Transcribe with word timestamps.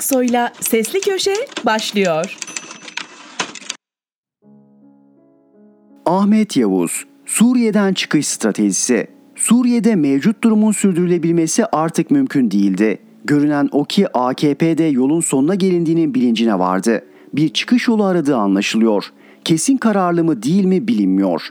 Aksoy'la 0.00 0.52
Sesli 0.60 1.00
Köşe 1.00 1.34
başlıyor. 1.66 2.36
Ahmet 6.06 6.56
Yavuz, 6.56 7.04
Suriye'den 7.26 7.94
çıkış 7.94 8.26
stratejisi. 8.26 9.06
Suriye'de 9.36 9.96
mevcut 9.96 10.44
durumun 10.44 10.72
sürdürülebilmesi 10.72 11.66
artık 11.66 12.10
mümkün 12.10 12.50
değildi. 12.50 12.98
Görünen 13.24 13.68
o 13.72 13.84
ki 13.84 14.16
AKP'de 14.16 14.84
yolun 14.84 15.20
sonuna 15.20 15.54
gelindiğinin 15.54 16.14
bilincine 16.14 16.58
vardı. 16.58 17.04
Bir 17.32 17.48
çıkış 17.48 17.88
yolu 17.88 18.04
aradığı 18.04 18.36
anlaşılıyor. 18.36 19.04
Kesin 19.44 19.76
kararlı 19.76 20.24
mı 20.24 20.42
değil 20.42 20.64
mi 20.64 20.88
bilinmiyor. 20.88 21.42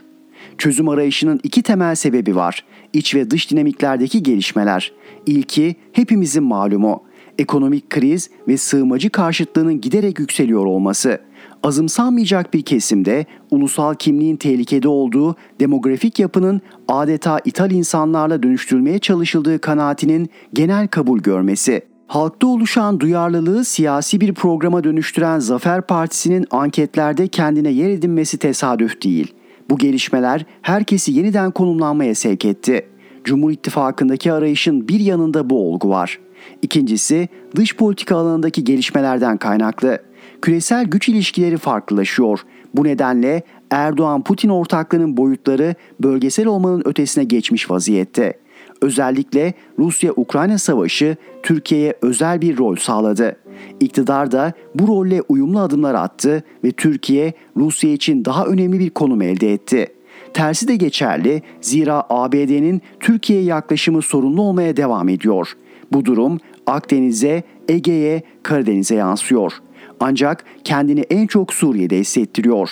Çözüm 0.58 0.88
arayışının 0.88 1.40
iki 1.42 1.62
temel 1.62 1.94
sebebi 1.94 2.36
var. 2.36 2.64
İç 2.92 3.14
ve 3.14 3.30
dış 3.30 3.50
dinamiklerdeki 3.50 4.22
gelişmeler. 4.22 4.92
İlki 5.26 5.76
hepimizin 5.92 6.42
malumu. 6.42 7.09
Ekonomik 7.40 7.90
kriz 7.90 8.30
ve 8.48 8.56
sığınmacı 8.56 9.10
karşıtlığının 9.10 9.80
giderek 9.80 10.18
yükseliyor 10.18 10.66
olması. 10.66 11.18
Azımsanmayacak 11.62 12.54
bir 12.54 12.62
kesimde 12.62 13.26
ulusal 13.50 13.94
kimliğin 13.94 14.36
tehlikede 14.36 14.88
olduğu 14.88 15.36
demografik 15.60 16.18
yapının 16.18 16.60
adeta 16.88 17.40
ithal 17.44 17.70
insanlarla 17.70 18.42
dönüştürülmeye 18.42 18.98
çalışıldığı 18.98 19.58
kanaatinin 19.58 20.28
genel 20.54 20.88
kabul 20.88 21.18
görmesi. 21.18 21.82
Halkta 22.06 22.46
oluşan 22.46 23.00
duyarlılığı 23.00 23.64
siyasi 23.64 24.20
bir 24.20 24.34
programa 24.34 24.84
dönüştüren 24.84 25.38
Zafer 25.38 25.82
Partisi'nin 25.82 26.46
anketlerde 26.50 27.28
kendine 27.28 27.70
yer 27.70 27.90
edinmesi 27.90 28.38
tesadüf 28.38 29.02
değil. 29.02 29.34
Bu 29.70 29.78
gelişmeler 29.78 30.46
herkesi 30.62 31.12
yeniden 31.12 31.50
konumlanmaya 31.50 32.14
sevk 32.14 32.44
etti. 32.44 32.86
Cumhur 33.24 33.50
İttifakı'ndaki 33.50 34.32
arayışın 34.32 34.88
bir 34.88 35.00
yanında 35.00 35.50
bu 35.50 35.72
olgu 35.72 35.88
var. 35.88 36.18
İkincisi 36.62 37.28
dış 37.56 37.76
politika 37.76 38.16
alanındaki 38.16 38.64
gelişmelerden 38.64 39.36
kaynaklı. 39.36 39.98
Küresel 40.42 40.84
güç 40.84 41.08
ilişkileri 41.08 41.56
farklılaşıyor. 41.56 42.40
Bu 42.74 42.84
nedenle 42.84 43.42
Erdoğan-Putin 43.70 44.48
ortaklığının 44.48 45.16
boyutları 45.16 45.74
bölgesel 46.00 46.46
olmanın 46.46 46.82
ötesine 46.84 47.24
geçmiş 47.24 47.70
vaziyette. 47.70 48.34
Özellikle 48.82 49.54
Rusya-Ukrayna 49.78 50.58
savaşı 50.58 51.16
Türkiye'ye 51.42 51.94
özel 52.02 52.40
bir 52.40 52.58
rol 52.58 52.76
sağladı. 52.76 53.36
İktidar 53.80 54.32
da 54.32 54.52
bu 54.74 54.88
rolle 54.88 55.22
uyumlu 55.28 55.60
adımlar 55.60 55.94
attı 55.94 56.42
ve 56.64 56.72
Türkiye 56.72 57.32
Rusya 57.56 57.92
için 57.92 58.24
daha 58.24 58.46
önemli 58.46 58.78
bir 58.78 58.90
konum 58.90 59.22
elde 59.22 59.52
etti. 59.52 59.86
Tersi 60.34 60.68
de 60.68 60.76
geçerli 60.76 61.42
zira 61.60 62.04
ABD'nin 62.10 62.82
Türkiye'ye 63.00 63.44
yaklaşımı 63.44 64.02
sorunlu 64.02 64.42
olmaya 64.42 64.76
devam 64.76 65.08
ediyor. 65.08 65.56
Bu 65.92 66.04
durum 66.04 66.38
Akdeniz'e, 66.66 67.42
Ege'ye, 67.68 68.22
Karadeniz'e 68.42 68.94
yansıyor. 68.94 69.52
Ancak 70.00 70.44
kendini 70.64 71.00
en 71.00 71.26
çok 71.26 71.52
Suriye'de 71.52 71.98
hissettiriyor. 71.98 72.70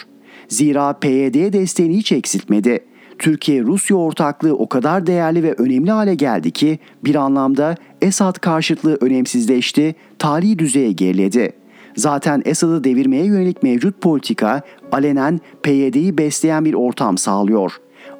Zira 0.49 0.93
PYD'ye 0.93 1.53
desteğini 1.53 1.97
hiç 1.97 2.13
eksiltmedi. 2.13 2.85
Türkiye-Rusya 3.19 3.97
ortaklığı 3.97 4.55
o 4.55 4.69
kadar 4.69 5.07
değerli 5.07 5.43
ve 5.43 5.53
önemli 5.53 5.91
hale 5.91 6.15
geldi 6.15 6.51
ki 6.51 6.79
bir 7.05 7.15
anlamda 7.15 7.75
Esad 8.03 8.39
karşıtlığı 8.39 8.99
önemsizleşti, 9.01 9.95
tarihi 10.19 10.59
düzeye 10.59 10.93
geriledi. 10.93 11.53
Zaten 11.97 12.43
Esad'ı 12.45 12.85
devirmeye 12.85 13.25
yönelik 13.25 13.63
mevcut 13.63 14.01
politika 14.01 14.63
alenen 14.93 15.41
PYD'yi 15.63 16.19
besleyen 16.19 16.65
bir 16.65 16.75
ortam 16.75 17.19
sağlıyor. 17.19 17.73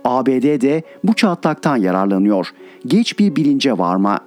ABD 0.05 0.61
de 0.61 0.83
bu 1.05 1.15
çatlaktan 1.15 1.77
yararlanıyor. 1.77 2.49
Geç 2.87 3.19
bir 3.19 3.37
bilince 3.37 3.79
varma. 3.79 4.21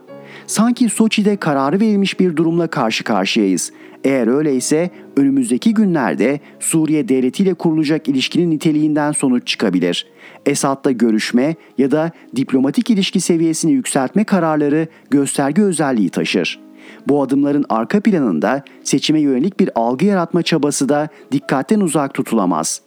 Sanki 0.52 0.90
Soçi'de 0.90 1.36
kararı 1.36 1.80
verilmiş 1.80 2.20
bir 2.20 2.36
durumla 2.36 2.68
karşı 2.68 3.04
karşıyayız. 3.04 3.72
Eğer 4.04 4.28
öyleyse 4.28 4.90
önümüzdeki 5.18 5.74
günlerde 5.74 6.40
Suriye 6.60 7.08
devletiyle 7.08 7.54
kurulacak 7.54 8.08
ilişkinin 8.08 8.52
niteliğinden 8.52 9.12
sonuç 9.12 9.48
çıkabilir. 9.48 10.08
Esad'la 10.46 10.92
görüşme 10.92 11.56
ya 11.78 11.92
da 11.92 12.12
diplomatik 12.36 12.90
ilişki 12.90 13.20
seviyesini 13.20 13.72
yükseltme 13.72 14.24
kararları 14.24 14.88
gösterge 15.10 15.62
özelliği 15.62 16.10
taşır. 16.10 16.60
Bu 17.08 17.22
adımların 17.22 17.66
arka 17.70 18.00
planında 18.00 18.64
seçime 18.84 19.20
yönelik 19.20 19.60
bir 19.60 19.70
algı 19.76 20.06
yaratma 20.06 20.44
çabası 20.44 20.90
da 20.90 21.10
dikkatten 21.32 21.80
uzak 21.80 22.14
tutulamaz. 22.14 22.82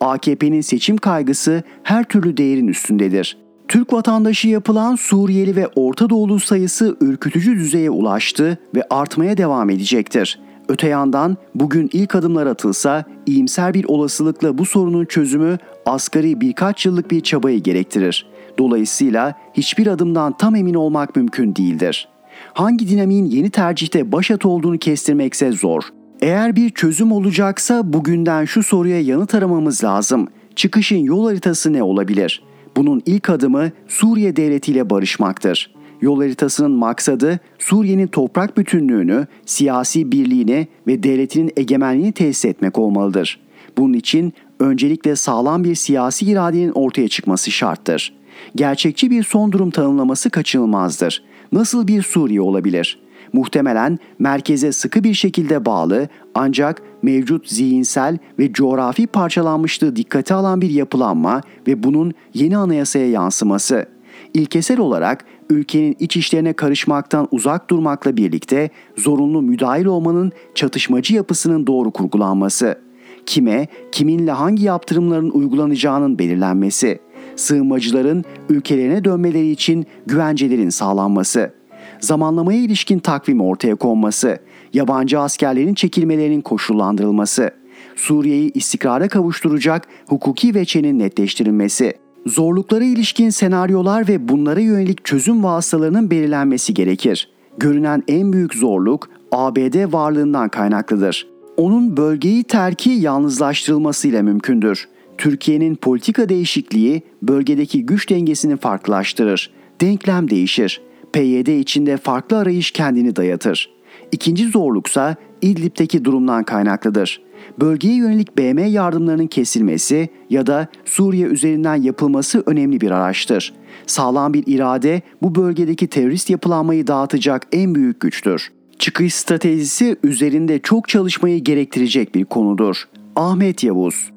AKP'nin 0.00 0.60
seçim 0.60 0.96
kaygısı 0.96 1.62
her 1.82 2.04
türlü 2.04 2.36
değerin 2.36 2.68
üstündedir. 2.68 3.36
Türk 3.70 3.92
vatandaşı 3.92 4.48
yapılan 4.48 4.96
Suriyeli 4.96 5.56
ve 5.56 5.68
Orta 5.74 6.10
Doğulu 6.10 6.40
sayısı 6.40 6.96
ürkütücü 7.00 7.54
düzeye 7.54 7.90
ulaştı 7.90 8.58
ve 8.74 8.82
artmaya 8.90 9.36
devam 9.36 9.70
edecektir. 9.70 10.40
Öte 10.68 10.88
yandan 10.88 11.36
bugün 11.54 11.90
ilk 11.92 12.14
adımlar 12.14 12.46
atılsa 12.46 13.04
iyimser 13.26 13.74
bir 13.74 13.84
olasılıkla 13.84 14.58
bu 14.58 14.64
sorunun 14.64 15.04
çözümü 15.04 15.58
asgari 15.86 16.40
birkaç 16.40 16.86
yıllık 16.86 17.10
bir 17.10 17.20
çabayı 17.20 17.62
gerektirir. 17.62 18.26
Dolayısıyla 18.58 19.34
hiçbir 19.54 19.86
adımdan 19.86 20.36
tam 20.36 20.54
emin 20.54 20.74
olmak 20.74 21.16
mümkün 21.16 21.56
değildir. 21.56 22.08
Hangi 22.52 22.88
dinamiğin 22.88 23.24
yeni 23.24 23.50
tercihte 23.50 24.12
başat 24.12 24.46
olduğunu 24.46 24.78
kestirmekse 24.78 25.52
zor. 25.52 25.82
Eğer 26.20 26.56
bir 26.56 26.70
çözüm 26.70 27.12
olacaksa 27.12 27.92
bugünden 27.92 28.44
şu 28.44 28.62
soruya 28.62 29.00
yanıt 29.00 29.34
aramamız 29.34 29.84
lazım. 29.84 30.28
Çıkışın 30.56 30.98
yol 30.98 31.26
haritası 31.26 31.72
ne 31.72 31.82
olabilir? 31.82 32.42
Bunun 32.76 33.02
ilk 33.06 33.30
adımı 33.30 33.70
Suriye 33.88 34.36
devletiyle 34.36 34.90
barışmaktır. 34.90 35.74
Yol 36.00 36.20
haritasının 36.20 36.70
maksadı 36.70 37.40
Suriye'nin 37.58 38.06
toprak 38.06 38.56
bütünlüğünü, 38.56 39.26
siyasi 39.46 40.12
birliğini 40.12 40.68
ve 40.86 41.02
devletinin 41.02 41.52
egemenliğini 41.56 42.12
tesis 42.12 42.44
etmek 42.44 42.78
olmalıdır. 42.78 43.40
Bunun 43.78 43.92
için 43.92 44.32
öncelikle 44.60 45.16
sağlam 45.16 45.64
bir 45.64 45.74
siyasi 45.74 46.26
iradenin 46.26 46.72
ortaya 46.74 47.08
çıkması 47.08 47.50
şarttır. 47.50 48.14
Gerçekçi 48.56 49.10
bir 49.10 49.22
son 49.22 49.52
durum 49.52 49.70
tanımlaması 49.70 50.30
kaçınılmazdır. 50.30 51.24
Nasıl 51.52 51.88
bir 51.88 52.02
Suriye 52.02 52.40
olabilir? 52.40 52.98
Muhtemelen 53.32 53.98
merkeze 54.18 54.72
sıkı 54.72 55.04
bir 55.04 55.14
şekilde 55.14 55.66
bağlı 55.66 56.08
ancak 56.34 56.82
mevcut 57.02 57.48
zihinsel 57.48 58.18
ve 58.38 58.52
coğrafi 58.52 59.06
parçalanmışlığı 59.06 59.96
dikkate 59.96 60.34
alan 60.34 60.60
bir 60.60 60.70
yapılanma 60.70 61.40
ve 61.66 61.82
bunun 61.82 62.12
yeni 62.34 62.56
anayasaya 62.56 63.10
yansıması. 63.10 63.86
İlkesel 64.34 64.80
olarak 64.80 65.24
ülkenin 65.50 65.96
iç 66.00 66.16
işlerine 66.16 66.52
karışmaktan 66.52 67.28
uzak 67.30 67.70
durmakla 67.70 68.16
birlikte 68.16 68.70
zorunlu 68.96 69.42
müdahil 69.42 69.84
olmanın 69.84 70.32
çatışmacı 70.54 71.14
yapısının 71.14 71.66
doğru 71.66 71.90
kurgulanması. 71.90 72.78
Kime, 73.26 73.68
kiminle 73.92 74.30
hangi 74.30 74.64
yaptırımların 74.64 75.30
uygulanacağının 75.30 76.18
belirlenmesi. 76.18 76.98
Sığınmacıların 77.36 78.24
ülkelerine 78.48 79.04
dönmeleri 79.04 79.50
için 79.50 79.86
güvencelerin 80.06 80.70
sağlanması. 80.70 81.59
Zamanlamaya 82.00 82.60
ilişkin 82.60 82.98
takvim 82.98 83.40
ortaya 83.40 83.74
konması. 83.74 84.38
Yabancı 84.72 85.20
askerlerin 85.20 85.74
çekilmelerinin 85.74 86.40
koşullandırılması. 86.40 87.50
Suriye'yi 87.96 88.52
istikrara 88.52 89.08
kavuşturacak 89.08 89.88
hukuki 90.06 90.54
veçenin 90.54 90.98
netleştirilmesi 90.98 91.94
zorluklara 92.26 92.84
ilişkin 92.84 93.30
senaryolar 93.30 94.08
ve 94.08 94.28
bunlara 94.28 94.60
yönelik 94.60 95.04
çözüm 95.04 95.44
vasıtalarının 95.44 96.10
belirlenmesi 96.10 96.74
gerekir. 96.74 97.30
Görünen 97.58 98.02
en 98.08 98.32
büyük 98.32 98.54
zorluk 98.54 99.08
ABD 99.32 99.92
varlığından 99.92 100.48
kaynaklıdır. 100.48 101.26
Onun 101.56 101.96
bölgeyi 101.96 102.44
terki 102.44 102.90
yalnızlaştırılmasıyla 102.90 104.22
mümkündür. 104.22 104.88
Türkiye'nin 105.18 105.74
politika 105.74 106.28
değişikliği 106.28 107.02
bölgedeki 107.22 107.86
güç 107.86 108.10
dengesini 108.10 108.56
farklılaştırır. 108.56 109.50
Denklem 109.80 110.30
değişir. 110.30 110.80
PYD 111.12 111.48
içinde 111.48 111.96
farklı 111.96 112.38
arayış 112.38 112.70
kendini 112.70 113.16
dayatır. 113.16 113.70
İkinci 114.12 114.48
zorluksa 114.48 115.16
İdlib'teki 115.42 116.04
durumdan 116.04 116.44
kaynaklıdır 116.44 117.20
bölgeye 117.60 117.94
yönelik 117.94 118.38
BM 118.38 118.62
yardımlarının 118.62 119.26
kesilmesi 119.26 120.08
ya 120.30 120.46
da 120.46 120.68
Suriye 120.84 121.26
üzerinden 121.26 121.74
yapılması 121.74 122.42
önemli 122.46 122.80
bir 122.80 122.90
araçtır. 122.90 123.54
Sağlam 123.86 124.34
bir 124.34 124.44
irade 124.46 125.02
bu 125.22 125.34
bölgedeki 125.34 125.86
terörist 125.86 126.30
yapılanmayı 126.30 126.86
dağıtacak 126.86 127.46
en 127.52 127.74
büyük 127.74 128.00
güçtür. 128.00 128.52
Çıkış 128.78 129.14
stratejisi 129.14 129.96
üzerinde 130.02 130.58
çok 130.58 130.88
çalışmayı 130.88 131.44
gerektirecek 131.44 132.14
bir 132.14 132.24
konudur. 132.24 132.84
Ahmet 133.16 133.64
Yavuz 133.64 134.10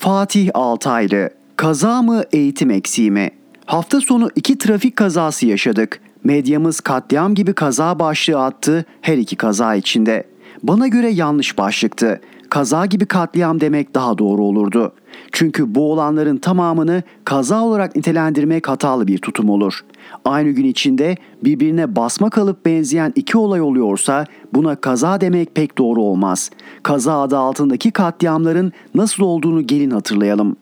Fatih 0.00 0.50
Altaylı 0.54 1.30
Kaza 1.56 2.02
mı 2.02 2.22
eğitim 2.32 2.70
eksiği 2.70 3.10
mi? 3.10 3.30
Hafta 3.66 4.00
sonu 4.00 4.30
iki 4.36 4.58
trafik 4.58 4.96
kazası 4.96 5.46
yaşadık. 5.46 6.00
Medyamız 6.24 6.80
katliam 6.80 7.34
gibi 7.34 7.52
kaza 7.52 7.98
başlığı 7.98 8.44
attı 8.44 8.84
her 9.00 9.18
iki 9.18 9.36
kaza 9.36 9.74
içinde. 9.74 10.24
Bana 10.62 10.88
göre 10.88 11.10
yanlış 11.10 11.58
başlıktı. 11.58 12.20
Kaza 12.50 12.86
gibi 12.86 13.06
katliam 13.06 13.60
demek 13.60 13.94
daha 13.94 14.18
doğru 14.18 14.42
olurdu. 14.42 14.92
Çünkü 15.32 15.74
bu 15.74 15.92
olanların 15.92 16.36
tamamını 16.36 17.02
kaza 17.24 17.62
olarak 17.62 17.96
nitelendirmek 17.96 18.68
hatalı 18.68 19.06
bir 19.06 19.18
tutum 19.18 19.50
olur. 19.50 19.80
Aynı 20.24 20.50
gün 20.50 20.64
içinde 20.64 21.16
birbirine 21.44 21.96
basma 21.96 22.30
kalıp 22.30 22.66
benzeyen 22.66 23.12
iki 23.16 23.38
olay 23.38 23.60
oluyorsa 23.60 24.26
buna 24.54 24.76
kaza 24.76 25.20
demek 25.20 25.54
pek 25.54 25.78
doğru 25.78 26.02
olmaz. 26.02 26.50
Kaza 26.82 27.22
adı 27.22 27.38
altındaki 27.38 27.90
katliamların 27.90 28.72
nasıl 28.94 29.22
olduğunu 29.22 29.66
gelin 29.66 29.90
hatırlayalım. 29.90 30.56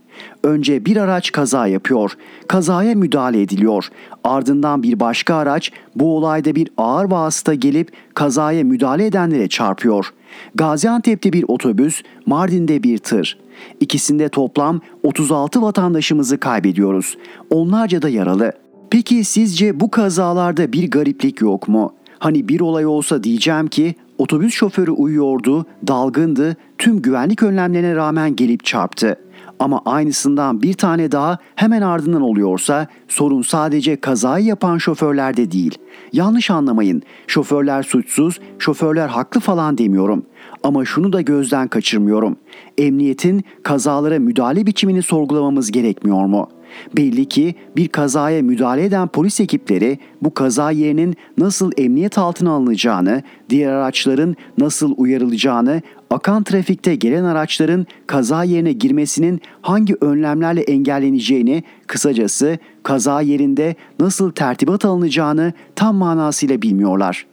Önce 0.44 0.84
bir 0.84 0.96
araç 0.96 1.32
kaza 1.32 1.66
yapıyor. 1.66 2.12
Kazaya 2.48 2.94
müdahale 2.94 3.42
ediliyor. 3.42 3.88
Ardından 4.24 4.82
bir 4.82 5.00
başka 5.00 5.34
araç 5.34 5.72
bu 5.96 6.16
olayda 6.16 6.54
bir 6.54 6.68
ağır 6.76 7.10
vasıta 7.10 7.54
gelip 7.54 7.92
kazaya 8.14 8.64
müdahale 8.64 9.06
edenlere 9.06 9.48
çarpıyor. 9.48 10.12
Gaziantep'te 10.54 11.32
bir 11.32 11.44
otobüs, 11.48 12.02
Mardin'de 12.26 12.82
bir 12.82 12.98
tır. 12.98 13.38
İkisinde 13.80 14.28
toplam 14.28 14.80
36 15.02 15.62
vatandaşımızı 15.62 16.38
kaybediyoruz. 16.38 17.18
Onlarca 17.50 18.02
da 18.02 18.08
yaralı. 18.08 18.52
Peki 18.90 19.24
sizce 19.24 19.80
bu 19.80 19.90
kazalarda 19.90 20.72
bir 20.72 20.90
gariplik 20.90 21.40
yok 21.40 21.68
mu? 21.68 21.94
Hani 22.18 22.48
bir 22.48 22.60
olay 22.60 22.86
olsa 22.86 23.22
diyeceğim 23.22 23.66
ki 23.66 23.94
otobüs 24.18 24.54
şoförü 24.54 24.90
uyuyordu, 24.90 25.66
dalgındı, 25.86 26.56
tüm 26.78 27.02
güvenlik 27.02 27.42
önlemlerine 27.42 27.94
rağmen 27.94 28.36
gelip 28.36 28.64
çarptı. 28.64 29.16
Ama 29.58 29.82
aynısından 29.84 30.62
bir 30.62 30.74
tane 30.74 31.12
daha 31.12 31.38
hemen 31.54 31.82
ardından 31.82 32.22
oluyorsa 32.22 32.86
sorun 33.08 33.42
sadece 33.42 34.00
kazayı 34.00 34.44
yapan 34.44 34.78
şoförlerde 34.78 35.50
değil. 35.50 35.78
Yanlış 36.12 36.50
anlamayın. 36.50 37.02
Şoförler 37.26 37.82
suçsuz, 37.82 38.40
şoförler 38.58 39.08
haklı 39.08 39.40
falan 39.40 39.78
demiyorum. 39.78 40.26
Ama 40.62 40.84
şunu 40.84 41.12
da 41.12 41.20
gözden 41.20 41.68
kaçırmıyorum. 41.68 42.36
Emniyetin 42.78 43.44
kazalara 43.62 44.18
müdahale 44.18 44.66
biçimini 44.66 45.02
sorgulamamız 45.02 45.70
gerekmiyor 45.70 46.24
mu?'' 46.24 46.58
Belli 46.96 47.24
ki 47.24 47.54
bir 47.76 47.88
kazaya 47.88 48.42
müdahale 48.42 48.84
eden 48.84 49.08
polis 49.08 49.40
ekipleri 49.40 49.98
bu 50.22 50.34
kaza 50.34 50.70
yerinin 50.70 51.16
nasıl 51.38 51.72
emniyet 51.76 52.18
altına 52.18 52.50
alınacağını, 52.50 53.22
diğer 53.50 53.72
araçların 53.72 54.36
nasıl 54.58 54.94
uyarılacağını, 54.96 55.82
akan 56.10 56.42
trafikte 56.42 56.94
gelen 56.94 57.24
araçların 57.24 57.86
kaza 58.06 58.44
yerine 58.44 58.72
girmesinin 58.72 59.40
hangi 59.62 59.96
önlemlerle 60.00 60.60
engelleneceğini, 60.60 61.62
kısacası 61.86 62.58
kaza 62.82 63.20
yerinde 63.20 63.74
nasıl 64.00 64.30
tertibat 64.30 64.84
alınacağını 64.84 65.52
tam 65.76 65.96
manasıyla 65.96 66.62
bilmiyorlar. 66.62 67.26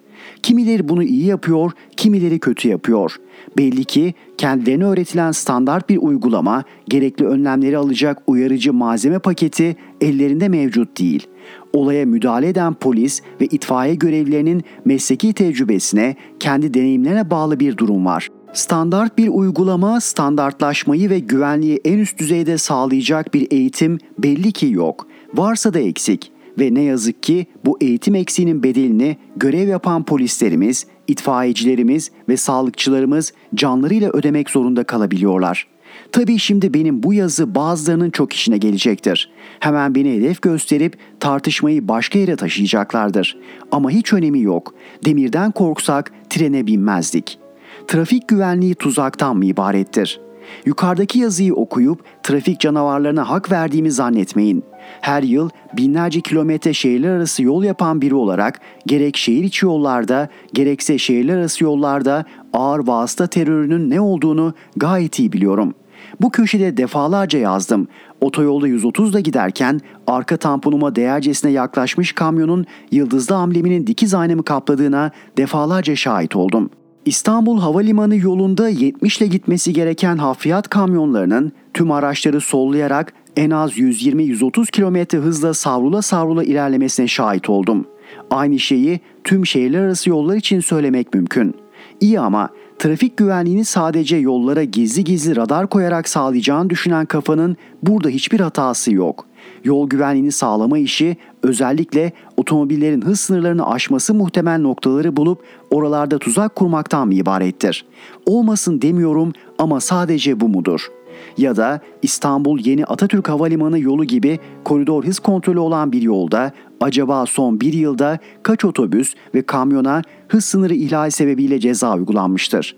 Kimileri 0.44 0.89
bunu 0.89 1.04
iyi 1.04 1.25
yapıyor, 1.25 1.72
kimileri 1.98 2.39
kötü 2.39 2.68
yapıyor. 2.68 3.16
Belli 3.57 3.86
ki 3.86 4.13
kendilerine 4.38 4.86
öğretilen 4.86 5.31
standart 5.31 5.89
bir 5.89 5.98
uygulama, 5.98 6.63
gerekli 6.89 7.25
önlemleri 7.25 7.77
alacak 7.77 8.22
uyarıcı 8.27 8.74
malzeme 8.74 9.19
paketi 9.19 9.75
ellerinde 10.01 10.50
mevcut 10.50 11.00
değil. 11.00 11.27
Olaya 11.74 12.06
müdahale 12.06 12.48
eden 12.48 12.74
polis 12.74 13.22
ve 13.42 13.45
itfaiye 13.45 13.95
görevlilerinin 13.95 14.63
mesleki 14.86 15.33
tecrübesine, 15.33 16.16
kendi 16.39 16.74
deneyimlerine 16.74 17.30
bağlı 17.30 17.60
bir 17.60 17.77
durum 17.77 18.06
var. 18.06 18.30
Standart 18.54 19.18
bir 19.18 19.27
uygulama, 19.27 20.01
standartlaşmayı 20.01 21.10
ve 21.10 21.19
güvenliği 21.19 21.80
en 21.86 21.98
üst 21.98 22.19
düzeyde 22.19 22.57
sağlayacak 22.57 23.33
bir 23.33 23.48
eğitim 23.51 24.00
belli 24.19 24.51
ki 24.51 24.68
yok. 24.68 25.07
Varsa 25.33 25.74
da 25.74 25.80
eksik 25.80 26.31
ve 26.59 26.73
ne 26.73 26.81
yazık 26.81 27.23
ki 27.23 27.45
bu 27.65 27.77
eğitim 27.81 28.15
eksiğinin 28.15 28.63
bedelini 28.63 29.17
görev 29.35 29.67
yapan 29.67 30.03
polislerimiz, 30.03 30.85
itfaiyecilerimiz 31.07 32.11
ve 32.29 32.37
sağlıkçılarımız 32.37 33.33
canlarıyla 33.55 34.09
ödemek 34.09 34.49
zorunda 34.49 34.83
kalabiliyorlar. 34.83 35.67
Tabii 36.11 36.39
şimdi 36.39 36.73
benim 36.73 37.03
bu 37.03 37.13
yazı 37.13 37.55
bazılarının 37.55 38.09
çok 38.09 38.33
işine 38.33 38.57
gelecektir. 38.57 39.31
Hemen 39.59 39.95
beni 39.95 40.13
hedef 40.13 40.41
gösterip 40.41 40.97
tartışmayı 41.19 41.87
başka 41.87 42.19
yere 42.19 42.35
taşıyacaklardır. 42.35 43.37
Ama 43.71 43.89
hiç 43.89 44.13
önemi 44.13 44.41
yok. 44.41 44.73
Demirden 45.05 45.51
korksak 45.51 46.11
trene 46.29 46.67
binmezdik. 46.67 47.39
Trafik 47.87 48.27
güvenliği 48.27 48.75
tuzaktan 48.75 49.37
mı 49.37 49.45
ibarettir?'' 49.45 50.25
Yukarıdaki 50.65 51.19
yazıyı 51.19 51.53
okuyup 51.53 52.03
trafik 52.23 52.59
canavarlarına 52.59 53.29
hak 53.29 53.51
verdiğimi 53.51 53.91
zannetmeyin. 53.91 54.63
Her 55.01 55.23
yıl 55.23 55.49
binlerce 55.77 56.21
kilometre 56.21 56.73
şehirler 56.73 57.09
arası 57.09 57.43
yol 57.43 57.63
yapan 57.63 58.01
biri 58.01 58.15
olarak 58.15 58.59
gerek 58.85 59.17
şehir 59.17 59.43
içi 59.43 59.65
yollarda 59.65 60.29
gerekse 60.53 60.97
şehirler 60.97 61.37
arası 61.37 61.63
yollarda 61.63 62.25
ağır 62.53 62.87
vasıta 62.87 63.27
terörünün 63.27 63.89
ne 63.89 64.01
olduğunu 64.01 64.53
gayet 64.75 65.19
iyi 65.19 65.33
biliyorum. 65.33 65.73
Bu 66.21 66.29
köşede 66.29 66.77
defalarca 66.77 67.39
yazdım. 67.39 67.87
Otoyolda 68.21 68.67
130'da 68.67 69.19
giderken 69.19 69.81
arka 70.07 70.37
tamponuma 70.37 70.95
değercesine 70.95 71.51
yaklaşmış 71.51 72.13
kamyonun 72.13 72.65
yıldızlı 72.91 73.35
ambleminin 73.35 73.88
dikiz 73.88 74.13
aynamı 74.13 74.43
kapladığına 74.43 75.11
defalarca 75.38 75.95
şahit 75.95 76.35
oldum.'' 76.35 76.69
İstanbul 77.05 77.59
Havalimanı 77.59 78.15
yolunda 78.15 78.69
70 78.69 79.17
ile 79.17 79.27
gitmesi 79.27 79.73
gereken 79.73 80.17
hafriyat 80.17 80.69
kamyonlarının 80.69 81.51
tüm 81.73 81.91
araçları 81.91 82.41
sollayarak 82.41 83.13
en 83.35 83.49
az 83.49 83.77
120-130 83.77 84.71
km 84.71 85.17
hızla 85.17 85.53
savrula 85.53 86.01
savrula 86.01 86.43
ilerlemesine 86.43 87.07
şahit 87.07 87.49
oldum. 87.49 87.87
Aynı 88.29 88.59
şeyi 88.59 88.99
tüm 89.23 89.45
şehirler 89.45 89.79
arası 89.79 90.09
yollar 90.09 90.35
için 90.35 90.59
söylemek 90.59 91.13
mümkün. 91.13 91.55
İyi 92.01 92.19
ama 92.19 92.49
trafik 92.79 93.17
güvenliğini 93.17 93.65
sadece 93.65 94.17
yollara 94.17 94.63
gizli 94.63 95.03
gizli 95.03 95.35
radar 95.35 95.67
koyarak 95.67 96.09
sağlayacağını 96.09 96.69
düşünen 96.69 97.05
kafanın 97.05 97.57
burada 97.83 98.09
hiçbir 98.09 98.39
hatası 98.39 98.93
yok. 98.93 99.25
Yol 99.63 99.89
güvenliğini 99.89 100.31
sağlama 100.31 100.77
işi 100.77 101.17
özellikle 101.43 102.11
otomobillerin 102.38 103.01
hız 103.01 103.19
sınırlarını 103.19 103.69
aşması 103.69 104.13
muhtemel 104.13 104.59
noktaları 104.59 105.17
bulup 105.17 105.43
oralarda 105.71 106.19
tuzak 106.19 106.55
kurmaktan 106.55 107.07
mı 107.07 107.13
ibarettir? 107.13 107.85
Olmasın 108.25 108.81
demiyorum 108.81 109.33
ama 109.57 109.79
sadece 109.79 110.39
bu 110.39 110.47
mudur?'' 110.49 111.04
Ya 111.37 111.55
da 111.55 111.79
İstanbul 112.01 112.59
Yeni 112.65 112.85
Atatürk 112.85 113.29
Havalimanı 113.29 113.79
yolu 113.79 114.05
gibi 114.05 114.39
koridor 114.63 115.05
hız 115.05 115.19
kontrolü 115.19 115.59
olan 115.59 115.91
bir 115.91 116.01
yolda 116.01 116.51
acaba 116.81 117.25
son 117.25 117.61
bir 117.61 117.73
yılda 117.73 118.19
kaç 118.43 118.65
otobüs 118.65 119.13
ve 119.35 119.41
kamyona 119.41 120.01
hız 120.27 120.45
sınırı 120.45 120.73
ihlali 120.73 121.11
sebebiyle 121.11 121.59
ceza 121.59 121.95
uygulanmıştır? 121.95 122.75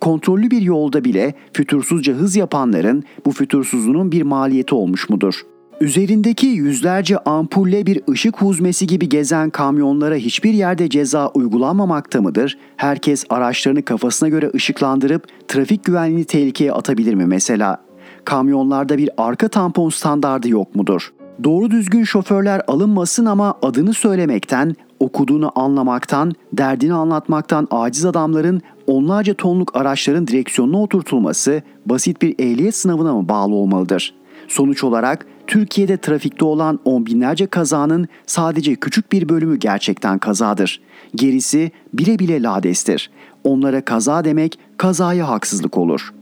Kontrollü 0.00 0.50
bir 0.50 0.62
yolda 0.62 1.04
bile 1.04 1.34
fütursuzca 1.52 2.14
hız 2.14 2.36
yapanların 2.36 3.04
bu 3.26 3.32
fütursuzluğun 3.32 4.12
bir 4.12 4.22
maliyeti 4.22 4.74
olmuş 4.74 5.10
mudur? 5.10 5.42
Üzerindeki 5.80 6.46
yüzlerce 6.46 7.18
ampulle 7.18 7.86
bir 7.86 8.00
ışık 8.10 8.42
huzmesi 8.42 8.86
gibi 8.86 9.08
gezen 9.08 9.50
kamyonlara 9.50 10.14
hiçbir 10.14 10.54
yerde 10.54 10.88
ceza 10.88 11.28
uygulanmamakta 11.28 12.22
mıdır? 12.22 12.58
Herkes 12.76 13.24
araçlarını 13.30 13.82
kafasına 13.82 14.28
göre 14.28 14.50
ışıklandırıp 14.54 15.26
trafik 15.48 15.84
güvenliğini 15.84 16.24
tehlikeye 16.24 16.72
atabilir 16.72 17.14
mi 17.14 17.26
mesela? 17.26 17.89
Kamyonlarda 18.30 18.98
bir 18.98 19.10
arka 19.16 19.48
tampon 19.48 19.90
standardı 19.90 20.48
yok 20.48 20.74
mudur? 20.74 21.12
Doğru 21.44 21.70
düzgün 21.70 22.04
şoförler 22.04 22.62
alınmasın 22.68 23.26
ama 23.26 23.54
adını 23.62 23.94
söylemekten, 23.94 24.76
okuduğunu 25.00 25.52
anlamaktan, 25.54 26.32
derdini 26.52 26.94
anlatmaktan 26.94 27.68
aciz 27.70 28.04
adamların 28.04 28.62
onlarca 28.86 29.34
tonluk 29.34 29.76
araçların 29.76 30.26
direksiyonuna 30.26 30.82
oturtulması 30.82 31.62
basit 31.86 32.22
bir 32.22 32.34
ehliyet 32.38 32.76
sınavına 32.76 33.14
mı 33.14 33.28
bağlı 33.28 33.54
olmalıdır? 33.54 34.14
Sonuç 34.48 34.84
olarak 34.84 35.26
Türkiye'de 35.46 35.96
trafikte 35.96 36.44
olan 36.44 36.80
on 36.84 37.06
binlerce 37.06 37.46
kazanın 37.46 38.08
sadece 38.26 38.74
küçük 38.74 39.12
bir 39.12 39.28
bölümü 39.28 39.56
gerçekten 39.56 40.18
kazadır. 40.18 40.80
Gerisi 41.14 41.70
bile 41.94 42.18
bile 42.18 42.42
ladestir. 42.42 43.10
Onlara 43.44 43.84
kaza 43.84 44.24
demek 44.24 44.58
kazaya 44.76 45.28
haksızlık 45.28 45.78
olur. 45.78 46.12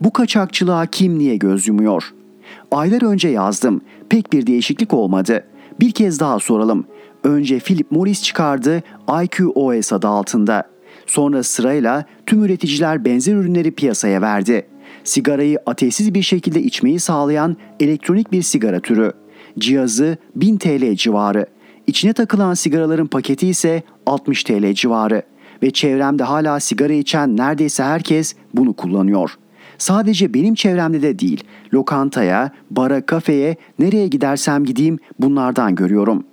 Bu 0.00 0.12
kaçakçılığa 0.12 0.86
kim 0.86 1.18
niye 1.18 1.36
göz 1.36 1.68
yumuyor? 1.68 2.14
Aylar 2.70 3.02
önce 3.02 3.28
yazdım. 3.28 3.80
Pek 4.08 4.32
bir 4.32 4.46
değişiklik 4.46 4.94
olmadı. 4.94 5.44
Bir 5.80 5.90
kez 5.90 6.20
daha 6.20 6.38
soralım. 6.38 6.84
Önce 7.24 7.58
Philip 7.58 7.90
Morris 7.92 8.22
çıkardı 8.22 8.82
IQOS 9.22 9.92
adı 9.92 10.08
altında. 10.08 10.62
Sonra 11.06 11.42
sırayla 11.42 12.04
tüm 12.26 12.44
üreticiler 12.44 13.04
benzer 13.04 13.34
ürünleri 13.34 13.70
piyasaya 13.70 14.22
verdi 14.22 14.66
sigarayı 15.04 15.58
ateşsiz 15.66 16.14
bir 16.14 16.22
şekilde 16.22 16.62
içmeyi 16.62 17.00
sağlayan 17.00 17.56
elektronik 17.80 18.32
bir 18.32 18.42
sigara 18.42 18.80
türü. 18.80 19.12
Cihazı 19.58 20.16
1000 20.36 20.58
TL 20.58 20.94
civarı. 20.94 21.46
İçine 21.86 22.12
takılan 22.12 22.54
sigaraların 22.54 23.06
paketi 23.06 23.48
ise 23.48 23.82
60 24.06 24.44
TL 24.44 24.72
civarı. 24.72 25.22
Ve 25.62 25.70
çevremde 25.70 26.22
hala 26.22 26.60
sigara 26.60 26.92
içen 26.92 27.36
neredeyse 27.36 27.82
herkes 27.82 28.34
bunu 28.54 28.72
kullanıyor. 28.72 29.38
Sadece 29.78 30.34
benim 30.34 30.54
çevremde 30.54 31.02
de 31.02 31.18
değil, 31.18 31.44
lokantaya, 31.74 32.50
bara, 32.70 33.06
kafeye, 33.06 33.56
nereye 33.78 34.08
gidersem 34.08 34.64
gideyim 34.64 34.98
bunlardan 35.18 35.74
görüyorum. 35.74 36.24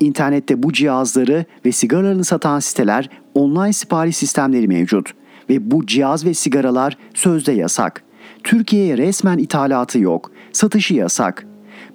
İnternette 0.00 0.62
bu 0.62 0.72
cihazları 0.72 1.44
ve 1.64 1.72
sigaralarını 1.72 2.24
satan 2.24 2.60
siteler 2.60 3.10
online 3.34 3.72
sipariş 3.72 4.16
sistemleri 4.16 4.68
mevcut 4.68 5.10
ve 5.50 5.70
bu 5.70 5.86
cihaz 5.86 6.24
ve 6.24 6.34
sigaralar 6.34 6.98
sözde 7.14 7.52
yasak. 7.52 8.02
Türkiye'ye 8.44 8.98
resmen 8.98 9.38
ithalatı 9.38 9.98
yok. 9.98 10.30
satışı 10.52 10.94
yasak. 10.94 11.46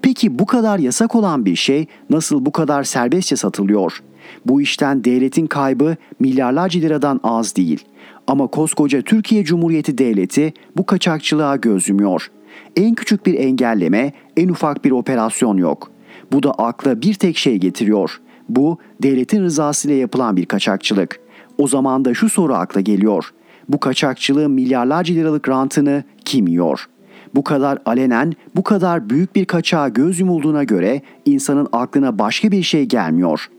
Peki 0.01 0.39
bu 0.39 0.45
kadar 0.45 0.79
yasak 0.79 1.15
olan 1.15 1.45
bir 1.45 1.55
şey 1.55 1.87
nasıl 2.09 2.45
bu 2.45 2.51
kadar 2.51 2.83
serbestçe 2.83 3.35
satılıyor? 3.35 4.03
Bu 4.45 4.61
işten 4.61 5.03
devletin 5.03 5.47
kaybı 5.47 5.95
milyarlarca 6.19 6.79
liradan 6.79 7.19
az 7.23 7.55
değil. 7.55 7.85
Ama 8.31 8.47
koskoca 8.47 9.01
Türkiye 9.01 9.43
Cumhuriyeti 9.43 9.97
Devleti 9.97 10.53
bu 10.77 10.85
kaçakçılığa 10.85 11.55
göz 11.55 11.89
yumuyor. 11.89 12.31
En 12.75 12.95
küçük 12.95 13.25
bir 13.25 13.33
engelleme, 13.33 14.13
en 14.37 14.49
ufak 14.49 14.85
bir 14.85 14.91
operasyon 14.91 15.57
yok. 15.57 15.91
Bu 16.31 16.43
da 16.43 16.51
akla 16.51 17.01
bir 17.01 17.13
tek 17.13 17.37
şey 17.37 17.57
getiriyor. 17.57 18.21
Bu 18.49 18.77
devletin 19.03 19.43
rızasıyla 19.43 19.97
yapılan 19.97 20.37
bir 20.37 20.45
kaçakçılık. 20.45 21.19
O 21.57 21.67
zaman 21.67 22.05
da 22.05 22.13
şu 22.13 22.29
soru 22.29 22.53
akla 22.53 22.81
geliyor. 22.81 23.33
Bu 23.69 23.79
kaçakçılığın 23.79 24.51
milyarlarca 24.51 25.15
liralık 25.15 25.49
rantını 25.49 26.03
kim 26.25 26.47
yiyor? 26.47 26.87
Bu 27.35 27.43
kadar 27.43 27.79
alenen, 27.85 28.33
bu 28.55 28.63
kadar 28.63 29.09
büyük 29.09 29.35
bir 29.35 29.45
kaçağa 29.45 29.89
göz 29.89 30.19
yumulduğuna 30.19 30.63
göre 30.63 31.01
insanın 31.25 31.67
aklına 31.71 32.19
başka 32.19 32.51
bir 32.51 32.63
şey 32.63 32.85
gelmiyor. 32.85 33.49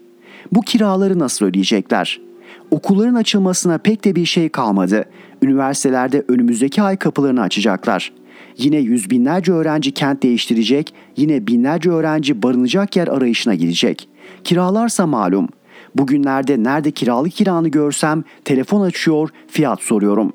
Bu 0.53 0.61
kiraları 0.61 1.19
nasıl 1.19 1.47
ödeyecekler? 1.47 2.32
Okulların 2.71 3.15
açılmasına 3.15 3.79
pek 3.79 4.05
de 4.05 4.17
bir 4.17 4.27
şey 4.27 4.49
kalmadı. 4.49 5.05
Üniversitelerde 5.43 6.25
önümüzdeki 6.29 6.83
ay 6.83 6.97
kapılarını 6.97 7.43
açacaklar. 7.43 8.13
Yine 8.59 8.77
yüz 8.77 9.11
binlerce 9.11 9.53
öğrenci 9.53 9.93
kent 9.93 10.23
değiştirecek, 10.23 10.95
yine 11.17 11.47
binlerce 11.47 11.91
öğrenci 11.91 12.43
barınacak 12.43 12.97
yer 12.97 13.09
arayışına 13.09 13.55
gidecek. 13.55 14.09
Kiralarsa 14.45 15.07
malum. 15.07 15.49
Bugünlerde 15.95 16.63
nerede 16.63 16.91
kiralık 16.91 17.33
kiranı 17.33 17.69
görsem 17.69 18.25
telefon 18.45 18.81
açıyor, 18.81 19.29
fiyat 19.49 19.81
soruyorum. 19.81 20.33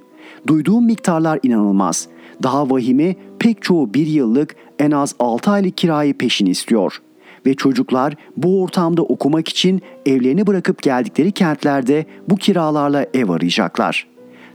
Duyduğum 0.47 0.85
miktarlar 0.85 1.39
inanılmaz. 1.43 2.07
Daha 2.43 2.69
vahimi 2.69 3.15
pek 3.39 3.61
çoğu 3.61 3.93
bir 3.93 4.07
yıllık 4.07 4.55
en 4.79 4.91
az 4.91 5.15
6 5.19 5.51
aylık 5.51 5.77
kirayı 5.77 6.17
peşin 6.17 6.45
istiyor. 6.45 7.01
Ve 7.47 7.53
çocuklar 7.53 8.13
bu 8.37 8.61
ortamda 8.63 9.01
okumak 9.01 9.49
için 9.49 9.81
evlerini 10.05 10.47
bırakıp 10.47 10.81
geldikleri 10.81 11.31
kentlerde 11.31 12.05
bu 12.29 12.35
kiralarla 12.35 13.05
ev 13.13 13.29
arayacaklar. 13.29 14.07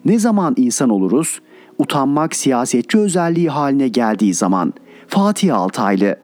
Ne 0.04 0.18
zaman 0.18 0.54
insan 0.56 0.90
oluruz? 0.90 1.40
Utanmak 1.78 2.36
siyasetçi 2.36 2.98
özelliği 2.98 3.48
haline 3.48 3.88
geldiği 3.88 4.34
zaman. 4.34 4.72
Fatih 5.08 5.56
Altaylı 5.56 6.16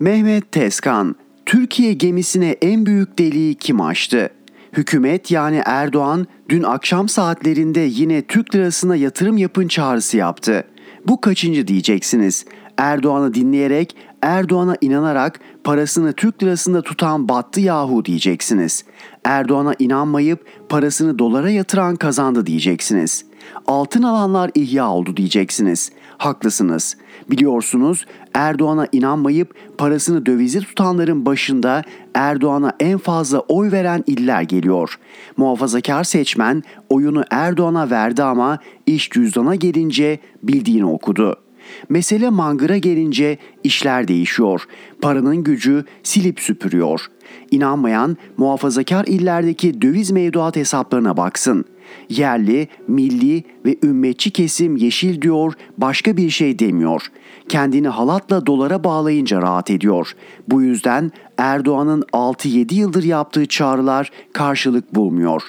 Mehmet 0.00 0.52
Tezkan, 0.52 1.16
Türkiye 1.46 1.92
gemisine 1.92 2.56
en 2.62 2.86
büyük 2.86 3.18
deliği 3.18 3.54
kim 3.54 3.80
açtı? 3.80 4.30
Hükümet 4.72 5.30
yani 5.30 5.62
Erdoğan 5.64 6.26
dün 6.48 6.62
akşam 6.62 7.08
saatlerinde 7.08 7.80
yine 7.80 8.22
Türk 8.22 8.54
lirasına 8.54 8.96
yatırım 8.96 9.36
yapın 9.36 9.68
çağrısı 9.68 10.16
yaptı. 10.16 10.64
Bu 11.06 11.20
kaçıncı 11.20 11.66
diyeceksiniz. 11.66 12.44
Erdoğan'ı 12.78 13.34
dinleyerek, 13.34 13.96
Erdoğan'a 14.22 14.76
inanarak 14.80 15.40
parasını 15.64 16.12
Türk 16.12 16.42
lirasında 16.42 16.82
tutan 16.82 17.28
battı 17.28 17.60
yahu 17.60 18.04
diyeceksiniz. 18.04 18.84
Erdoğan'a 19.24 19.74
inanmayıp 19.78 20.44
parasını 20.68 21.18
dolara 21.18 21.50
yatıran 21.50 21.96
kazandı 21.96 22.46
diyeceksiniz. 22.46 23.24
Altın 23.66 24.02
alanlar 24.02 24.50
ihya 24.54 24.90
oldu 24.90 25.16
diyeceksiniz. 25.16 25.92
Haklısınız. 26.18 26.96
Biliyorsunuz 27.30 28.06
Erdoğan'a 28.34 28.86
inanmayıp 28.92 29.54
parasını 29.78 30.26
dövize 30.26 30.60
tutanların 30.60 31.26
başında 31.26 31.82
Erdoğan'a 32.14 32.72
en 32.80 32.98
fazla 32.98 33.38
oy 33.38 33.72
veren 33.72 34.04
iller 34.06 34.42
geliyor. 34.42 34.98
Muhafazakar 35.36 36.04
seçmen 36.04 36.62
oyunu 36.88 37.24
Erdoğan'a 37.30 37.90
verdi 37.90 38.22
ama 38.22 38.58
iş 38.86 39.10
cüzdana 39.10 39.54
gelince 39.54 40.18
bildiğini 40.42 40.86
okudu. 40.86 41.36
Mesele 41.88 42.30
mangıra 42.30 42.78
gelince 42.78 43.38
işler 43.64 44.08
değişiyor. 44.08 44.62
Paranın 45.02 45.36
gücü 45.44 45.84
silip 46.02 46.40
süpürüyor. 46.40 47.06
İnanmayan 47.50 48.16
muhafazakar 48.36 49.04
illerdeki 49.04 49.82
döviz 49.82 50.10
mevduat 50.10 50.56
hesaplarına 50.56 51.16
baksın.'' 51.16 51.77
Yerli, 52.08 52.68
milli 52.88 53.44
ve 53.66 53.76
ümmetçi 53.82 54.30
kesim 54.30 54.76
yeşil 54.76 55.22
diyor, 55.22 55.52
başka 55.78 56.16
bir 56.16 56.30
şey 56.30 56.58
demiyor. 56.58 57.02
Kendini 57.48 57.88
halatla 57.88 58.46
dolara 58.46 58.84
bağlayınca 58.84 59.42
rahat 59.42 59.70
ediyor. 59.70 60.12
Bu 60.48 60.62
yüzden 60.62 61.12
Erdoğan'ın 61.38 62.02
6-7 62.02 62.74
yıldır 62.74 63.02
yaptığı 63.02 63.46
çağrılar 63.46 64.10
karşılık 64.32 64.94
bulmuyor. 64.94 65.42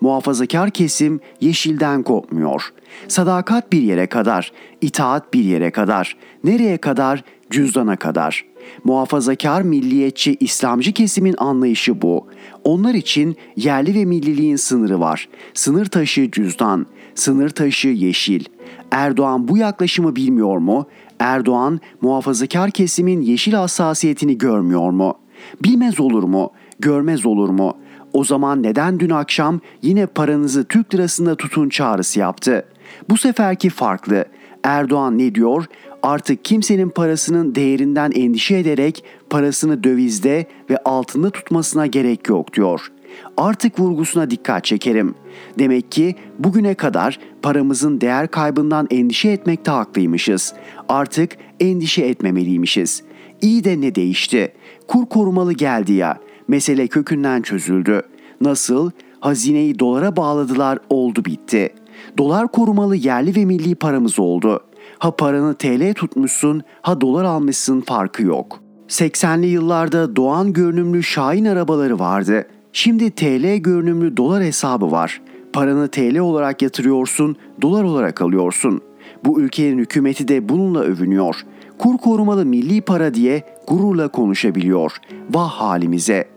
Muhafazakar 0.00 0.70
kesim 0.70 1.20
yeşilden 1.40 2.02
kopmuyor. 2.02 2.72
Sadakat 3.08 3.72
bir 3.72 3.82
yere 3.82 4.06
kadar, 4.06 4.52
itaat 4.80 5.34
bir 5.34 5.44
yere 5.44 5.70
kadar, 5.70 6.16
nereye 6.44 6.76
kadar? 6.76 7.24
Cüzdana 7.50 7.96
kadar.'' 7.96 8.55
Muhafazakar 8.84 9.62
milliyetçi 9.62 10.36
İslamcı 10.40 10.92
kesimin 10.92 11.34
anlayışı 11.38 12.02
bu. 12.02 12.26
Onlar 12.64 12.94
için 12.94 13.36
yerli 13.56 13.94
ve 13.94 14.04
milliliğin 14.04 14.56
sınırı 14.56 15.00
var. 15.00 15.28
Sınır 15.54 15.86
taşı 15.86 16.30
cüzdan, 16.30 16.86
sınır 17.14 17.48
taşı 17.48 17.88
yeşil. 17.88 18.44
Erdoğan 18.90 19.48
bu 19.48 19.56
yaklaşımı 19.56 20.16
bilmiyor 20.16 20.58
mu? 20.58 20.86
Erdoğan 21.18 21.80
muhafazakar 22.00 22.70
kesimin 22.70 23.20
yeşil 23.20 23.52
hassasiyetini 23.52 24.38
görmüyor 24.38 24.90
mu? 24.90 25.18
Bilmez 25.62 26.00
olur 26.00 26.22
mu? 26.22 26.50
Görmez 26.78 27.26
olur 27.26 27.48
mu? 27.48 27.76
O 28.12 28.24
zaman 28.24 28.62
neden 28.62 29.00
dün 29.00 29.10
akşam 29.10 29.60
yine 29.82 30.06
paranızı 30.06 30.64
Türk 30.64 30.94
lirasında 30.94 31.34
tutun 31.34 31.68
çağrısı 31.68 32.20
yaptı? 32.20 32.64
Bu 33.10 33.16
seferki 33.16 33.70
farklı. 33.70 34.24
Erdoğan 34.66 35.18
ne 35.18 35.34
diyor? 35.34 35.64
Artık 36.02 36.44
kimsenin 36.44 36.88
parasının 36.88 37.54
değerinden 37.54 38.12
endişe 38.14 38.58
ederek 38.58 39.04
parasını 39.30 39.84
dövizde 39.84 40.46
ve 40.70 40.78
altında 40.84 41.30
tutmasına 41.30 41.86
gerek 41.86 42.28
yok 42.28 42.54
diyor. 42.54 42.92
Artık 43.36 43.80
vurgusuna 43.80 44.30
dikkat 44.30 44.64
çekerim. 44.64 45.14
Demek 45.58 45.92
ki 45.92 46.14
bugüne 46.38 46.74
kadar 46.74 47.18
paramızın 47.42 48.00
değer 48.00 48.28
kaybından 48.30 48.86
endişe 48.90 49.28
etmekte 49.28 49.70
haklıymışız. 49.70 50.54
Artık 50.88 51.36
endişe 51.60 52.02
etmemeliymişiz. 52.02 53.02
İyi 53.42 53.64
de 53.64 53.80
ne 53.80 53.94
değişti? 53.94 54.52
Kur 54.88 55.06
korumalı 55.06 55.52
geldi 55.52 55.92
ya. 55.92 56.18
Mesele 56.48 56.86
kökünden 56.86 57.42
çözüldü. 57.42 58.02
Nasıl? 58.40 58.90
Hazineyi 59.20 59.78
dolara 59.78 60.16
bağladılar, 60.16 60.78
oldu 60.90 61.24
bitti. 61.24 61.74
Dolar 62.18 62.48
korumalı 62.48 62.96
yerli 62.96 63.36
ve 63.36 63.44
milli 63.44 63.74
paramız 63.74 64.18
oldu. 64.18 64.60
Ha 64.98 65.16
paranı 65.16 65.54
TL 65.54 65.94
tutmuşsun, 65.94 66.62
ha 66.82 67.00
dolar 67.00 67.24
almışsın 67.24 67.80
farkı 67.80 68.22
yok. 68.22 68.60
80'li 68.88 69.46
yıllarda 69.46 70.16
Doğan 70.16 70.52
görünümlü 70.52 71.02
Şahin 71.02 71.44
arabaları 71.44 71.98
vardı. 71.98 72.46
Şimdi 72.72 73.10
TL 73.10 73.56
görünümlü 73.56 74.16
dolar 74.16 74.42
hesabı 74.42 74.90
var. 74.90 75.22
Paranı 75.52 75.88
TL 75.88 76.18
olarak 76.18 76.62
yatırıyorsun, 76.62 77.36
dolar 77.62 77.84
olarak 77.84 78.22
alıyorsun. 78.22 78.80
Bu 79.24 79.40
ülkenin 79.40 79.78
hükümeti 79.78 80.28
de 80.28 80.48
bununla 80.48 80.80
övünüyor. 80.80 81.36
Kur 81.78 81.98
korumalı 81.98 82.46
milli 82.46 82.80
para 82.80 83.14
diye 83.14 83.42
gururla 83.66 84.08
konuşabiliyor. 84.08 84.92
Vah 85.30 85.50
halimize. 85.50 86.28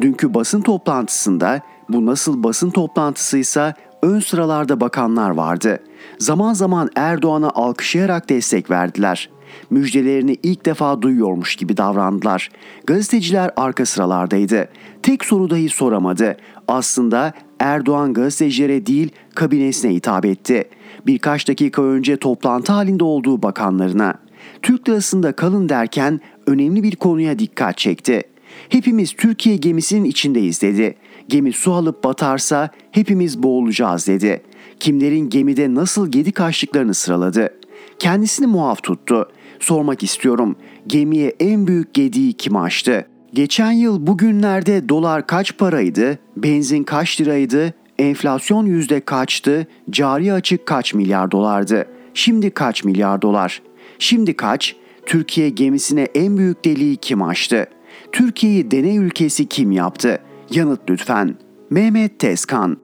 Dünkü 0.00 0.34
basın 0.34 0.60
toplantısında 0.60 1.60
bu 1.88 2.06
nasıl 2.06 2.42
basın 2.42 2.70
toplantısıysa 2.70 3.74
ön 4.02 4.20
sıralarda 4.20 4.80
bakanlar 4.80 5.30
vardı. 5.30 5.78
Zaman 6.18 6.54
zaman 6.54 6.90
Erdoğan'a 6.96 7.50
alkışlayarak 7.50 8.28
destek 8.28 8.70
verdiler. 8.70 9.30
Müjdelerini 9.70 10.36
ilk 10.42 10.66
defa 10.66 11.02
duyuyormuş 11.02 11.56
gibi 11.56 11.76
davrandılar. 11.76 12.50
Gazeteciler 12.86 13.50
arka 13.56 13.86
sıralardaydı. 13.86 14.68
Tek 15.02 15.24
soru 15.24 15.50
dahi 15.50 15.68
soramadı. 15.68 16.36
Aslında 16.68 17.32
Erdoğan 17.60 18.14
gazetecilere 18.14 18.86
değil 18.86 19.10
kabinesine 19.34 19.94
hitap 19.94 20.24
etti. 20.24 20.64
Birkaç 21.06 21.48
dakika 21.48 21.82
önce 21.82 22.16
toplantı 22.16 22.72
halinde 22.72 23.04
olduğu 23.04 23.42
bakanlarına. 23.42 24.14
Türk 24.62 24.88
lirasında 24.88 25.32
kalın 25.32 25.68
derken 25.68 26.20
önemli 26.46 26.82
bir 26.82 26.96
konuya 26.96 27.38
dikkat 27.38 27.78
çekti. 27.78 28.22
Hepimiz 28.68 29.12
Türkiye 29.12 29.56
gemisinin 29.56 30.04
içindeyiz 30.04 30.62
dedi. 30.62 30.94
Gemi 31.28 31.52
su 31.52 31.72
alıp 31.72 32.04
batarsa 32.04 32.70
hepimiz 32.90 33.42
boğulacağız 33.42 34.06
dedi. 34.06 34.42
Kimlerin 34.80 35.30
gemide 35.30 35.74
nasıl 35.74 36.10
gedik 36.10 36.34
kaçtıklarını 36.34 36.94
sıraladı. 36.94 37.50
Kendisini 37.98 38.46
muaf 38.46 38.82
tuttu. 38.82 39.28
Sormak 39.60 40.02
istiyorum. 40.02 40.56
Gemiye 40.86 41.34
en 41.40 41.66
büyük 41.66 41.94
gediği 41.94 42.32
kim 42.32 42.56
açtı? 42.56 43.06
Geçen 43.34 43.72
yıl 43.72 44.06
bugünlerde 44.06 44.88
dolar 44.88 45.26
kaç 45.26 45.58
paraydı? 45.58 46.18
Benzin 46.36 46.84
kaç 46.84 47.20
liraydı? 47.20 47.74
Enflasyon 47.98 48.66
yüzde 48.66 49.00
kaçtı? 49.00 49.66
Cari 49.90 50.32
açık 50.32 50.66
kaç 50.66 50.94
milyar 50.94 51.30
dolardı? 51.30 51.86
Şimdi 52.14 52.50
kaç 52.50 52.84
milyar 52.84 53.22
dolar? 53.22 53.62
Şimdi 53.98 54.36
kaç? 54.36 54.76
Türkiye 55.06 55.48
gemisine 55.48 56.08
en 56.14 56.36
büyük 56.36 56.64
deliği 56.64 56.96
kim 56.96 57.22
açtı? 57.22 57.66
Türkiye'yi 58.12 58.70
deney 58.70 58.96
ülkesi 58.96 59.46
kim 59.46 59.72
yaptı? 59.72 60.18
Yanıt 60.50 60.90
lütfen. 60.90 61.34
Mehmet 61.70 62.18
Tezkan 62.18 62.76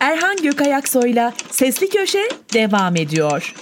Erhan 0.00 0.36
Gökayaksoy'la 0.42 1.32
Sesli 1.50 1.88
Köşe 1.88 2.28
devam 2.54 2.96
ediyor. 2.96 3.54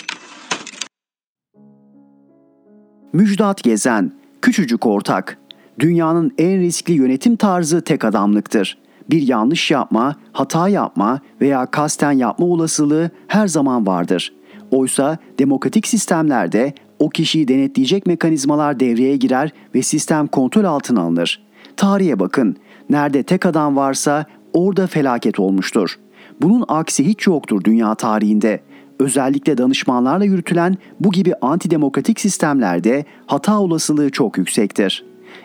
Müjdat 3.13 3.63
Gezen, 3.63 4.13
küçücük 4.43 4.87
ortak. 4.87 5.39
Dünyanın 5.79 6.33
en 6.39 6.61
riskli 6.61 6.93
yönetim 6.93 7.37
tarzı 7.37 7.81
tek 7.81 8.05
adamlıktır. 8.05 8.79
Bir 9.11 9.23
yanlış 9.23 9.71
yapma, 9.71 10.17
hata 10.33 10.69
yapma 10.69 11.21
veya 11.41 11.67
kasten 11.67 12.13
yapma 12.13 12.47
olasılığı 12.47 13.11
her 13.29 13.47
zaman 13.47 13.87
vardır. 13.87 14.33
Oysa 14.71 15.19
demokratik 15.39 15.87
sistemlerde 15.87 16.75
o 16.99 17.09
kişiyi 17.09 17.49
denetleyecek 17.49 18.07
mekanizmalar 18.07 18.81
devreye 18.81 19.17
girer 19.17 19.53
ve 19.75 19.83
sistem 19.83 20.27
kontrol 20.27 20.65
altına 20.65 21.01
alınır. 21.01 21.43
Tarihe 21.77 22.19
bakın. 22.19 22.57
Nerede 22.91 23.23
tek 23.23 23.47
adam 23.47 23.77
varsa 23.77 24.27
orada 24.53 24.87
felaket 24.87 25.41
olmuştur. 25.41 25.99
Bunun 26.43 26.65
aksi 26.69 27.07
hiç 27.07 27.27
yoktur 27.27 27.65
dünya 27.65 27.95
tarihinde. 27.95 28.61
Özellikle 28.99 29.59
danışmanlarla 29.59 30.25
yürütülen 30.25 30.77
bu 31.01 31.11
gibi 31.11 31.35
antidemokratik 31.41 32.21
sistemlerde 32.21 33.05
hata 33.27 33.61
olasılığı 33.61 34.11
çok 34.11 34.39
yüksektir. 34.39 35.05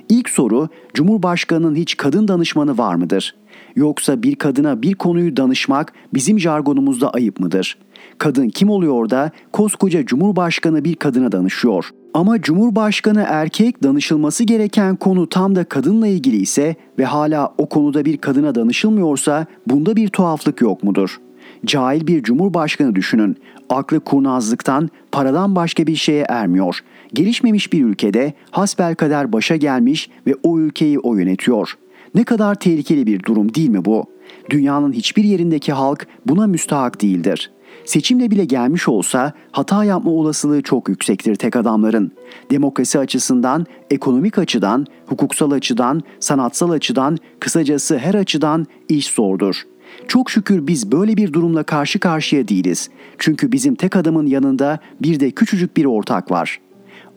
İlk 0.10 0.30
soru, 0.30 0.70
Cumhurbaşkanı'nın 0.94 1.76
hiç 1.76 1.98
kadın 1.98 2.28
danışmanı 2.28 2.78
var 2.78 2.96
mıdır? 2.96 3.36
Yoksa 3.76 4.24
bir 4.24 4.36
kadına 4.36 4.82
bir 4.82 4.94
konuyu 4.94 5.38
danışmak 5.38 5.94
bizim 6.14 6.40
jargonumuzda 6.40 7.10
ayıp 7.10 7.40
mıdır? 7.40 7.78
Kadın 8.18 8.50
kim 8.50 8.70
oluyor 8.70 9.10
da 9.10 9.32
koskoca 9.52 10.06
Cumhurbaşkanı 10.06 10.84
bir 10.84 10.96
kadına 10.96 11.32
danışıyor? 11.32 11.90
Ama 12.14 12.42
Cumhurbaşkanı 12.42 13.26
erkek 13.28 13.84
danışılması 13.84 14.44
gereken 14.44 14.96
konu 14.96 15.30
tam 15.30 15.56
da 15.56 15.64
kadınla 15.64 16.08
ilgili 16.08 16.38
ise 16.38 16.76
ve 17.00 17.06
hala 17.06 17.54
o 17.58 17.70
konuda 17.70 18.06
bir 18.06 18.18
kadına 18.18 18.56
danışılmıyorsa 18.56 19.46
bunda 19.68 19.96
bir 19.96 20.08
tuhaflık 20.08 20.62
yok 20.62 20.84
mudur?'' 20.84 21.32
Cahil 21.66 22.08
bir 22.08 22.24
cumhurbaşkanı 22.24 22.96
düşünün. 22.96 23.38
Aklı 23.70 24.00
kurnazlıktan, 24.00 24.90
paradan 25.12 25.56
başka 25.56 25.88
bir 25.88 25.96
şeye 25.96 26.26
ermiyor. 26.30 26.80
Gelişmemiş 27.14 27.74
bir 27.74 27.86
ülkede 27.86 28.34
hasbelkader 28.52 29.34
başa 29.34 29.56
gelmiş 29.56 30.10
ve 30.28 30.36
o 30.44 30.60
ülkeyi 30.60 31.00
o 31.00 31.16
yönetiyor. 31.16 31.78
Ne 32.16 32.24
kadar 32.24 32.56
tehlikeli 32.56 33.08
bir 33.08 33.24
durum 33.24 33.56
değil 33.56 33.70
mi 33.70 33.86
bu? 33.86 34.06
Dünyanın 34.50 34.94
hiçbir 34.94 35.24
yerindeki 35.24 35.74
halk 35.74 36.08
buna 36.26 36.48
müstahak 36.48 37.02
değildir. 37.02 37.52
Seçimle 37.86 38.32
bile 38.32 38.46
gelmiş 38.46 38.88
olsa 38.88 39.34
hata 39.52 39.84
yapma 39.84 40.12
olasılığı 40.12 40.62
çok 40.62 40.90
yüksektir 40.90 41.36
tek 41.36 41.56
adamların. 41.56 42.12
Demokrasi 42.52 43.00
açısından, 43.00 43.66
ekonomik 43.92 44.38
açıdan, 44.38 44.86
hukuksal 45.06 45.52
açıdan, 45.52 46.02
sanatsal 46.20 46.70
açıdan, 46.70 47.18
kısacası 47.40 47.98
her 47.98 48.14
açıdan 48.14 48.68
iş 48.90 49.08
zordur.'' 49.08 49.72
Çok 50.08 50.32
şükür 50.32 50.68
biz 50.68 50.92
böyle 50.92 51.18
bir 51.18 51.34
durumla 51.34 51.64
karşı 51.64 52.00
karşıya 52.00 52.48
değiliz. 52.48 52.90
Çünkü 53.18 53.52
bizim 53.52 53.76
tek 53.76 53.96
adamın 53.96 54.26
yanında 54.26 54.80
bir 55.02 55.20
de 55.20 55.32
küçücük 55.32 55.78
bir 55.78 55.86
ortak 55.86 56.32
var. 56.32 56.60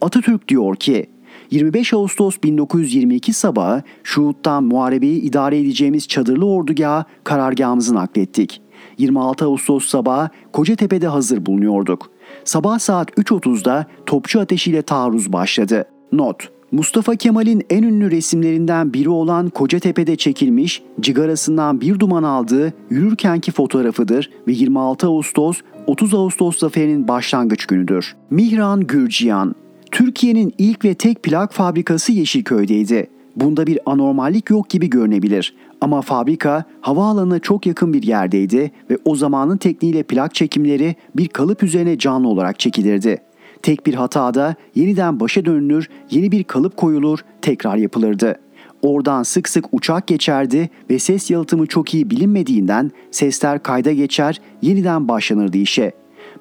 Atatürk 0.00 0.48
diyor 0.48 0.76
ki, 0.76 1.06
25 1.50 1.94
Ağustos 1.94 2.36
1922 2.42 3.32
sabahı 3.32 3.82
Şuhut'tan 4.02 4.64
muharebeyi 4.64 5.20
idare 5.20 5.60
edeceğimiz 5.60 6.08
çadırlı 6.08 6.46
ordugaha 6.46 7.04
karargahımızı 7.24 7.94
naklettik. 7.94 8.60
26 8.98 9.44
Ağustos 9.44 9.86
sabahı 9.86 10.28
Kocatepe'de 10.52 11.06
hazır 11.06 11.46
bulunuyorduk. 11.46 12.10
Sabah 12.44 12.78
saat 12.78 13.10
3.30'da 13.10 13.86
topçu 14.06 14.40
ateşiyle 14.40 14.82
taarruz 14.82 15.32
başladı. 15.32 15.84
Not 16.12 16.54
Mustafa 16.74 17.16
Kemal'in 17.16 17.62
en 17.70 17.82
ünlü 17.82 18.10
resimlerinden 18.10 18.92
biri 18.92 19.08
olan 19.08 19.50
Kocatepe'de 19.50 20.16
çekilmiş, 20.16 20.82
cigarasından 21.00 21.80
bir 21.80 21.98
duman 21.98 22.22
aldığı 22.22 22.72
yürürkenki 22.90 23.52
fotoğrafıdır 23.52 24.30
ve 24.48 24.52
26 24.52 25.06
Ağustos 25.06 25.60
30 25.86 26.14
Ağustos 26.14 26.58
zaferinin 26.58 27.08
başlangıç 27.08 27.66
günüdür. 27.66 28.16
Mihran 28.30 28.80
Gürciyan 28.80 29.54
Türkiye'nin 29.94 30.54
ilk 30.58 30.84
ve 30.84 30.94
tek 30.94 31.22
plak 31.22 31.52
fabrikası 31.52 32.12
Yeşilköy'deydi. 32.12 33.06
Bunda 33.36 33.66
bir 33.66 33.78
anormallik 33.86 34.50
yok 34.50 34.70
gibi 34.70 34.90
görünebilir. 34.90 35.54
Ama 35.80 36.02
fabrika 36.02 36.64
havaalanına 36.80 37.38
çok 37.38 37.66
yakın 37.66 37.92
bir 37.92 38.02
yerdeydi 38.02 38.70
ve 38.90 38.98
o 39.04 39.14
zamanın 39.16 39.56
tekniğiyle 39.56 40.02
plak 40.02 40.34
çekimleri 40.34 40.96
bir 41.16 41.28
kalıp 41.28 41.62
üzerine 41.62 41.98
canlı 41.98 42.28
olarak 42.28 42.58
çekilirdi. 42.58 43.18
Tek 43.62 43.86
bir 43.86 43.94
hatada 43.94 44.54
yeniden 44.74 45.20
başa 45.20 45.44
dönülür, 45.44 45.88
yeni 46.10 46.32
bir 46.32 46.44
kalıp 46.44 46.76
koyulur, 46.76 47.18
tekrar 47.42 47.76
yapılırdı. 47.76 48.40
Oradan 48.82 49.22
sık 49.22 49.48
sık 49.48 49.64
uçak 49.72 50.06
geçerdi 50.06 50.70
ve 50.90 50.98
ses 50.98 51.30
yalıtımı 51.30 51.66
çok 51.66 51.94
iyi 51.94 52.10
bilinmediğinden 52.10 52.90
sesler 53.10 53.62
kayda 53.62 53.92
geçer, 53.92 54.40
yeniden 54.62 55.08
başlanırdı 55.08 55.56
işe. 55.56 55.92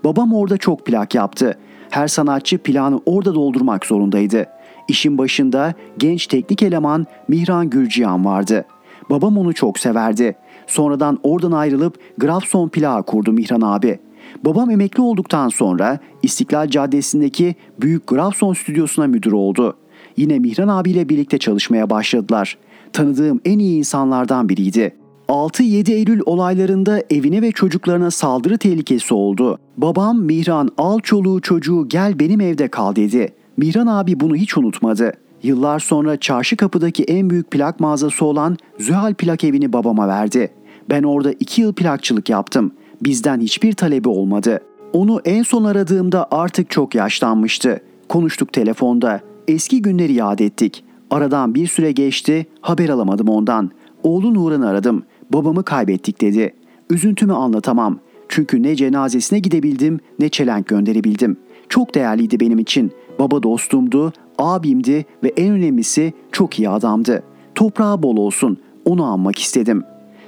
Babam 0.04 0.34
orada 0.34 0.58
çok 0.58 0.86
plak 0.86 1.16
yaptı. 1.16 1.58
Her 1.94 2.08
sanatçı 2.08 2.58
planı 2.58 3.00
orada 3.06 3.36
doldurmak 3.36 3.86
zorundaydı. 3.86 4.46
İşin 4.88 5.18
başında 5.18 5.74
genç 5.98 6.28
teknik 6.28 6.64
eleman 6.64 7.06
Mihran 7.28 7.70
Gürcihan 7.70 8.26
vardı. 8.26 8.66
Babam 9.10 9.38
onu 9.38 9.54
çok 9.54 9.80
severdi. 9.80 10.36
Sonradan 10.68 11.20
oradan 11.24 11.52
ayrılıp 11.52 12.00
Grafson 12.18 12.70
plağı 12.70 13.04
kurdu 13.04 13.32
Mihran 13.32 13.62
abi.'' 13.62 14.00
Babam 14.46 14.70
emekli 14.70 15.02
olduktan 15.02 15.50
sonra 15.50 16.00
İstiklal 16.24 16.68
Caddesi'ndeki 16.68 17.56
Büyük 17.82 18.08
Grafson 18.08 18.54
stüdyosuna 18.54 19.08
müdür 19.08 19.32
oldu. 19.32 19.78
Yine 20.18 20.40
Mihran 20.40 20.68
abiyle 20.68 21.10
birlikte 21.10 21.38
çalışmaya 21.38 21.90
başladılar. 21.90 22.58
Tanıdığım 22.94 23.42
en 23.46 23.60
iyi 23.60 23.78
insanlardan 23.78 24.50
biriydi. 24.50 24.96
6-7 25.28 25.92
Eylül 25.92 26.22
olaylarında 26.26 27.04
evine 27.10 27.42
ve 27.42 27.52
çocuklarına 27.52 28.12
saldırı 28.12 28.58
tehlikesi 28.58 29.14
oldu. 29.14 29.60
Babam 29.78 30.22
Mihran 30.22 30.70
al 30.78 31.00
çoluğu 31.00 31.42
çocuğu 31.42 31.88
gel 31.88 32.20
benim 32.20 32.42
evde 32.42 32.68
kal 32.68 32.96
dedi. 32.96 33.34
Mihran 33.58 33.88
abi 33.88 34.20
bunu 34.20 34.36
hiç 34.36 34.58
unutmadı. 34.58 35.14
Yıllar 35.44 35.80
sonra 35.80 36.20
çarşı 36.20 36.58
kapıdaki 36.58 37.04
en 37.04 37.30
büyük 37.30 37.52
plak 37.52 37.80
mağazası 37.80 38.26
olan 38.26 38.58
Zühal 38.80 39.14
Plak 39.14 39.44
Evi'ni 39.44 39.74
babama 39.74 40.08
verdi. 40.08 40.52
Ben 40.90 41.04
orada 41.04 41.32
iki 41.32 41.62
yıl 41.62 41.74
plakçılık 41.74 42.30
yaptım 42.30 42.72
bizden 43.02 43.40
hiçbir 43.40 43.74
talebi 43.74 44.10
olmadı. 44.10 44.60
Onu 44.94 45.22
en 45.26 45.44
son 45.44 45.64
aradığımda 45.64 46.28
artık 46.32 46.70
çok 46.70 46.96
yaşlanmıştı. 46.96 47.82
Konuştuk 48.10 48.54
telefonda. 48.54 49.22
Eski 49.48 49.82
günleri 49.82 50.14
yad 50.14 50.40
ettik. 50.40 50.84
Aradan 51.10 51.56
bir 51.56 51.68
süre 51.68 51.92
geçti, 51.92 52.48
haber 52.62 52.90
alamadım 52.90 53.30
ondan. 53.30 53.72
Oğlu 54.04 54.34
Nuran'ı 54.34 54.70
aradım. 54.70 55.04
Babamı 55.34 55.64
kaybettik 55.64 56.22
dedi. 56.22 56.54
Üzüntümü 56.90 57.34
anlatamam. 57.34 58.00
Çünkü 58.30 58.64
ne 58.64 58.76
cenazesine 58.76 59.40
gidebildim 59.40 60.00
ne 60.20 60.30
çelenk 60.30 60.68
gönderebildim. 60.68 61.38
Çok 61.70 61.96
değerliydi 61.96 62.40
benim 62.40 62.60
için. 62.60 62.92
Baba 63.20 63.44
dostumdu, 63.44 64.14
abimdi 64.38 65.06
ve 65.24 65.34
en 65.38 65.52
önemlisi 65.52 66.14
çok 66.32 66.60
iyi 66.60 66.70
adamdı. 66.70 67.24
Toprağı 67.56 68.04
bol 68.04 68.18
olsun. 68.18 68.58
Onu 68.86 69.04
anmak 69.04 69.40
istedim. 69.40 69.84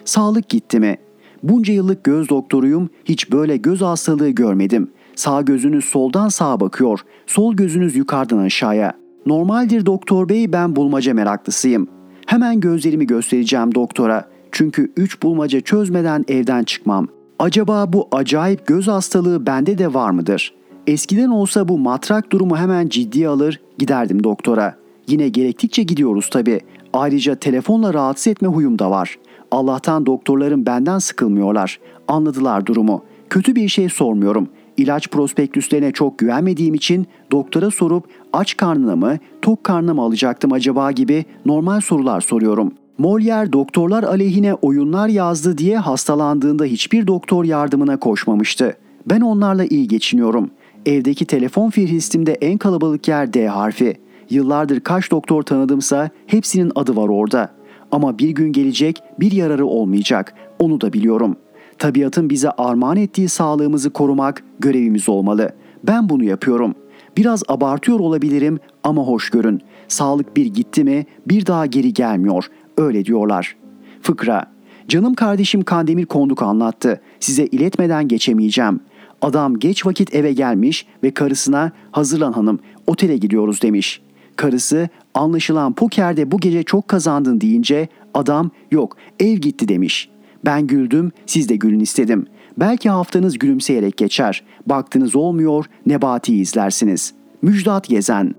Sağlık 0.05 0.49
gitti 0.49 0.79
mi? 0.79 0.97
Bunca 1.43 1.73
yıllık 1.73 2.03
göz 2.03 2.29
doktoruyum, 2.29 2.89
hiç 3.05 3.31
böyle 3.31 3.57
göz 3.57 3.81
hastalığı 3.81 4.29
görmedim. 4.29 4.91
Sağ 5.15 5.41
gözünüz 5.41 5.85
soldan 5.85 6.29
sağa 6.29 6.59
bakıyor, 6.59 6.99
sol 7.27 7.53
gözünüz 7.53 7.95
yukarıdan 7.95 8.37
aşağıya. 8.37 8.93
Normaldir 9.25 9.85
doktor 9.85 10.29
bey 10.29 10.53
ben 10.53 10.75
bulmaca 10.75 11.13
meraklısıyım. 11.13 11.87
Hemen 12.25 12.59
gözlerimi 12.59 13.07
göstereceğim 13.07 13.75
doktora. 13.75 14.34
Çünkü 14.55 14.91
üç 14.97 15.23
bulmaca 15.23 15.61
çözmeden 15.61 16.25
evden 16.27 16.63
çıkmam. 16.63 17.07
Acaba 17.39 17.93
bu 17.93 18.07
acayip 18.11 18.67
göz 18.67 18.87
hastalığı 18.87 19.45
bende 19.45 19.77
de 19.77 19.93
var 19.93 20.11
mıdır? 20.11 20.53
Eskiden 20.87 21.29
olsa 21.29 21.67
bu 21.67 21.77
matrak 21.77 22.31
durumu 22.31 22.57
hemen 22.57 22.87
ciddiye 22.87 23.27
alır, 23.27 23.61
giderdim 23.77 24.23
doktora. 24.23 24.75
Yine 25.07 25.29
gerektikçe 25.29 25.83
gidiyoruz 25.83 26.29
tabi. 26.29 26.59
Ayrıca 26.93 27.35
telefonla 27.35 27.93
rahatsız 27.93 28.27
etme 28.27 28.47
huyum 28.47 28.79
da 28.79 28.91
var. 28.91 29.19
Allah'tan 29.51 30.05
doktorlarım 30.05 30.65
benden 30.65 30.99
sıkılmıyorlar. 30.99 31.79
Anladılar 32.07 32.65
durumu. 32.65 33.03
Kötü 33.29 33.55
bir 33.55 33.67
şey 33.67 33.89
sormuyorum. 33.89 34.47
İlaç 34.77 35.07
prospektüslerine 35.07 35.91
çok 35.91 36.19
güvenmediğim 36.19 36.73
için 36.73 37.07
doktora 37.31 37.71
sorup 37.71 38.07
aç 38.33 38.57
karnına 38.57 38.95
mı, 38.95 39.17
tok 39.41 39.63
karnına 39.63 39.93
mı 39.93 40.01
alacaktım 40.01 40.53
acaba 40.53 40.91
gibi 40.91 41.25
normal 41.45 41.81
sorular 41.81 42.21
soruyorum. 42.21 42.73
Molière 42.99 43.53
doktorlar 43.53 44.03
aleyhine 44.03 44.53
oyunlar 44.53 45.07
yazdı 45.07 45.57
diye 45.57 45.77
hastalandığında 45.77 46.65
hiçbir 46.65 47.07
doktor 47.07 47.45
yardımına 47.45 47.97
koşmamıştı. 47.97 48.77
Ben 49.09 49.21
onlarla 49.21 49.65
iyi 49.65 49.87
geçiniyorum. 49.87 50.51
Evdeki 50.85 51.25
telefon 51.25 51.69
firhistimde 51.69 52.33
en 52.33 52.57
kalabalık 52.57 53.07
yer 53.07 53.33
D 53.33 53.47
harfi. 53.47 53.97
Yıllardır 54.29 54.79
kaç 54.79 55.11
doktor 55.11 55.43
tanıdımsa 55.43 56.09
hepsinin 56.27 56.71
adı 56.75 56.95
var 56.95 57.09
orada. 57.09 57.49
Ama 57.91 58.19
bir 58.19 58.29
gün 58.29 58.51
gelecek 58.51 59.03
bir 59.19 59.31
yararı 59.31 59.65
olmayacak. 59.65 60.33
Onu 60.59 60.81
da 60.81 60.93
biliyorum. 60.93 61.35
Tabiatın 61.77 62.29
bize 62.29 62.49
armağan 62.49 62.97
ettiği 62.97 63.29
sağlığımızı 63.29 63.89
korumak 63.89 64.43
görevimiz 64.59 65.09
olmalı. 65.09 65.51
Ben 65.83 66.09
bunu 66.09 66.23
yapıyorum. 66.23 66.75
Biraz 67.17 67.43
abartıyor 67.47 67.99
olabilirim 67.99 68.59
ama 68.83 69.01
hoş 69.01 69.29
görün. 69.29 69.61
Sağlık 69.87 70.37
bir 70.37 70.45
gitti 70.45 70.83
mi 70.83 71.05
bir 71.27 71.45
daha 71.45 71.65
geri 71.65 71.93
gelmiyor. 71.93 72.45
Öyle 72.77 73.05
diyorlar. 73.05 73.55
Fıkra 74.01 74.55
Canım 74.87 75.13
kardeşim 75.13 75.63
Kandemir 75.63 76.05
Konduk 76.05 76.41
anlattı. 76.41 77.01
Size 77.19 77.45
iletmeden 77.45 78.07
geçemeyeceğim. 78.07 78.79
Adam 79.21 79.59
geç 79.59 79.85
vakit 79.85 80.15
eve 80.15 80.33
gelmiş 80.33 80.85
ve 81.03 81.11
karısına 81.11 81.71
hazırlan 81.91 82.31
hanım 82.33 82.59
otele 82.87 83.17
gidiyoruz 83.17 83.61
demiş. 83.61 84.01
Karısı 84.35 84.89
anlaşılan 85.13 85.73
pokerde 85.73 86.31
bu 86.31 86.37
gece 86.37 86.63
çok 86.63 86.87
kazandın 86.87 87.41
deyince 87.41 87.87
adam 88.13 88.51
yok 88.71 88.97
ev 89.19 89.37
gitti 89.37 89.67
demiş. 89.67 90.09
Ben 90.45 90.67
güldüm 90.67 91.11
siz 91.25 91.49
de 91.49 91.55
gülün 91.55 91.79
istedim. 91.79 92.27
Belki 92.57 92.89
haftanız 92.89 93.37
gülümseyerek 93.39 93.97
geçer. 93.97 94.43
Baktınız 94.65 95.15
olmuyor 95.15 95.65
Nebati'yi 95.85 96.41
izlersiniz. 96.41 97.13
Müjdat 97.41 97.87
Gezen 97.87 98.35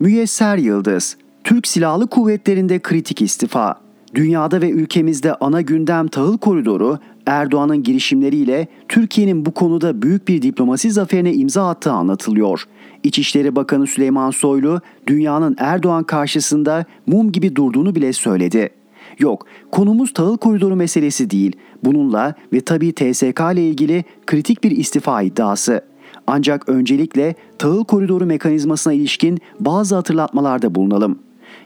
Müyesser 0.00 0.58
Yıldız 0.58 1.16
Türk 1.44 1.66
Silahlı 1.66 2.06
Kuvvetleri'nde 2.06 2.78
kritik 2.78 3.22
istifa. 3.22 3.80
Dünyada 4.14 4.60
ve 4.62 4.70
ülkemizde 4.70 5.34
ana 5.34 5.60
gündem 5.60 6.08
tahıl 6.08 6.38
koridoru 6.38 6.98
Erdoğan'ın 7.26 7.82
girişimleriyle 7.82 8.68
Türkiye'nin 8.88 9.46
bu 9.46 9.50
konuda 9.50 10.02
büyük 10.02 10.28
bir 10.28 10.42
diplomasi 10.42 10.90
zaferine 10.90 11.34
imza 11.34 11.68
attığı 11.68 11.92
anlatılıyor. 11.92 12.64
İçişleri 13.02 13.56
Bakanı 13.56 13.86
Süleyman 13.86 14.30
Soylu 14.30 14.80
dünyanın 15.06 15.56
Erdoğan 15.58 16.04
karşısında 16.04 16.84
mum 17.06 17.32
gibi 17.32 17.56
durduğunu 17.56 17.94
bile 17.94 18.12
söyledi. 18.12 18.70
Yok, 19.18 19.46
konumuz 19.70 20.12
tahıl 20.12 20.36
koridoru 20.36 20.76
meselesi 20.76 21.30
değil. 21.30 21.56
Bununla 21.84 22.34
ve 22.52 22.60
tabii 22.60 22.92
TSK 22.92 23.40
ile 23.52 23.68
ilgili 23.68 24.04
kritik 24.26 24.64
bir 24.64 24.70
istifa 24.70 25.22
iddiası. 25.22 25.90
Ancak 26.26 26.68
öncelikle 26.68 27.34
tahıl 27.58 27.84
koridoru 27.84 28.26
mekanizmasına 28.26 28.92
ilişkin 28.92 29.38
bazı 29.60 29.94
hatırlatmalarda 29.94 30.74
bulunalım. 30.74 31.18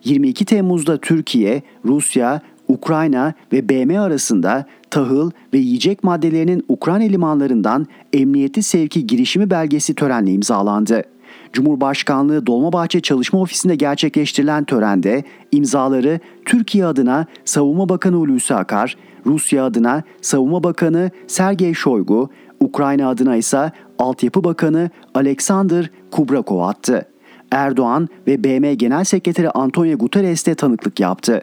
22 0.04 0.44
Temmuz'da 0.44 0.96
Türkiye, 0.96 1.62
Rusya, 1.84 2.40
Ukrayna 2.68 3.34
ve 3.52 3.68
BM 3.68 4.00
arasında 4.00 4.66
tahıl 4.90 5.30
ve 5.52 5.58
yiyecek 5.58 6.04
maddelerinin 6.04 6.64
Ukrayna 6.68 7.04
limanlarından 7.04 7.86
emniyetli 8.12 8.62
sevki 8.62 9.06
girişimi 9.06 9.50
belgesi 9.50 9.94
törenle 9.94 10.32
imzalandı. 10.32 11.02
Cumhurbaşkanlığı 11.52 12.46
Dolmabahçe 12.46 13.00
Çalışma 13.00 13.40
Ofisi'nde 13.40 13.74
gerçekleştirilen 13.74 14.64
törende 14.64 15.24
imzaları 15.52 16.20
Türkiye 16.44 16.86
adına 16.86 17.26
Savunma 17.44 17.88
Bakanı 17.88 18.16
Hulusi 18.16 18.54
Akar, 18.54 18.96
Rusya 19.26 19.64
adına 19.64 20.02
Savunma 20.20 20.64
Bakanı 20.64 21.10
Sergey 21.26 21.74
Shoigu, 21.74 22.30
Ukrayna 22.60 23.08
adına 23.08 23.36
ise 23.36 23.72
Altyapı 23.98 24.44
Bakanı 24.44 24.90
Alexander 25.14 25.90
Kubrakov 26.10 26.60
attı. 26.60 27.08
Erdoğan 27.50 28.08
ve 28.26 28.44
BM 28.44 28.74
Genel 28.74 29.04
Sekreteri 29.04 29.50
Antonio 29.50 29.98
Guterres 29.98 30.46
de 30.46 30.54
tanıklık 30.54 31.00
yaptı. 31.00 31.42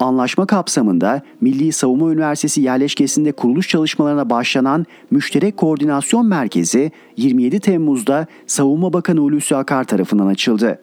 Anlaşma 0.00 0.46
kapsamında 0.46 1.22
Milli 1.40 1.72
Savunma 1.72 2.12
Üniversitesi 2.12 2.60
yerleşkesinde 2.60 3.32
kuruluş 3.32 3.68
çalışmalarına 3.68 4.30
başlanan 4.30 4.86
Müşterek 5.10 5.56
Koordinasyon 5.56 6.26
Merkezi 6.26 6.92
27 7.16 7.60
Temmuz'da 7.60 8.26
Savunma 8.46 8.92
Bakanı 8.92 9.20
Hulusi 9.20 9.56
Akar 9.56 9.84
tarafından 9.84 10.26
açıldı. 10.26 10.78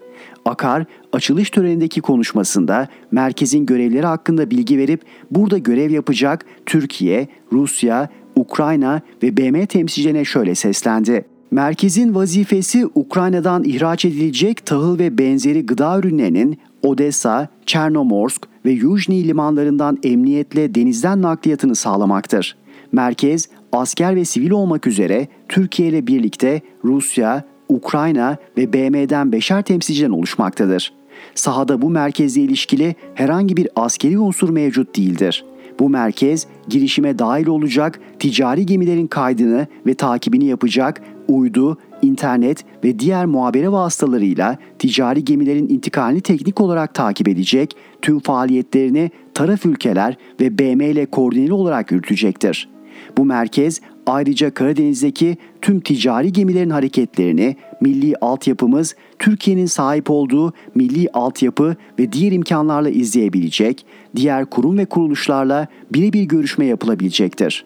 Akar, 0.45 0.85
açılış 1.13 1.49
törenindeki 1.49 2.01
konuşmasında 2.01 2.87
merkezin 3.11 3.65
görevleri 3.65 4.05
hakkında 4.05 4.51
bilgi 4.51 4.77
verip 4.77 5.01
burada 5.31 5.57
görev 5.57 5.91
yapacak 5.91 6.45
Türkiye, 6.65 7.27
Rusya, 7.51 8.09
Ukrayna 8.35 9.01
ve 9.23 9.37
BM 9.37 9.65
temsilcilerine 9.65 10.25
şöyle 10.25 10.55
seslendi. 10.55 11.25
Merkezin 11.51 12.15
vazifesi 12.15 12.87
Ukrayna'dan 12.95 13.63
ihraç 13.63 14.05
edilecek 14.05 14.65
tahıl 14.65 14.99
ve 14.99 15.17
benzeri 15.17 15.65
gıda 15.65 15.99
ürünlerinin 15.99 16.59
Odessa, 16.83 17.47
Çernomorsk 17.65 18.47
ve 18.65 18.71
Yuzhny 18.71 19.27
limanlarından 19.27 19.97
emniyetle 20.03 20.75
denizden 20.75 21.21
nakliyatını 21.21 21.75
sağlamaktır. 21.75 22.55
Merkez, 22.91 23.49
asker 23.71 24.15
ve 24.15 24.25
sivil 24.25 24.51
olmak 24.51 24.87
üzere 24.87 25.27
Türkiye 25.49 25.89
ile 25.89 26.07
birlikte 26.07 26.61
Rusya, 26.83 27.43
Ukrayna 27.69 28.37
ve 28.57 28.73
BM'den 28.73 29.31
beşer 29.31 29.61
temsilciden 29.61 30.11
oluşmaktadır. 30.11 30.93
Sahada 31.35 31.81
bu 31.81 31.89
merkezle 31.89 32.41
ilişkili 32.41 32.95
herhangi 33.13 33.57
bir 33.57 33.67
askeri 33.75 34.19
unsur 34.19 34.49
mevcut 34.49 34.97
değildir. 34.97 35.45
Bu 35.79 35.89
merkez 35.89 36.47
girişime 36.67 37.19
dahil 37.19 37.47
olacak 37.47 37.99
ticari 38.19 38.65
gemilerin 38.65 39.07
kaydını 39.07 39.67
ve 39.85 39.93
takibini 39.93 40.45
yapacak 40.45 41.01
uydu, 41.27 41.77
internet 42.01 42.65
ve 42.83 42.99
diğer 42.99 43.25
muhabere 43.25 43.71
vasıtalarıyla 43.71 44.57
ticari 44.79 45.25
gemilerin 45.25 45.69
intikalini 45.69 46.21
teknik 46.21 46.61
olarak 46.61 46.93
takip 46.93 47.27
edecek, 47.27 47.75
tüm 48.01 48.19
faaliyetlerini 48.19 49.11
taraf 49.33 49.65
ülkeler 49.65 50.17
ve 50.41 50.59
BM 50.59 50.85
ile 50.85 51.05
koordineli 51.05 51.53
olarak 51.53 51.91
yürütecektir. 51.91 52.69
Bu 53.17 53.25
merkez 53.25 53.81
ayrıca 54.05 54.53
Karadeniz'deki 54.53 55.37
tüm 55.61 55.79
ticari 55.79 56.33
gemilerin 56.33 56.69
hareketlerini 56.69 57.55
milli 57.81 58.15
altyapımız 58.21 58.95
Türkiye'nin 59.19 59.65
sahip 59.65 60.09
olduğu 60.09 60.53
milli 60.75 61.09
altyapı 61.13 61.75
ve 61.99 62.11
diğer 62.11 62.31
imkanlarla 62.31 62.89
izleyebilecek, 62.89 63.85
diğer 64.15 64.45
kurum 64.45 64.77
ve 64.77 64.85
kuruluşlarla 64.85 65.67
birebir 65.93 66.23
görüşme 66.23 66.65
yapılabilecektir. 66.65 67.65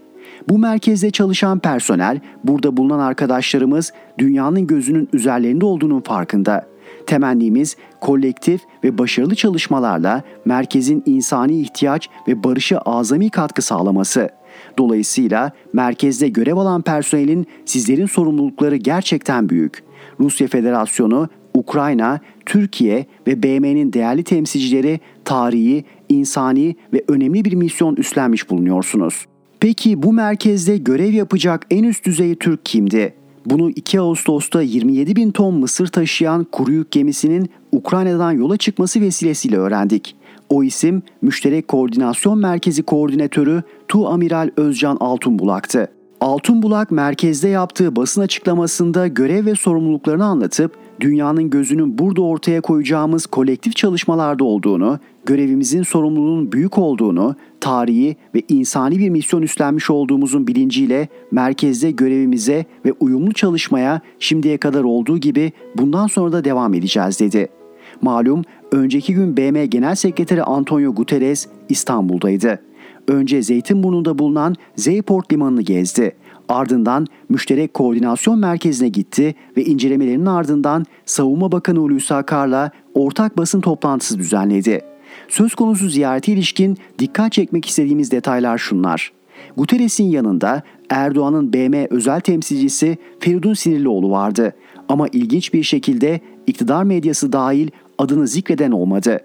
Bu 0.50 0.58
merkezde 0.58 1.12
çalışan 1.12 1.60
personel, 1.60 2.20
burada 2.44 2.78
bulunan 2.78 3.00
arkadaşlarımız 3.00 3.94
dünyanın 4.18 4.68
gözünün 4.68 5.10
üzerlerinde 5.14 5.66
olduğunun 5.66 6.02
farkında. 6.02 6.66
Temennimiz 7.06 7.78
kolektif 8.02 8.62
ve 8.84 8.98
başarılı 8.98 9.36
çalışmalarla 9.36 10.24
merkezin 10.46 11.04
insani 11.06 11.60
ihtiyaç 11.60 12.10
ve 12.28 12.44
barışa 12.44 12.78
azami 12.78 13.30
katkı 13.30 13.62
sağlaması. 13.62 14.39
Dolayısıyla 14.78 15.52
merkezde 15.74 16.30
görev 16.30 16.58
alan 16.58 16.82
personelin 16.82 17.48
sizlerin 17.66 18.06
sorumlulukları 18.06 18.76
gerçekten 18.76 19.50
büyük. 19.50 19.84
Rusya 20.20 20.48
Federasyonu, 20.48 21.30
Ukrayna, 21.54 22.20
Türkiye 22.46 23.06
ve 23.28 23.44
BM'nin 23.44 23.94
değerli 23.94 24.24
temsilcileri 24.24 25.00
tarihi, 25.26 25.84
insani 26.10 26.76
ve 26.94 27.04
önemli 27.08 27.46
bir 27.46 27.54
misyon 27.54 27.96
üstlenmiş 27.96 28.50
bulunuyorsunuz. 28.50 29.26
Peki 29.60 30.04
bu 30.04 30.14
merkezde 30.14 30.78
görev 30.78 31.14
yapacak 31.14 31.66
en 31.72 31.84
üst 31.84 32.06
düzey 32.06 32.36
Türk 32.36 32.66
kimdi? 32.66 33.14
Bunu 33.46 33.70
2 33.70 34.00
Ağustos'ta 34.00 34.62
27 34.62 35.16
bin 35.16 35.32
ton 35.32 35.54
mısır 35.54 35.88
taşıyan 35.88 36.44
kuru 36.52 36.72
yük 36.72 36.92
gemisinin 36.92 37.50
Ukrayna'dan 37.72 38.32
yola 38.32 38.58
çıkması 38.58 39.02
vesilesiyle 39.02 39.58
öğrendik. 39.58 40.16
O 40.50 40.64
isim 40.64 41.02
Müşterek 41.22 41.68
Koordinasyon 41.68 42.40
Merkezi 42.40 42.84
Koordinatörü 42.84 43.64
Tu 43.88 44.08
Amiral 44.08 44.50
Özcan 44.58 44.98
Altunbulak'tı. 45.00 45.88
Altunbulak 46.22 46.92
merkezde 46.92 47.48
yaptığı 47.48 47.96
basın 47.96 48.22
açıklamasında 48.22 49.08
görev 49.08 49.46
ve 49.46 49.56
sorumluluklarını 49.56 50.26
anlatıp 50.26 50.76
dünyanın 51.00 51.50
gözünün 51.50 51.98
burada 51.98 52.22
ortaya 52.22 52.62
koyacağımız 52.62 53.26
kolektif 53.26 53.76
çalışmalarda 53.76 54.44
olduğunu, 54.44 55.00
görevimizin 55.26 55.84
sorumluluğunun 55.84 56.52
büyük 56.52 56.78
olduğunu, 56.78 57.36
tarihi 57.62 58.16
ve 58.36 58.42
insani 58.50 59.00
bir 59.00 59.10
misyon 59.10 59.42
üstlenmiş 59.42 59.90
olduğumuzun 59.90 60.48
bilinciyle 60.48 61.08
merkezde 61.32 61.92
görevimize 61.92 62.66
ve 62.86 62.94
uyumlu 63.00 63.34
çalışmaya 63.34 64.02
şimdiye 64.20 64.58
kadar 64.58 64.84
olduğu 64.84 65.18
gibi 65.18 65.52
bundan 65.76 66.08
sonra 66.08 66.32
da 66.32 66.44
devam 66.44 66.74
edeceğiz 66.74 67.20
dedi. 67.20 67.59
Malum 68.02 68.42
önceki 68.72 69.14
gün 69.14 69.38
BM 69.38 69.66
Genel 69.66 69.96
Sekreteri 69.96 70.44
Antonio 70.44 70.94
Guterres 70.94 71.48
İstanbul'daydı. 71.70 72.60
Önce 73.08 73.42
Zeytinburnu'nda 73.42 74.20
bulunan 74.20 74.56
Zeyport 74.76 75.34
Limanı'nı 75.34 75.62
gezdi. 75.62 76.16
Ardından 76.50 77.08
Müşterek 77.30 77.74
Koordinasyon 77.74 78.40
Merkezi'ne 78.40 78.90
gitti 78.90 79.36
ve 79.58 79.66
incelemelerinin 79.66 80.26
ardından 80.26 80.86
Savunma 81.06 81.52
Bakanı 81.52 81.80
Hulusi 81.80 82.14
Akar'la 82.14 82.72
ortak 82.94 83.38
basın 83.38 83.62
toplantısı 83.62 84.18
düzenledi. 84.18 84.82
Söz 85.28 85.56
konusu 85.56 85.90
ziyarete 85.90 86.32
ilişkin 86.32 86.78
dikkat 87.00 87.32
çekmek 87.32 87.66
istediğimiz 87.66 88.12
detaylar 88.12 88.58
şunlar. 88.58 89.12
Guterres'in 89.58 90.10
yanında 90.10 90.64
Erdoğan'ın 90.90 91.54
BM 91.54 91.88
özel 91.90 92.20
temsilcisi 92.22 92.98
Feridun 93.20 93.54
Sinirlioğlu 93.54 94.12
vardı. 94.12 94.54
Ama 94.90 95.08
ilginç 95.08 95.54
bir 95.54 95.64
şekilde 95.64 96.20
iktidar 96.48 96.84
medyası 96.84 97.34
dahil 97.34 97.70
adını 98.00 98.28
zikreden 98.28 98.72
olmadı. 98.72 99.20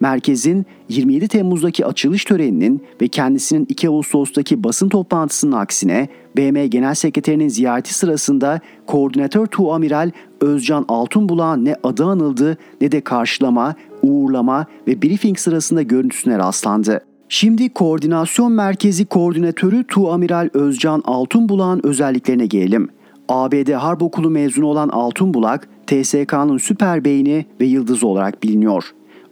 Merkezin 0.00 0.66
27 0.88 1.28
Temmuz'daki 1.28 1.86
açılış 1.86 2.24
töreninin 2.24 2.82
ve 3.02 3.08
kendisinin 3.08 3.66
2 3.68 3.88
Ağustos'taki 3.88 4.64
basın 4.64 4.88
toplantısının 4.88 5.52
aksine 5.52 6.08
BM 6.36 6.66
Genel 6.66 6.94
Sekreterinin 6.94 7.48
ziyareti 7.48 7.94
sırasında 7.94 8.60
koordinatör 8.86 9.46
Tuamiral 9.46 10.10
Özcan 10.40 10.84
Altunbulak'ın 10.88 11.64
ne 11.64 11.76
adı 11.82 12.04
anıldı 12.04 12.58
ne 12.80 12.92
de 12.92 13.00
karşılama, 13.00 13.74
uğurlama 14.02 14.66
ve 14.86 15.02
briefing 15.02 15.38
sırasında 15.38 15.82
görüntüsüne 15.82 16.38
rastlandı. 16.38 17.04
Şimdi 17.28 17.68
Koordinasyon 17.68 18.52
Merkezi 18.52 19.04
Koordinatörü 19.04 19.84
Tuamiral 19.86 20.48
Özcan 20.54 21.02
Altunbulak'ın 21.04 21.80
özelliklerine 21.84 22.46
gelelim. 22.46 22.88
ABD 23.28 23.72
Harp 23.72 24.02
Okulu 24.02 24.30
mezunu 24.30 24.66
olan 24.66 24.88
Altunbulak, 24.88 25.68
TSK'nın 25.90 26.58
süper 26.58 27.04
beyni 27.04 27.46
ve 27.60 27.64
yıldızı 27.64 28.06
olarak 28.06 28.42
biliniyor. 28.42 28.84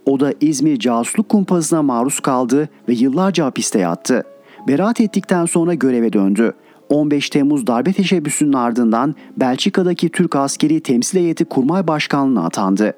O 0.05 0.19
da 0.19 0.33
İzmir 0.41 0.79
casusluk 0.79 1.29
kumpasına 1.29 1.83
maruz 1.83 2.19
kaldı 2.19 2.69
ve 2.89 2.93
yıllarca 2.93 3.45
hapiste 3.45 3.79
yattı. 3.79 4.23
Beraat 4.67 5.01
ettikten 5.01 5.45
sonra 5.45 5.73
göreve 5.73 6.13
döndü. 6.13 6.53
15 6.89 7.29
Temmuz 7.29 7.67
darbe 7.67 7.93
teşebbüsünün 7.93 8.53
ardından 8.53 9.15
Belçika'daki 9.37 10.09
Türk 10.09 10.35
askeri 10.35 10.79
temsil 10.79 11.19
heyeti 11.19 11.45
kurmay 11.45 11.87
başkanlığına 11.87 12.45
atandı. 12.45 12.93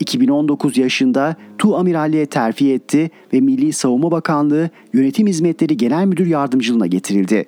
2019 0.00 0.78
yaşında 0.78 1.36
Tu 1.58 1.76
Amiralliğe 1.76 2.26
terfi 2.26 2.72
etti 2.72 3.10
ve 3.32 3.40
Milli 3.40 3.72
Savunma 3.72 4.10
Bakanlığı 4.10 4.70
Yönetim 4.92 5.26
Hizmetleri 5.26 5.76
Genel 5.76 6.06
Müdür 6.06 6.26
Yardımcılığına 6.26 6.86
getirildi. 6.86 7.44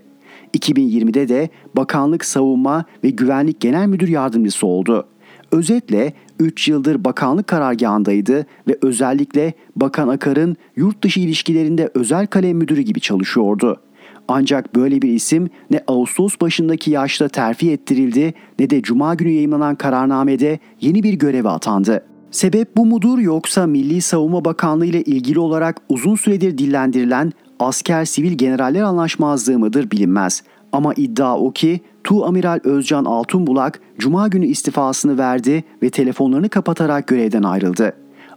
2020'de 0.58 1.28
de 1.28 1.48
Bakanlık 1.76 2.24
Savunma 2.24 2.84
ve 3.04 3.10
Güvenlik 3.10 3.60
Genel 3.60 3.86
Müdür 3.86 4.08
Yardımcısı 4.08 4.66
oldu. 4.66 5.06
Özetle 5.52 6.12
3 6.40 6.68
yıldır 6.68 7.04
bakanlık 7.04 7.46
karargahındaydı 7.46 8.46
ve 8.68 8.78
özellikle 8.82 9.52
Bakan 9.76 10.08
Akar'ın 10.08 10.56
yurt 10.76 11.04
dışı 11.04 11.20
ilişkilerinde 11.20 11.90
özel 11.94 12.26
kalem 12.26 12.56
müdürü 12.56 12.80
gibi 12.80 13.00
çalışıyordu. 13.00 13.80
Ancak 14.28 14.74
böyle 14.74 15.02
bir 15.02 15.08
isim 15.08 15.50
ne 15.70 15.80
Ağustos 15.86 16.40
başındaki 16.40 16.90
yaşta 16.90 17.28
terfi 17.28 17.70
ettirildi 17.70 18.34
ne 18.58 18.70
de 18.70 18.82
Cuma 18.82 19.14
günü 19.14 19.30
yayınlanan 19.30 19.74
kararnamede 19.74 20.58
yeni 20.80 21.02
bir 21.02 21.14
göreve 21.14 21.48
atandı. 21.48 22.04
Sebep 22.30 22.76
bu 22.76 22.86
mudur 22.86 23.18
yoksa 23.18 23.66
Milli 23.66 24.00
Savunma 24.00 24.44
Bakanlığı 24.44 24.86
ile 24.86 25.02
ilgili 25.02 25.38
olarak 25.38 25.80
uzun 25.88 26.16
süredir 26.16 26.58
dillendirilen 26.58 27.32
asker 27.58 28.04
sivil 28.04 28.32
generaller 28.32 28.82
anlaşmazlığı 28.82 29.58
mıdır 29.58 29.90
bilinmez. 29.90 30.42
Ama 30.72 30.94
iddia 30.94 31.38
o 31.38 31.52
ki 31.52 31.80
Tu 32.04 32.24
Amiral 32.24 32.60
Özcan 32.64 33.04
Altunbulak 33.04 33.80
Cuma 33.98 34.28
günü 34.28 34.46
istifasını 34.46 35.18
verdi 35.18 35.64
ve 35.82 35.90
telefonlarını 35.90 36.48
kapatarak 36.48 37.06
görevden 37.06 37.42
ayrıldı. 37.42 37.92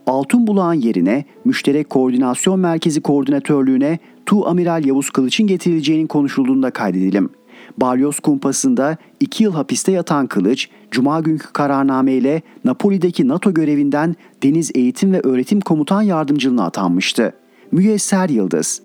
Altunbulak'ın 0.07 0.81
yerine 0.81 1.25
Müşterek 1.45 1.89
Koordinasyon 1.89 2.59
Merkezi 2.59 3.01
Koordinatörlüğüne 3.01 3.99
Tu 4.25 4.47
Amiral 4.47 4.85
Yavuz 4.85 5.09
Kılıç'ın 5.09 5.47
getirileceğinin 5.47 6.07
konuşulduğunda 6.07 6.71
kaydedelim. 6.71 7.29
Balyoz 7.77 8.19
kumpasında 8.19 8.97
2 9.19 9.43
yıl 9.43 9.53
hapiste 9.53 9.91
yatan 9.91 10.27
Kılıç, 10.27 10.69
Cuma 10.91 11.19
günkü 11.19 11.53
kararnameyle 11.53 12.41
Napoli'deki 12.63 13.27
NATO 13.27 13.53
görevinden 13.53 14.15
Deniz 14.43 14.71
Eğitim 14.75 15.13
ve 15.13 15.21
Öğretim 15.23 15.61
Komutan 15.61 16.01
Yardımcılığına 16.01 16.65
atanmıştı. 16.65 17.33
Müyesser 17.71 18.29
Yıldız 18.29 18.84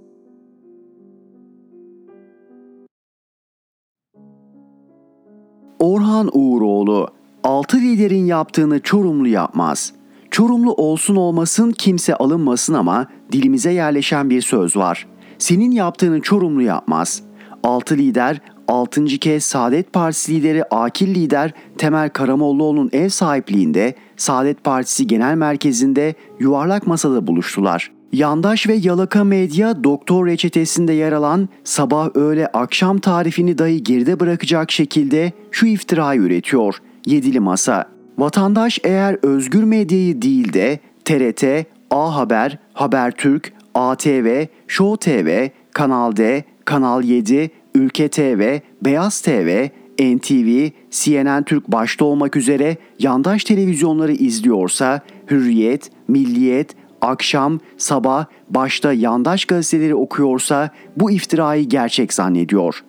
Orhan 6.11 6.31
Uğuroğlu, 6.33 7.09
altı 7.45 7.77
liderin 7.77 8.27
yaptığını 8.27 8.81
Çorumlu 8.81 9.29
yapmaz. 9.29 9.93
Çorumlu 10.31 10.75
olsun 10.75 11.17
olmasın 11.17 11.71
kimse 11.71 12.15
alınmasın 12.15 12.75
ama 12.75 13.07
dilimize 13.33 13.73
yerleşen 13.73 14.31
bir 14.31 14.43
söz 14.43 14.77
var. 14.77 15.07
Senin 15.39 15.71
yaptığını 15.71 16.21
Çorumlu 16.21 16.63
yapmaz. 16.63 17.23
Altı 17.63 17.97
lider, 17.97 18.41
altıncı 18.69 19.19
kez 19.19 19.45
Saadet 19.45 19.93
Partisi 19.93 20.35
lideri 20.35 20.65
Akil 20.65 21.15
Lider 21.15 21.55
Temel 21.79 22.09
Karamollaoğlu'nun 22.09 22.91
ev 22.93 23.09
sahipliğinde 23.09 23.95
Saadet 24.17 24.65
Partisi 24.65 25.07
Genel 25.07 25.35
Merkezi'nde 25.35 26.15
yuvarlak 26.41 26.87
masada 26.87 27.27
buluştular. 27.27 27.91
Yandaş 28.13 28.69
ve 28.69 28.75
Yalaka 28.75 29.25
Medya 29.25 29.85
doktor 29.85 30.27
reçetesinde 30.27 30.93
yer 30.93 31.13
alan 31.13 31.49
sabah 31.65 32.17
öğle 32.17 32.47
akşam 32.47 32.99
tarifini 32.99 33.59
dahi 33.59 33.83
geride 33.83 34.21
bırakacak 34.21 34.71
şekilde 34.71 35.33
şu 35.51 35.67
iftirayı 35.67 36.21
üretiyor. 36.21 36.77
Yedili 37.07 37.41
Masa. 37.41 37.85
Vatandaş 38.19 38.79
eğer 38.85 39.19
özgür 39.23 39.63
medyayı 39.63 40.23
değil 40.23 40.53
de 40.53 40.79
TRT, 41.05 41.67
A 41.91 42.17
Haber, 42.17 42.59
Habertürk, 42.73 43.53
ATV, 43.75 44.45
Show 44.69 45.13
TV, 45.13 45.49
Kanal 45.73 46.17
D, 46.17 46.45
Kanal 46.65 47.05
7, 47.05 47.51
Ülke 47.75 48.09
TV, 48.09 48.59
Beyaz 48.85 49.21
TV, 49.21 49.67
NTV, 50.01 50.71
CNN 50.91 51.43
Türk 51.43 51.69
başta 51.69 52.05
olmak 52.05 52.37
üzere 52.37 52.77
yandaş 52.99 53.45
televizyonları 53.45 54.13
izliyorsa 54.13 55.01
Hürriyet, 55.31 55.91
Milliyet, 56.09 56.80
akşam, 57.01 57.61
sabah 57.77 58.25
başta 58.51 58.93
yandaş 58.93 59.45
gazeteleri 59.45 59.95
okuyorsa 59.95 60.71
bu 60.97 61.11
iftirayı 61.11 61.65
gerçek 61.65 62.13
zannediyor. 62.13 62.85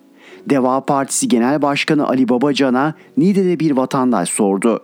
Deva 0.50 0.80
Partisi 0.80 1.28
Genel 1.28 1.62
Başkanı 1.62 2.08
Ali 2.08 2.28
Babacan'a 2.28 2.94
Niğde'de 3.16 3.60
bir 3.60 3.70
vatandaş 3.70 4.28
sordu. 4.28 4.80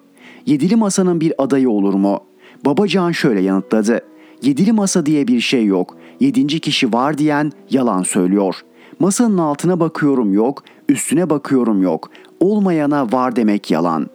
Yedili 0.47 0.77
Masa'nın 0.77 1.21
bir 1.21 1.33
adayı 1.39 1.71
olur 1.71 1.95
mu? 1.95 2.21
Babacan 2.65 3.13
şöyle 3.13 3.41
yanıtladı. 3.41 4.01
Yedili 4.43 4.73
masa 4.73 5.07
diye 5.07 5.29
bir 5.29 5.41
şey 5.41 5.65
yok. 5.65 5.97
Yedinci 6.21 6.61
kişi 6.61 6.93
var 6.93 7.19
diyen 7.19 7.53
yalan 7.71 8.03
söylüyor. 8.03 8.55
Masanın 9.01 9.39
altına 9.39 9.81
bakıyorum 9.81 10.33
yok, 10.33 10.63
üstüne 10.89 11.31
bakıyorum 11.31 11.83
yok. 11.83 12.11
Olmayana 12.41 13.13
var 13.13 13.37
demek 13.37 13.71
yalan. 13.71 14.07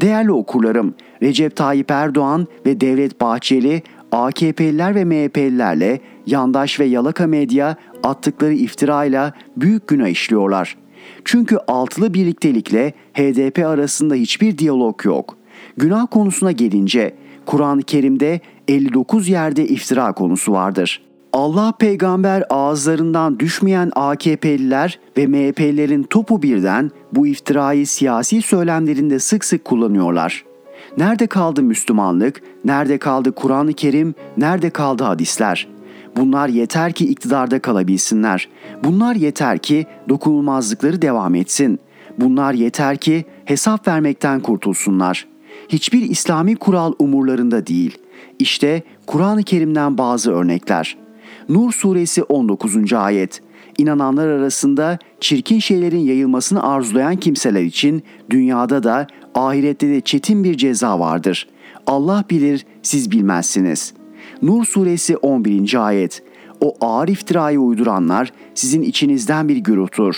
Değerli 0.00 0.32
okurlarım, 0.32 0.94
Recep 1.22 1.56
Tayyip 1.56 1.90
Erdoğan 1.90 2.46
ve 2.66 2.80
Devlet 2.80 3.20
Bahçeli 3.20 3.82
AKP'liler 4.12 4.94
ve 4.94 5.04
MHP'lilerle 5.04 6.00
yandaş 6.26 6.80
ve 6.80 6.84
yalaka 6.84 7.26
medya 7.26 7.76
attıkları 8.02 8.54
iftirayla 8.54 9.32
büyük 9.56 9.88
günah 9.88 10.08
işliyorlar. 10.08 10.76
Çünkü 11.24 11.56
altılı 11.56 12.14
birliktelikle 12.14 12.92
HDP 13.14 13.66
arasında 13.66 14.14
hiçbir 14.14 14.58
diyalog 14.58 15.04
yok. 15.04 15.36
Günah 15.76 16.06
konusuna 16.10 16.52
gelince 16.52 17.14
Kur'an-ı 17.46 17.82
Kerim'de 17.82 18.40
59 18.68 19.28
yerde 19.28 19.68
iftira 19.68 20.12
konusu 20.12 20.52
vardır. 20.52 21.02
Allah 21.32 21.72
peygamber 21.78 22.44
ağızlarından 22.50 23.38
düşmeyen 23.38 23.90
AKP'liler 23.96 25.00
ve 25.16 25.26
MHP'lilerin 25.26 26.02
topu 26.02 26.42
birden 26.42 26.90
bu 27.12 27.26
iftirayı 27.26 27.86
siyasi 27.86 28.42
söylemlerinde 28.42 29.18
sık 29.18 29.44
sık 29.44 29.64
kullanıyorlar. 29.64 30.47
Nerede 30.98 31.26
kaldı 31.26 31.62
Müslümanlık? 31.62 32.42
Nerede 32.64 32.98
kaldı 32.98 33.32
Kur'an-ı 33.32 33.72
Kerim? 33.72 34.14
Nerede 34.36 34.70
kaldı 34.70 35.04
hadisler? 35.04 35.68
Bunlar 36.16 36.48
yeter 36.48 36.92
ki 36.92 37.08
iktidarda 37.08 37.58
kalabilsinler. 37.58 38.48
Bunlar 38.84 39.14
yeter 39.14 39.58
ki 39.58 39.86
dokunulmazlıkları 40.08 41.02
devam 41.02 41.34
etsin. 41.34 41.78
Bunlar 42.18 42.52
yeter 42.52 42.96
ki 42.96 43.24
hesap 43.44 43.88
vermekten 43.88 44.40
kurtulsunlar. 44.40 45.26
Hiçbir 45.68 46.02
İslami 46.02 46.56
kural 46.56 46.92
umurlarında 46.98 47.66
değil. 47.66 47.98
İşte 48.38 48.82
Kur'an-ı 49.06 49.42
Kerim'den 49.42 49.98
bazı 49.98 50.32
örnekler. 50.32 50.98
Nur 51.48 51.72
suresi 51.72 52.22
19. 52.22 52.92
ayet. 52.92 53.42
İnananlar 53.78 54.28
arasında 54.28 54.98
çirkin 55.20 55.58
şeylerin 55.58 55.98
yayılmasını 55.98 56.62
arzulayan 56.62 57.16
kimseler 57.16 57.62
için 57.62 58.02
dünyada 58.30 58.82
da 58.82 59.06
ahirette 59.34 59.88
de 59.88 60.00
çetin 60.00 60.44
bir 60.44 60.56
ceza 60.56 61.00
vardır. 61.00 61.48
Allah 61.86 62.24
bilir, 62.30 62.66
siz 62.82 63.10
bilmezsiniz. 63.10 63.94
Nur 64.42 64.64
suresi 64.64 65.16
11. 65.16 65.86
ayet. 65.86 66.22
O 66.60 66.74
ağır 66.80 67.08
iftirayı 67.08 67.60
uyduranlar 67.60 68.32
sizin 68.54 68.82
içinizden 68.82 69.48
bir 69.48 69.56
güruhtur. 69.56 70.14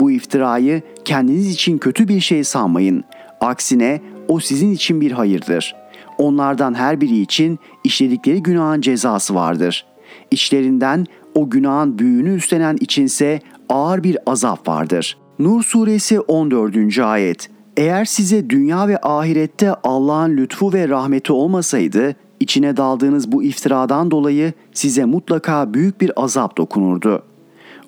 Bu 0.00 0.10
iftirayı 0.10 0.82
kendiniz 1.04 1.50
için 1.50 1.78
kötü 1.78 2.08
bir 2.08 2.20
şey 2.20 2.44
sanmayın. 2.44 3.04
Aksine 3.40 4.00
o 4.28 4.40
sizin 4.40 4.70
için 4.70 5.00
bir 5.00 5.12
hayırdır. 5.12 5.74
Onlardan 6.18 6.74
her 6.74 7.00
biri 7.00 7.20
için 7.20 7.58
işledikleri 7.84 8.42
günahın 8.42 8.80
cezası 8.80 9.34
vardır. 9.34 9.86
İçlerinden 10.30 11.06
o 11.34 11.50
günahın 11.50 11.98
büyüğünü 11.98 12.34
üstlenen 12.34 12.76
içinse 12.80 13.40
ağır 13.68 14.04
bir 14.04 14.18
azap 14.26 14.68
vardır. 14.68 15.18
Nur 15.38 15.62
suresi 15.62 16.20
14. 16.20 16.98
ayet. 16.98 17.50
Eğer 17.76 18.04
size 18.04 18.50
dünya 18.50 18.88
ve 18.88 18.98
ahirette 19.02 19.74
Allah'ın 19.74 20.36
lütfu 20.36 20.72
ve 20.72 20.88
rahmeti 20.88 21.32
olmasaydı, 21.32 22.14
içine 22.40 22.76
daldığınız 22.76 23.32
bu 23.32 23.42
iftiradan 23.42 24.10
dolayı 24.10 24.52
size 24.72 25.04
mutlaka 25.04 25.74
büyük 25.74 26.00
bir 26.00 26.12
azap 26.16 26.56
dokunurdu. 26.56 27.22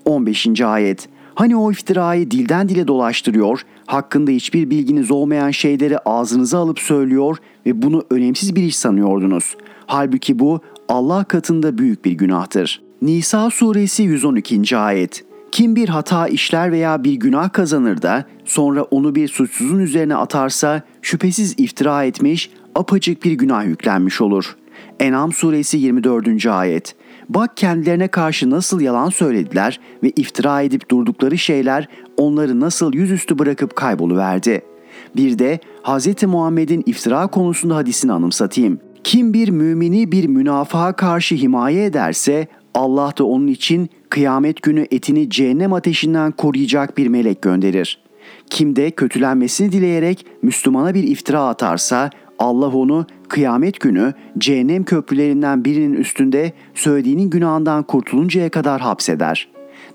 15. 0.04 0.60
ayet. 0.60 1.08
Hani 1.34 1.56
o 1.56 1.72
iftirayı 1.72 2.30
dilden 2.30 2.68
dile 2.68 2.88
dolaştırıyor, 2.88 3.62
hakkında 3.86 4.30
hiçbir 4.30 4.70
bilginiz 4.70 5.10
olmayan 5.10 5.50
şeyleri 5.50 5.98
ağzınıza 5.98 6.58
alıp 6.58 6.78
söylüyor 6.78 7.36
ve 7.66 7.82
bunu 7.82 8.04
önemsiz 8.10 8.56
bir 8.56 8.62
iş 8.62 8.76
sanıyordunuz. 8.76 9.56
Halbuki 9.86 10.38
bu 10.38 10.60
Allah 10.88 11.24
katında 11.24 11.78
büyük 11.78 12.04
bir 12.04 12.12
günahtır. 12.12 12.85
Nisa 13.02 13.50
suresi 13.50 14.02
112. 14.02 14.76
ayet. 14.76 15.24
Kim 15.52 15.76
bir 15.76 15.88
hata 15.88 16.28
işler 16.28 16.72
veya 16.72 17.04
bir 17.04 17.14
günah 17.14 17.52
kazanır 17.52 18.02
da 18.02 18.24
sonra 18.44 18.82
onu 18.82 19.14
bir 19.14 19.28
suçsuzun 19.28 19.78
üzerine 19.78 20.16
atarsa 20.16 20.82
şüphesiz 21.02 21.54
iftira 21.58 22.04
etmiş, 22.04 22.50
apaçık 22.74 23.24
bir 23.24 23.32
günah 23.32 23.64
yüklenmiş 23.64 24.20
olur. 24.20 24.56
En'am 25.00 25.32
suresi 25.32 25.78
24. 25.78 26.46
ayet. 26.46 26.94
Bak 27.28 27.56
kendilerine 27.56 28.08
karşı 28.08 28.50
nasıl 28.50 28.80
yalan 28.80 29.08
söylediler 29.08 29.80
ve 30.02 30.10
iftira 30.10 30.62
edip 30.62 30.90
durdukları 30.90 31.38
şeyler 31.38 31.88
onları 32.16 32.60
nasıl 32.60 32.92
yüzüstü 32.92 33.38
bırakıp 33.38 33.76
kayboluverdi. 33.76 34.62
Bir 35.16 35.38
de 35.38 35.60
Hz. 35.82 36.22
Muhammed'in 36.22 36.82
iftira 36.86 37.26
konusunda 37.26 37.76
hadisini 37.76 38.12
anımsatayım. 38.12 38.78
Kim 39.04 39.32
bir 39.32 39.48
mümini 39.48 40.12
bir 40.12 40.26
münafığa 40.26 40.92
karşı 40.92 41.34
himaye 41.34 41.84
ederse 41.84 42.48
Allah 42.76 43.12
da 43.18 43.24
onun 43.24 43.46
için 43.46 43.90
kıyamet 44.10 44.62
günü 44.62 44.86
etini 44.90 45.30
cehennem 45.30 45.72
ateşinden 45.72 46.32
koruyacak 46.32 46.98
bir 46.98 47.06
melek 47.06 47.42
gönderir. 47.42 47.98
Kim 48.50 48.76
de 48.76 48.90
kötülenmesini 48.90 49.72
dileyerek 49.72 50.26
Müslümana 50.42 50.94
bir 50.94 51.02
iftira 51.02 51.48
atarsa 51.48 52.10
Allah 52.38 52.68
onu 52.68 53.06
kıyamet 53.28 53.80
günü 53.80 54.14
cehennem 54.38 54.84
köprülerinden 54.84 55.64
birinin 55.64 55.94
üstünde 55.94 56.52
söylediğinin 56.74 57.30
günahından 57.30 57.82
kurtuluncaya 57.82 58.48
kadar 58.48 58.80
hapseder. 58.80 59.48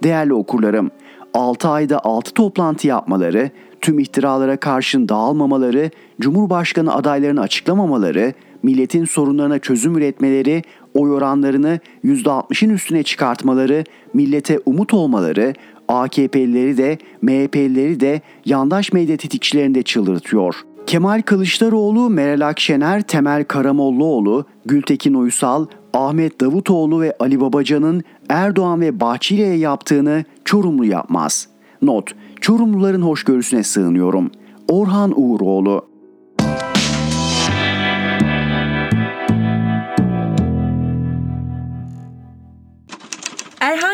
Değerli 0.03 0.33
okurlarım, 0.33 0.91
6 1.33 1.69
ayda 1.69 2.05
6 2.05 2.33
toplantı 2.33 2.87
yapmaları, 2.87 3.49
tüm 3.81 3.99
ihtiralara 3.99 4.57
karşın 4.57 5.09
dağılmamaları, 5.09 5.89
Cumhurbaşkanı 6.21 6.93
adaylarını 6.93 7.41
açıklamamaları, 7.41 8.33
milletin 8.63 9.05
sorunlarına 9.05 9.59
çözüm 9.59 9.97
üretmeleri, 9.97 10.63
oy 10.93 11.11
oranlarını 11.11 11.79
%60'ın 12.05 12.69
üstüne 12.69 13.03
çıkartmaları, 13.03 13.83
millete 14.13 14.59
umut 14.65 14.93
olmaları, 14.93 15.53
AKP'lileri 15.87 16.77
de 16.77 16.97
MHP'lileri 17.21 17.99
de 17.99 18.21
yandaş 18.45 18.93
medya 18.93 19.17
tetikçilerinde 19.17 19.83
çıldırtıyor. 19.83 20.55
Kemal 20.87 21.21
Kılıçdaroğlu, 21.21 22.09
Meral 22.09 22.47
Akşener, 22.47 23.01
Temel 23.01 23.43
Karamollaoğlu, 23.43 24.45
Gültekin 24.65 25.13
Uysal, 25.13 25.65
Ahmet 25.93 26.41
Davutoğlu 26.41 27.01
ve 27.01 27.15
Ali 27.19 27.41
Babacan'ın 27.41 28.03
Erdoğan 28.29 28.81
ve 28.81 28.99
Bahçeli'ye 28.99 29.55
yaptığını 29.55 30.23
Çorumlu 30.45 30.85
yapmaz. 30.85 31.47
Not, 31.81 32.11
Çorumluların 32.41 33.01
hoşgörüsüne 33.01 33.63
sığınıyorum. 33.63 34.31
Orhan 34.67 35.13
Uğuroğlu 35.15 35.90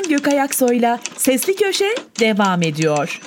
Erhan 0.07 0.17
Gökayaksoy'la 0.17 0.99
Sesli 1.17 1.55
Köşe 1.55 1.95
devam 2.19 2.61
ediyor. 2.61 3.21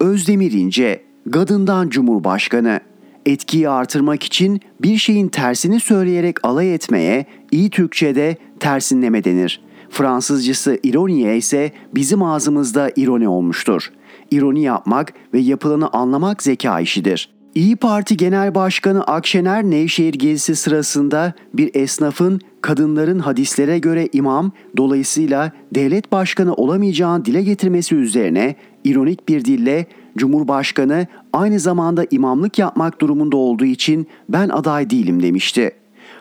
Özdemir 0.00 0.52
İnce, 0.52 1.02
Gadından 1.26 1.88
Cumhurbaşkanı. 1.88 2.80
Etkiyi 3.26 3.68
artırmak 3.68 4.22
için 4.22 4.60
bir 4.82 4.96
şeyin 4.96 5.28
tersini 5.28 5.80
söyleyerek 5.80 6.44
alay 6.44 6.74
etmeye 6.74 7.26
iyi 7.50 7.70
Türkçe'de 7.70 8.36
tersinleme 8.60 9.24
denir. 9.24 9.60
Fransızcası 9.90 10.78
ironiye 10.82 11.36
ise 11.36 11.72
bizim 11.94 12.22
ağzımızda 12.22 12.90
ironi 12.96 13.28
olmuştur. 13.28 13.92
İroni 14.30 14.62
yapmak 14.62 15.12
ve 15.34 15.38
yapılanı 15.38 15.88
anlamak 15.88 16.42
zeka 16.42 16.80
işidir. 16.80 17.37
İyi 17.54 17.76
Parti 17.76 18.16
Genel 18.16 18.54
Başkanı 18.54 19.04
Akşener 19.04 19.64
Nevşehir 19.64 20.14
gezisi 20.14 20.56
sırasında 20.56 21.32
bir 21.54 21.70
esnafın 21.74 22.40
kadınların 22.60 23.18
hadislere 23.18 23.78
göre 23.78 24.08
imam 24.12 24.52
dolayısıyla 24.76 25.52
devlet 25.74 26.12
başkanı 26.12 26.54
olamayacağını 26.54 27.24
dile 27.24 27.42
getirmesi 27.42 27.94
üzerine 27.94 28.54
ironik 28.84 29.28
bir 29.28 29.44
dille 29.44 29.86
Cumhurbaşkanı 30.16 31.06
aynı 31.32 31.58
zamanda 31.58 32.06
imamlık 32.10 32.58
yapmak 32.58 33.00
durumunda 33.00 33.36
olduğu 33.36 33.64
için 33.64 34.06
ben 34.28 34.48
aday 34.48 34.90
değilim 34.90 35.22
demişti. 35.22 35.70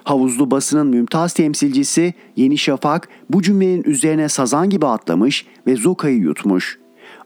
Havuzlu 0.04 0.52
basının 0.52 0.88
mümtaz 0.88 1.34
temsilcisi 1.34 2.14
Yeni 2.36 2.58
Şafak 2.58 3.10
bu 3.30 3.42
cümlenin 3.42 3.84
üzerine 3.84 4.30
sazan 4.30 4.70
gibi 4.70 4.86
atlamış 4.86 5.46
ve 5.68 5.76
zokayı 5.76 6.18
yutmuş. 6.18 6.80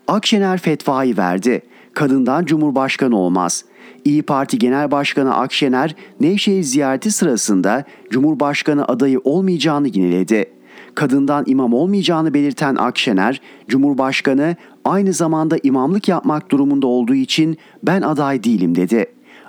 Akşener 0.07 0.57
fetvayı 0.57 1.17
verdi. 1.17 1.61
Kadından 1.93 2.45
cumhurbaşkanı 2.45 3.17
olmaz. 3.17 3.65
İyi 4.05 4.21
Parti 4.23 4.59
Genel 4.59 4.91
Başkanı 4.91 5.35
Akşener 5.35 5.95
Nevşehir 6.19 6.63
ziyareti 6.63 7.11
sırasında 7.11 7.83
Cumhurbaşkanı 8.09 8.85
adayı 8.85 9.19
olmayacağını 9.23 9.87
yineledi. 9.87 10.45
Kadından 10.95 11.43
imam 11.47 11.73
olmayacağını 11.73 12.33
belirten 12.33 12.75
Akşener, 12.75 13.41
Cumhurbaşkanı 13.67 14.55
aynı 14.85 15.13
zamanda 15.13 15.57
imamlık 15.63 16.07
yapmak 16.07 16.51
durumunda 16.51 16.87
olduğu 16.87 17.15
için 17.15 17.57
ben 17.83 18.01
aday 18.01 18.43
değilim 18.43 18.75
dedi. 18.75 19.05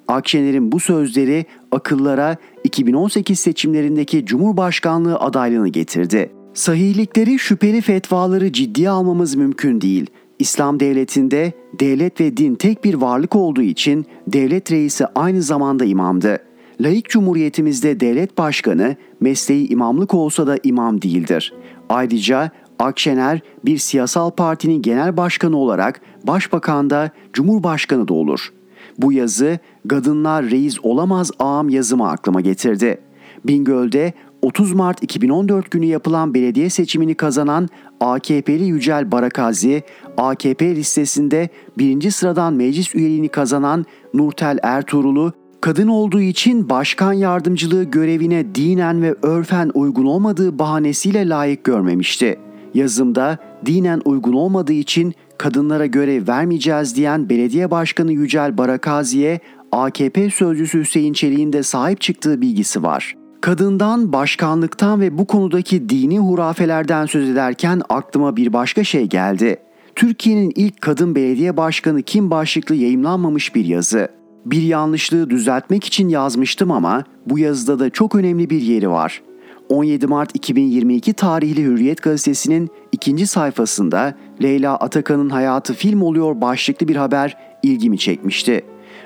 Akşener'in 0.09 0.73
bu 0.73 0.81
sözleri 0.81 1.47
akıllara 1.71 2.37
2018 2.65 3.41
seçimlerindeki 3.41 4.27
Cumhurbaşkanlığı 4.27 5.17
adaylığını 5.17 5.69
getirdi. 5.69 6.31
Sahihlikleri 6.55 7.39
şüpheli 7.39 7.81
fetvaları 7.81 8.53
ciddiye 8.53 8.91
almamız 8.91 9.35
mümkün 9.35 9.81
değil. 9.81 10.07
İslam 10.43 10.81
devletinde 10.81 11.53
devlet 11.81 12.21
ve 12.21 12.37
din 12.37 12.55
tek 12.55 12.85
bir 12.85 12.95
varlık 12.95 13.37
olduğu 13.37 13.63
için 13.63 14.07
devlet 14.27 14.73
reisi 14.73 15.07
aynı 15.07 15.43
zamanda 15.43 15.85
imamdı. 15.85 16.39
Laik 16.81 17.09
cumhuriyetimizde 17.09 18.01
devlet 18.01 18.39
başkanı 18.39 18.97
mesleği 19.21 19.69
imamlık 19.69 20.15
olsa 20.15 20.47
da 20.47 20.59
imam 20.63 21.03
değildir. 21.03 21.55
Ayrıca 21.89 22.51
Akşener 22.79 23.41
bir 23.65 23.79
siyasal 23.79 24.31
partinin 24.31 24.83
genel 24.83 25.17
başkanı 25.17 25.57
olarak 25.57 26.01
başbakan 26.27 26.91
da 26.91 27.11
cumhurbaşkanı 27.33 28.09
da 28.09 28.15
olur. 28.15 28.53
Bu 28.99 29.13
yazı 29.13 29.59
Kadınlar 29.89 30.51
Reis 30.51 30.79
Olamaz 30.83 31.31
Ağam 31.39 31.69
yazımı 31.69 32.11
aklıma 32.11 32.41
getirdi. 32.41 33.01
Bingöl'de 33.45 34.13
30 34.43 34.73
Mart 34.73 35.03
2014 35.03 35.71
günü 35.71 35.87
yapılan 35.87 36.35
belediye 36.35 36.71
seçimini 36.71 37.15
kazanan 37.15 37.69
AKP'li 38.03 38.65
Yücel 38.65 39.13
Barakazi, 39.13 39.83
AKP 40.17 40.77
listesinde 40.77 41.49
birinci 41.79 42.11
sıradan 42.11 42.55
meclis 42.55 42.95
üyeliğini 42.95 43.29
kazanan 43.29 43.87
Nurtel 44.15 44.59
Ertuğrul'u 44.63 45.33
kadın 45.61 45.89
olduğu 45.89 46.21
için 46.21 46.69
başkan 46.69 47.13
yardımcılığı 47.13 47.85
görevine 47.85 48.55
dinen 48.55 49.03
ve 49.03 49.15
örfen 49.23 49.71
uygun 49.75 50.07
olmadığı 50.07 50.59
bahanesiyle 50.59 51.29
layık 51.29 51.65
görmemişti. 51.65 52.39
Yazımda 52.75 53.39
dinen 53.67 54.03
uygun 54.05 54.33
olmadığı 54.33 54.73
için 54.73 55.15
kadınlara 55.39 55.87
görev 55.87 56.29
vermeyeceğiz 56.29 56.97
diyen 56.97 57.29
belediye 57.29 57.71
başkanı 57.71 58.13
Yücel 58.13 58.59
Barakazi'ye 58.59 59.41
AKP 59.73 60.31
sözcüsü 60.31 60.81
Hüseyin 60.81 61.13
Çelik'in 61.13 61.53
de 61.53 61.63
sahip 61.63 62.01
çıktığı 62.01 62.41
bilgisi 62.41 62.83
var. 62.83 63.22
Kadından, 63.43 64.13
başkanlıktan 64.13 65.01
ve 65.01 65.19
bu 65.19 65.27
konudaki 65.27 65.89
dini 65.89 66.19
hurafelerden 66.19 67.07
söz 67.07 67.29
ederken 67.29 67.83
aklıma 67.89 68.37
bir 68.37 68.53
başka 68.53 68.85
şey 68.85 69.07
geldi. 69.07 69.57
Türkiye'nin 69.95 70.53
ilk 70.57 70.81
kadın 70.81 71.15
belediye 71.15 71.57
başkanı 71.57 72.03
kim 72.03 72.31
başlıklı 72.31 72.75
yayımlanmamış 72.75 73.55
bir 73.55 73.65
yazı. 73.65 74.09
Bir 74.47 74.63
yanlışlığı 74.63 75.31
düzeltmek 75.31 75.85
için 75.85 76.09
yazmıştım 76.09 76.71
ama 76.71 77.05
bu 77.27 77.39
yazıda 77.39 77.79
da 77.79 77.91
çok 77.91 78.15
önemli 78.15 78.51
bir 78.51 78.61
yeri 78.61 78.91
var. 78.91 79.23
17 79.69 80.07
Mart 80.07 80.37
2022 80.37 81.13
tarihli 81.13 81.63
Hürriyet 81.63 82.03
gazetesinin 82.03 82.71
ikinci 82.93 83.27
sayfasında 83.27 84.15
Leyla 84.43 84.77
Atakan'ın 84.77 85.31
hayatı 85.31 85.75
film 85.75 86.03
oluyor 86.03 86.41
başlıklı 86.41 86.89
bir 86.89 86.97
haber 86.97 87.37
ilgimi 87.63 87.99
çekmişti. 87.99 88.63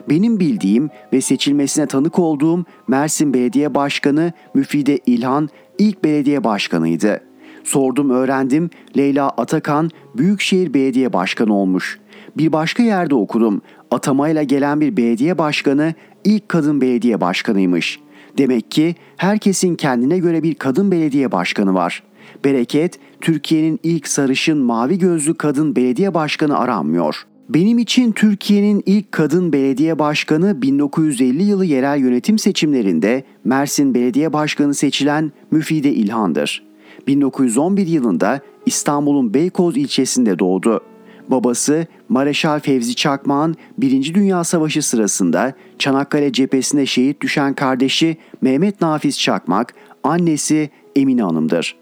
Benim 0.08 0.40
bildiğim 0.40 0.90
ve 1.12 1.20
seçilmesine 1.20 1.86
tanık 1.86 2.18
olduğum 2.18 2.64
Mersin 2.88 3.34
Belediye 3.34 3.74
Başkanı 3.74 4.32
Müfide 4.54 4.98
İlhan 5.06 5.48
ilk 5.78 6.04
belediye 6.04 6.44
başkanıydı. 6.44 7.20
Sordum 7.64 8.10
öğrendim 8.10 8.70
Leyla 8.96 9.28
Atakan 9.28 9.90
Büyükşehir 10.16 10.74
Belediye 10.74 11.12
Başkanı 11.12 11.54
olmuş. 11.54 12.00
Bir 12.36 12.52
başka 12.52 12.82
yerde 12.82 13.14
okudum. 13.14 13.62
Atamayla 13.90 14.42
gelen 14.42 14.80
bir 14.80 14.96
belediye 14.96 15.38
başkanı 15.38 15.94
ilk 16.24 16.48
kadın 16.48 16.80
belediye 16.80 17.20
başkanıymış. 17.20 18.00
Demek 18.38 18.70
ki 18.70 18.94
herkesin 19.16 19.74
kendine 19.74 20.18
göre 20.18 20.42
bir 20.42 20.54
kadın 20.54 20.90
belediye 20.90 21.32
başkanı 21.32 21.74
var. 21.74 22.02
Bereket 22.44 22.98
Türkiye'nin 23.20 23.80
ilk 23.82 24.08
sarışın 24.08 24.58
mavi 24.58 24.98
gözlü 24.98 25.34
kadın 25.34 25.76
belediye 25.76 26.14
başkanı 26.14 26.58
aranmıyor.'' 26.58 27.35
Benim 27.48 27.78
için 27.78 28.12
Türkiye'nin 28.12 28.82
ilk 28.86 29.12
kadın 29.12 29.52
belediye 29.52 29.98
başkanı 29.98 30.62
1950 30.62 31.42
yılı 31.42 31.64
yerel 31.64 31.98
yönetim 31.98 32.38
seçimlerinde 32.38 33.24
Mersin 33.44 33.94
Belediye 33.94 34.32
Başkanı 34.32 34.74
seçilen 34.74 35.32
Müfide 35.50 35.92
İlhan'dır. 35.92 36.62
1911 37.06 37.86
yılında 37.86 38.40
İstanbul'un 38.66 39.34
Beykoz 39.34 39.76
ilçesinde 39.76 40.38
doğdu. 40.38 40.80
Babası 41.28 41.86
Mareşal 42.08 42.60
Fevzi 42.60 42.94
Çakmağ'ın 42.94 43.54
1. 43.78 44.14
Dünya 44.14 44.44
Savaşı 44.44 44.82
sırasında 44.82 45.52
Çanakkale 45.78 46.32
cephesinde 46.32 46.86
şehit 46.86 47.20
düşen 47.20 47.54
kardeşi 47.54 48.16
Mehmet 48.42 48.80
Nafiz 48.80 49.20
Çakmak, 49.20 49.74
annesi 50.04 50.70
Emine 50.96 51.22
Hanım'dır. 51.22 51.76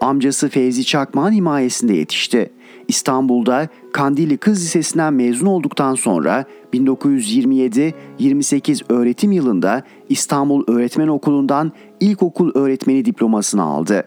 Amcası 0.00 0.48
Fevzi 0.48 0.84
Çakmak'ın 0.84 1.32
himayesinde 1.32 1.92
yetişti. 1.92 2.50
İstanbul'da 2.90 3.68
Kandilli 3.92 4.36
Kız 4.36 4.62
Lisesi'nden 4.62 5.14
mezun 5.14 5.46
olduktan 5.46 5.94
sonra 5.94 6.44
1927-28 6.74 8.82
öğretim 8.88 9.32
yılında 9.32 9.82
İstanbul 10.08 10.64
Öğretmen 10.68 11.08
Okulu'ndan 11.08 11.72
ilkokul 12.00 12.50
öğretmeni 12.54 13.04
diplomasını 13.04 13.62
aldı. 13.62 14.04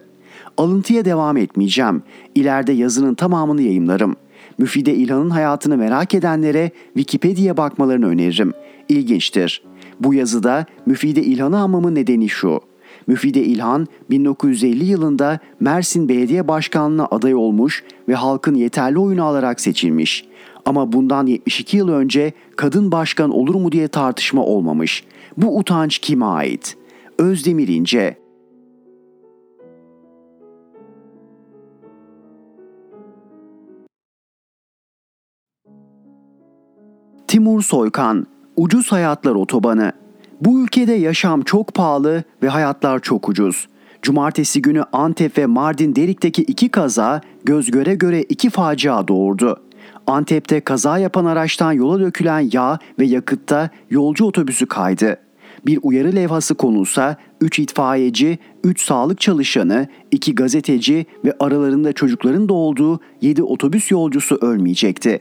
Alıntıya 0.58 1.06
devam 1.06 1.38
etmeyeceğim. 1.38 2.04
İleride 2.36 2.74
yazının 2.74 3.14
tamamını 3.14 3.62
yayımlarım. 3.62 4.16
Müfide 4.58 4.94
İlhan'ın 4.94 5.30
hayatını 5.30 5.78
merak 5.78 6.14
edenlere 6.14 6.72
Wikipedia'ya 6.94 7.58
bakmalarını 7.58 8.08
öneririm. 8.08 8.54
İlginçtir. 8.90 9.64
Bu 10.00 10.14
yazıda 10.14 10.66
Müfide 10.86 11.24
İlhan'ı 11.24 11.60
anmamın 11.60 11.96
nedeni 11.96 12.30
şu. 12.30 12.60
Müfide 13.08 13.44
İlhan 13.44 13.88
1950 14.10 14.86
yılında 14.86 15.40
Mersin 15.60 16.10
Belediye 16.10 16.48
Başkanlığı'na 16.48 17.08
aday 17.12 17.36
olmuş 17.36 17.84
ve 18.08 18.16
halkın 18.16 18.56
yeterli 18.56 19.00
oyunu 19.00 19.24
alarak 19.24 19.62
seçilmiş. 19.62 20.26
Ama 20.66 20.92
bundan 20.94 21.26
72 21.26 21.78
yıl 21.78 21.88
önce 21.90 22.34
kadın 22.56 22.92
başkan 22.92 23.30
olur 23.30 23.56
mu 23.56 23.72
diye 23.72 23.88
tartışma 23.88 24.44
olmamış. 24.44 25.04
Bu 25.38 25.58
utanç 25.58 25.98
kime 25.98 26.26
ait? 26.26 26.78
Özdemir 27.18 27.68
İnce 27.68 28.18
Timur 37.28 37.62
Soykan, 37.62 38.28
Ucuz 38.56 38.92
Hayatlar 38.92 39.36
Otobanı. 39.36 40.03
Bu 40.46 40.64
ülkede 40.64 40.94
yaşam 40.94 41.42
çok 41.42 41.74
pahalı 41.74 42.24
ve 42.44 42.50
hayatlar 42.50 43.00
çok 43.00 43.30
ucuz. 43.30 43.68
Cumartesi 44.02 44.62
günü 44.62 44.84
Antep 44.94 45.38
ve 45.38 45.46
Mardin 45.46 45.96
Derik'teki 45.96 46.42
iki 46.42 46.70
kaza 46.70 47.22
göz 47.44 47.72
göre 47.72 47.96
göre 47.96 48.24
iki 48.24 48.50
facia 48.50 49.08
doğurdu. 49.08 49.64
Antep'te 50.08 50.60
kaza 50.60 50.98
yapan 50.98 51.26
araçtan 51.26 51.72
yola 51.72 52.00
dökülen 52.00 52.50
yağ 52.54 52.80
ve 53.00 53.06
yakıtta 53.06 53.70
yolcu 53.90 54.26
otobüsü 54.26 54.66
kaydı. 54.66 55.18
Bir 55.66 55.80
uyarı 55.82 56.16
levhası 56.16 56.56
konulsa 56.56 57.18
3 57.42 57.60
itfaiyeci, 57.60 58.40
3 58.64 58.82
sağlık 58.82 59.20
çalışanı, 59.20 59.88
2 60.12 60.36
gazeteci 60.36 61.06
ve 61.26 61.34
aralarında 61.40 61.94
çocukların 61.94 62.50
da 62.50 62.54
olduğu 62.54 63.00
7 63.22 63.44
otobüs 63.44 63.92
yolcusu 63.92 64.36
ölmeyecekti. 64.36 65.20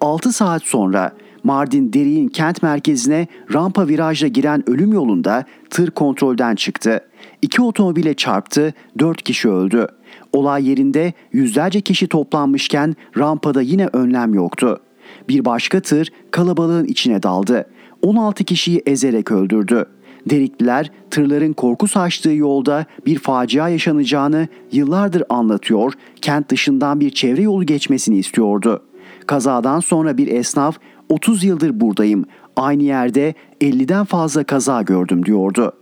6 0.00 0.32
saat 0.32 0.62
sonra 0.62 1.12
Mardin 1.46 1.92
Deri'nin 1.92 2.28
kent 2.28 2.62
merkezine 2.62 3.26
rampa 3.52 3.88
virajla 3.88 4.28
giren 4.28 4.70
ölüm 4.70 4.92
yolunda 4.92 5.44
tır 5.70 5.90
kontrolden 5.90 6.54
çıktı. 6.54 7.00
İki 7.42 7.62
otomobile 7.62 8.14
çarptı, 8.14 8.74
dört 8.98 9.22
kişi 9.22 9.48
öldü. 9.48 9.86
Olay 10.32 10.68
yerinde 10.68 11.12
yüzlerce 11.32 11.80
kişi 11.80 12.06
toplanmışken 12.06 12.94
rampada 13.18 13.62
yine 13.62 13.86
önlem 13.92 14.34
yoktu. 14.34 14.80
Bir 15.28 15.44
başka 15.44 15.80
tır 15.80 16.12
kalabalığın 16.30 16.84
içine 16.84 17.22
daldı. 17.22 17.66
16 18.02 18.44
kişiyi 18.44 18.82
ezerek 18.86 19.32
öldürdü. 19.32 19.86
Derikliler 20.30 20.90
tırların 21.10 21.52
korku 21.52 21.88
saçtığı 21.88 22.32
yolda 22.32 22.86
bir 23.06 23.18
facia 23.18 23.68
yaşanacağını 23.68 24.48
yıllardır 24.72 25.22
anlatıyor, 25.28 25.92
kent 26.22 26.50
dışından 26.50 27.00
bir 27.00 27.10
çevre 27.10 27.42
yolu 27.42 27.64
geçmesini 27.64 28.18
istiyordu. 28.18 28.82
Kazadan 29.26 29.80
sonra 29.80 30.18
bir 30.18 30.26
esnaf 30.26 30.78
30 31.08 31.44
yıldır 31.44 31.80
buradayım. 31.80 32.24
Aynı 32.56 32.82
yerde 32.82 33.34
50'den 33.60 34.04
fazla 34.04 34.44
kaza 34.44 34.82
gördüm 34.82 35.26
diyordu. 35.26 35.72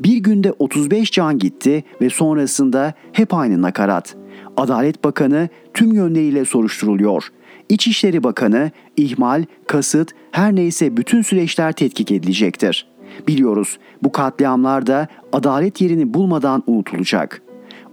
Bir 0.00 0.16
günde 0.16 0.52
35 0.52 1.12
can 1.12 1.38
gitti 1.38 1.84
ve 2.00 2.10
sonrasında 2.10 2.94
hep 3.12 3.34
aynı 3.34 3.62
nakarat. 3.62 4.16
Adalet 4.56 5.04
Bakanı 5.04 5.48
tüm 5.74 5.92
yönleriyle 5.92 6.44
soruşturuluyor. 6.44 7.28
İçişleri 7.68 8.22
Bakanı 8.22 8.70
ihmal, 8.96 9.44
kasıt, 9.66 10.10
her 10.30 10.54
neyse 10.54 10.96
bütün 10.96 11.22
süreçler 11.22 11.72
tetkik 11.72 12.12
edilecektir. 12.12 12.86
Biliyoruz 13.28 13.78
bu 14.02 14.12
katliamlar 14.12 14.86
da 14.86 15.08
adalet 15.32 15.80
yerini 15.80 16.14
bulmadan 16.14 16.62
unutulacak. 16.66 17.42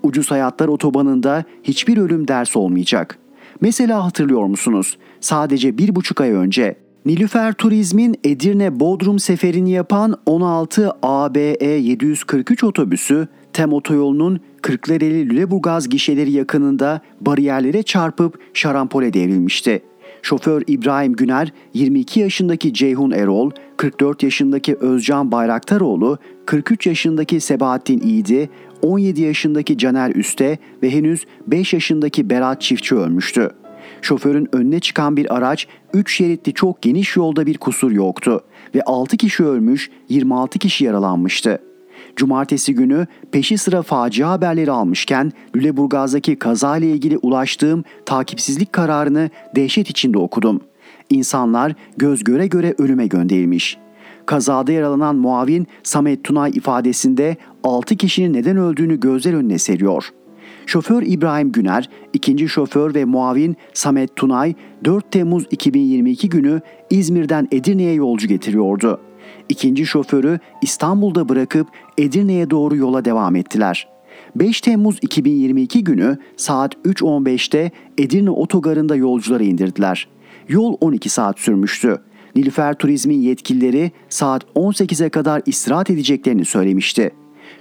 Ucuz 0.03 0.31
Hayatlar 0.31 0.67
Otobanı'nda 0.67 1.43
hiçbir 1.63 1.97
ölüm 1.97 2.27
ders 2.27 2.55
olmayacak. 2.55 3.19
Mesela 3.64 4.05
hatırlıyor 4.05 4.45
musunuz? 4.45 4.97
Sadece 5.20 5.78
bir 5.78 5.95
buçuk 5.95 6.22
ay 6.22 6.32
önce 6.32 6.76
Nilüfer 7.05 7.53
Turizm'in 7.53 8.16
Edirne 8.24 8.80
Bodrum 8.80 9.20
seferini 9.20 9.72
yapan 9.72 10.18
16 10.26 10.91
ABE 11.03 11.68
743 11.68 12.64
otobüsü 12.64 13.28
Tem 13.53 13.74
otoyolunun 13.74 14.39
Kırklareli 14.61 15.30
Lüleburgaz 15.30 15.89
gişeleri 15.89 16.32
yakınında 16.32 17.01
bariyerlere 17.22 17.84
çarpıp 17.84 18.39
şarampole 18.53 19.14
devrilmişti. 19.14 19.84
Şoför 20.22 20.64
İbrahim 20.68 21.14
Güner, 21.14 21.53
22 21.74 22.20
yaşındaki 22.20 22.74
Ceyhun 22.74 23.11
Erol, 23.11 23.51
44 23.78 24.24
yaşındaki 24.24 24.76
Özcan 24.76 25.32
Bayraktaroğlu, 25.32 26.18
43 26.45 26.88
yaşındaki 26.88 27.39
Sebahattin 27.39 27.99
İyidi, 27.99 28.49
17 28.84 29.21
yaşındaki 29.21 29.77
Caner 29.77 30.15
Üste 30.15 30.57
ve 30.84 30.91
henüz 30.91 31.25
5 31.47 31.73
yaşındaki 31.73 32.29
Berat 32.29 32.61
Çiftçi 32.61 32.95
ölmüştü. 32.95 33.49
Şoförün 34.01 34.47
önüne 34.51 34.79
çıkan 34.79 35.17
bir 35.17 35.36
araç 35.36 35.67
3 35.93 36.15
şeritli 36.15 36.53
çok 36.53 36.81
geniş 36.81 37.15
yolda 37.15 37.45
bir 37.45 37.57
kusur 37.57 37.91
yoktu 37.91 38.41
ve 38.75 38.81
6 38.81 39.17
kişi 39.17 39.43
ölmüş 39.43 39.89
26 40.09 40.59
kişi 40.59 40.86
yaralanmıştı. 40.86 41.59
Cumartesi 42.15 42.75
günü 42.75 43.07
peşi 43.31 43.57
sıra 43.57 43.81
facia 43.81 44.29
haberleri 44.29 44.71
almışken 44.71 45.31
Lüleburgaz'daki 45.55 46.36
kaza 46.36 46.77
ile 46.77 46.91
ilgili 46.91 47.17
ulaştığım 47.17 47.84
takipsizlik 48.05 48.73
kararını 48.73 49.29
dehşet 49.55 49.89
içinde 49.89 50.17
okudum. 50.17 50.61
İnsanlar 51.09 51.73
göz 51.97 52.23
göre 52.23 52.47
göre 52.47 52.75
ölüme 52.77 53.07
gönderilmiş. 53.07 53.77
Kazada 54.26 54.71
yaralanan 54.71 55.15
muavin 55.15 55.67
Samet 55.84 56.24
Tunay 56.24 56.51
ifadesinde 56.51 57.38
6 57.63 57.95
kişinin 57.95 58.34
neden 58.34 58.57
öldüğünü 58.57 58.99
gözler 58.99 59.34
önüne 59.34 59.57
seriyor. 59.57 60.09
Şoför 60.65 61.03
İbrahim 61.03 61.51
Güner, 61.51 61.89
ikinci 62.13 62.49
şoför 62.49 62.95
ve 62.95 63.05
muavin 63.05 63.55
Samet 63.74 64.15
Tunay 64.15 64.53
4 64.86 65.11
Temmuz 65.11 65.43
2022 65.51 66.30
günü 66.30 66.61
İzmir'den 66.89 67.47
Edirne'ye 67.51 67.93
yolcu 67.93 68.28
getiriyordu. 68.28 68.99
İkinci 69.49 69.86
şoförü 69.86 70.39
İstanbul'da 70.61 71.30
bırakıp 71.30 71.67
Edirne'ye 71.97 72.49
doğru 72.49 72.76
yola 72.76 73.05
devam 73.05 73.36
ettiler. 73.36 73.88
5 74.36 74.61
Temmuz 74.61 74.97
2022 75.01 75.84
günü 75.84 76.17
saat 76.38 76.74
3.15'te 76.76 77.71
Edirne 77.97 78.30
otogarında 78.30 78.95
yolcuları 78.95 79.43
indirdiler. 79.43 80.07
Yol 80.47 80.78
12 80.82 81.09
saat 81.09 81.39
sürmüştü. 81.39 81.97
Nilüfer 82.36 82.73
Turizm'in 82.73 83.21
yetkilileri 83.21 83.91
saat 84.09 84.43
18'e 84.55 85.09
kadar 85.09 85.41
istirahat 85.45 85.89
edeceklerini 85.89 86.45
söylemişti. 86.45 87.11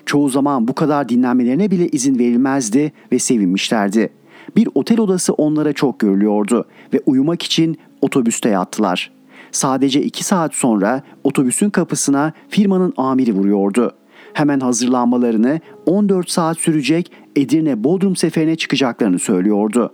Çoğu 0.07 0.29
zaman 0.29 0.68
bu 0.68 0.75
kadar 0.75 1.09
dinlenmelerine 1.09 1.70
bile 1.70 1.89
izin 1.89 2.18
verilmezdi 2.18 2.93
ve 3.12 3.18
sevinmişlerdi. 3.18 4.09
Bir 4.57 4.68
otel 4.75 5.01
odası 5.01 5.33
onlara 5.33 5.73
çok 5.73 6.01
görülüyordu 6.01 6.64
ve 6.95 7.01
uyumak 7.07 7.43
için 7.43 7.79
otobüste 8.01 8.49
yattılar. 8.49 9.12
Sadece 9.53 10.03
iki 10.03 10.25
saat 10.25 10.55
sonra 10.55 11.03
otobüsün 11.25 11.70
kapısına 11.70 12.33
firmanın 12.49 12.93
amiri 12.97 13.33
vuruyordu. 13.33 13.93
Hemen 14.33 14.61
hazırlanmalarını 14.61 15.61
14 15.87 16.31
saat 16.31 16.59
sürecek 16.59 17.12
Edirne 17.37 17.85
Bodrum 17.85 18.16
seferine 18.16 18.57
çıkacaklarını 18.57 19.18
söylüyordu. 19.18 19.93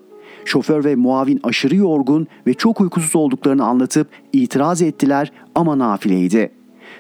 Şoför 0.49 0.85
ve 0.85 0.97
muavin 0.97 1.41
aşırı 1.43 1.77
yorgun 1.77 2.27
ve 2.47 2.55
çok 2.55 2.81
uykusuz 2.81 3.17
olduklarını 3.17 3.65
anlatıp 3.65 4.09
itiraz 4.33 4.83
ettiler 4.83 5.33
ama 5.55 5.79
nafileydi. 5.79 6.53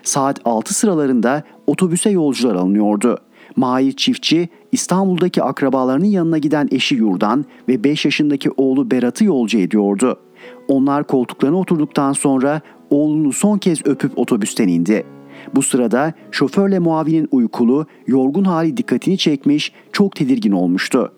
Saat 0.02 0.40
6 0.44 0.74
sıralarında 0.74 1.42
otobüse 1.66 2.10
yolcular 2.10 2.54
alınıyordu. 2.54 3.18
Mahir 3.56 3.92
çiftçi 3.92 4.48
İstanbul'daki 4.72 5.42
akrabalarının 5.42 6.04
yanına 6.04 6.38
giden 6.38 6.68
eşi 6.70 6.94
Yurdan 6.94 7.44
ve 7.68 7.84
5 7.84 8.04
yaşındaki 8.04 8.50
oğlu 8.50 8.90
Berat'ı 8.90 9.24
yolcu 9.24 9.58
ediyordu. 9.58 10.20
Onlar 10.68 11.06
koltuklarına 11.06 11.56
oturduktan 11.58 12.12
sonra 12.12 12.60
oğlunu 12.90 13.32
son 13.32 13.58
kez 13.58 13.86
öpüp 13.86 14.18
otobüsten 14.18 14.68
indi. 14.68 15.06
Bu 15.54 15.62
sırada 15.62 16.12
şoförle 16.30 16.78
muavinin 16.78 17.28
uykulu, 17.30 17.86
yorgun 18.06 18.44
hali 18.44 18.76
dikkatini 18.76 19.18
çekmiş, 19.18 19.72
çok 19.92 20.16
tedirgin 20.16 20.52
olmuştu. 20.52 21.12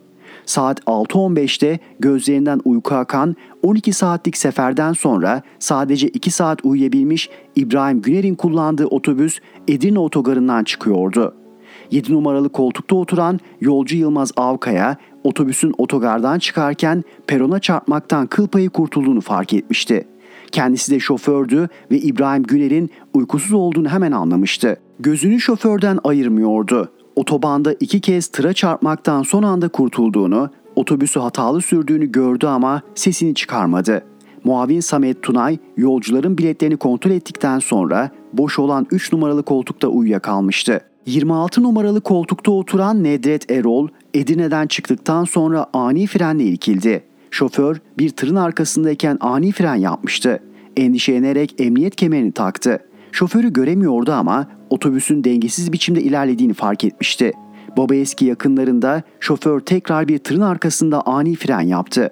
Saat 0.46 0.80
6.15'te 0.80 1.78
gözlerinden 1.98 2.60
uyku 2.64 2.94
akan 2.94 3.36
12 3.62 3.92
saatlik 3.92 4.36
seferden 4.36 4.92
sonra 4.92 5.42
sadece 5.58 6.08
2 6.08 6.30
saat 6.30 6.64
uyuyabilmiş 6.64 7.30
İbrahim 7.56 8.02
Güner'in 8.02 8.34
kullandığı 8.34 8.86
otobüs 8.86 9.38
Edirne 9.68 9.98
otogarından 9.98 10.64
çıkıyordu. 10.64 11.34
7 11.90 12.12
numaralı 12.12 12.48
koltukta 12.48 12.96
oturan 12.96 13.40
yolcu 13.60 13.96
Yılmaz 13.96 14.32
Avkaya 14.36 14.96
otobüsün 15.24 15.74
otogardan 15.78 16.38
çıkarken 16.38 17.04
perona 17.26 17.58
çarpmaktan 17.58 18.26
kıl 18.26 18.46
payı 18.46 18.70
kurtulduğunu 18.70 19.20
fark 19.20 19.54
etmişti. 19.54 20.08
Kendisi 20.52 20.92
de 20.92 21.00
şofördü 21.00 21.68
ve 21.90 21.98
İbrahim 21.98 22.42
Güner'in 22.42 22.90
uykusuz 23.14 23.52
olduğunu 23.52 23.88
hemen 23.88 24.12
anlamıştı. 24.12 24.76
Gözünü 24.98 25.40
şoförden 25.40 25.98
ayırmıyordu. 26.04 26.92
Otobanda 27.20 27.72
iki 27.80 28.00
kez 28.00 28.26
tıra 28.26 28.52
çarpmaktan 28.52 29.22
son 29.22 29.42
anda 29.42 29.68
kurtulduğunu, 29.68 30.50
otobüsü 30.76 31.20
hatalı 31.20 31.62
sürdüğünü 31.62 32.12
gördü 32.12 32.46
ama 32.46 32.82
sesini 32.94 33.34
çıkarmadı. 33.34 34.04
Muavin 34.44 34.80
Samet 34.80 35.22
Tunay 35.22 35.58
yolcuların 35.76 36.38
biletlerini 36.38 36.76
kontrol 36.76 37.10
ettikten 37.10 37.58
sonra 37.58 38.10
boş 38.32 38.58
olan 38.58 38.86
3 38.90 39.12
numaralı 39.12 39.42
koltukta 39.42 39.88
uyuyakalmıştı. 39.88 40.80
26 41.06 41.62
numaralı 41.62 42.00
koltukta 42.00 42.50
oturan 42.50 43.04
Nedret 43.04 43.50
Erol, 43.50 43.88
Edirne'den 44.14 44.66
çıktıktan 44.66 45.24
sonra 45.24 45.66
ani 45.72 46.06
frenle 46.06 46.44
ilkildi. 46.44 47.04
Şoför 47.30 47.80
bir 47.98 48.10
tırın 48.10 48.36
arkasındayken 48.36 49.18
ani 49.20 49.52
fren 49.52 49.74
yapmıştı. 49.74 50.40
Endişelenerek 50.76 51.54
emniyet 51.60 51.96
kemerini 51.96 52.32
taktı. 52.32 52.78
Şoförü 53.12 53.52
göremiyordu 53.52 54.12
ama 54.12 54.46
otobüsün 54.70 55.24
dengesiz 55.24 55.72
biçimde 55.72 56.02
ilerlediğini 56.02 56.54
fark 56.54 56.84
etmişti. 56.84 57.32
Baba 57.76 57.94
eski 57.94 58.24
yakınlarında 58.24 59.02
şoför 59.20 59.60
tekrar 59.60 60.08
bir 60.08 60.18
tırın 60.18 60.40
arkasında 60.40 61.06
ani 61.06 61.34
fren 61.34 61.60
yaptı. 61.60 62.10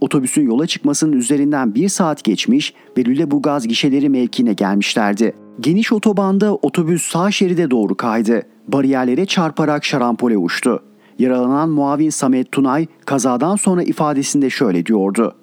Otobüsün 0.00 0.42
yola 0.42 0.66
çıkmasının 0.66 1.12
üzerinden 1.12 1.74
bir 1.74 1.88
saat 1.88 2.24
geçmiş 2.24 2.74
ve 2.98 3.04
Lüleburgaz 3.04 3.68
gişeleri 3.68 4.08
mevkine 4.08 4.52
gelmişlerdi. 4.52 5.32
Geniş 5.60 5.92
otobanda 5.92 6.54
otobüs 6.54 7.02
sağ 7.02 7.30
şeride 7.30 7.70
doğru 7.70 7.94
kaydı. 7.94 8.42
Bariyerlere 8.68 9.26
çarparak 9.26 9.84
şarampole 9.84 10.38
uçtu. 10.38 10.82
Yaralanan 11.18 11.68
muavin 11.68 12.10
Samet 12.10 12.52
Tunay 12.52 12.86
kazadan 13.04 13.56
sonra 13.56 13.82
ifadesinde 13.82 14.50
şöyle 14.50 14.86
diyordu. 14.86 15.34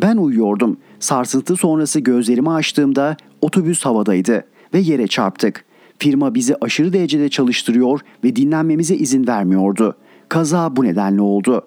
Ben 0.00 0.16
uyuyordum. 0.16 0.76
Sarsıntı 0.98 1.56
sonrası 1.56 2.00
gözlerimi 2.00 2.50
açtığımda 2.50 3.16
otobüs 3.40 3.84
havadaydı 3.84 4.44
ve 4.74 4.78
yere 4.78 5.06
çarptık. 5.06 5.64
Firma 5.98 6.34
bizi 6.34 6.56
aşırı 6.60 6.92
derecede 6.92 7.28
çalıştırıyor 7.28 8.00
ve 8.24 8.36
dinlenmemize 8.36 8.94
izin 8.94 9.26
vermiyordu. 9.26 9.96
Kaza 10.28 10.76
bu 10.76 10.84
nedenle 10.84 11.20
oldu. 11.20 11.66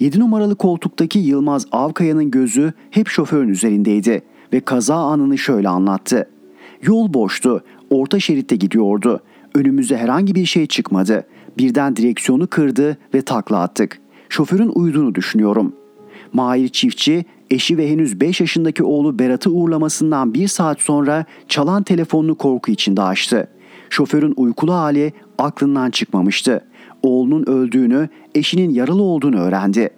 7 0.00 0.20
numaralı 0.20 0.54
koltuktaki 0.54 1.18
Yılmaz 1.18 1.66
Avkaya'nın 1.72 2.30
gözü 2.30 2.72
hep 2.90 3.08
şoförün 3.08 3.48
üzerindeydi 3.48 4.22
ve 4.52 4.60
kaza 4.60 4.96
anını 4.96 5.38
şöyle 5.38 5.68
anlattı. 5.68 6.28
Yol 6.82 7.14
boştu, 7.14 7.64
orta 7.90 8.20
şeritte 8.20 8.56
gidiyordu. 8.56 9.20
Önümüze 9.54 9.96
herhangi 9.96 10.34
bir 10.34 10.46
şey 10.46 10.66
çıkmadı. 10.66 11.26
Birden 11.58 11.96
direksiyonu 11.96 12.46
kırdı 12.46 12.98
ve 13.14 13.22
takla 13.22 13.60
attık. 13.60 14.00
Şoförün 14.28 14.72
uyuduğunu 14.74 15.14
düşünüyorum. 15.14 15.72
Mahir 16.32 16.68
çiftçi 16.68 17.24
eşi 17.50 17.78
ve 17.78 17.90
henüz 17.90 18.20
5 18.20 18.40
yaşındaki 18.40 18.84
oğlu 18.84 19.18
Berat'ı 19.18 19.50
uğurlamasından 19.50 20.34
bir 20.34 20.48
saat 20.48 20.80
sonra 20.80 21.24
çalan 21.48 21.82
telefonunu 21.82 22.34
korku 22.34 22.70
içinde 22.70 23.02
açtı. 23.02 23.48
Şoförün 23.90 24.34
uykulu 24.36 24.72
hali 24.72 25.12
aklından 25.38 25.90
çıkmamıştı. 25.90 26.64
Oğlunun 27.02 27.46
öldüğünü, 27.46 28.08
eşinin 28.34 28.70
yaralı 28.70 29.02
olduğunu 29.02 29.40
öğrendi. 29.40 29.90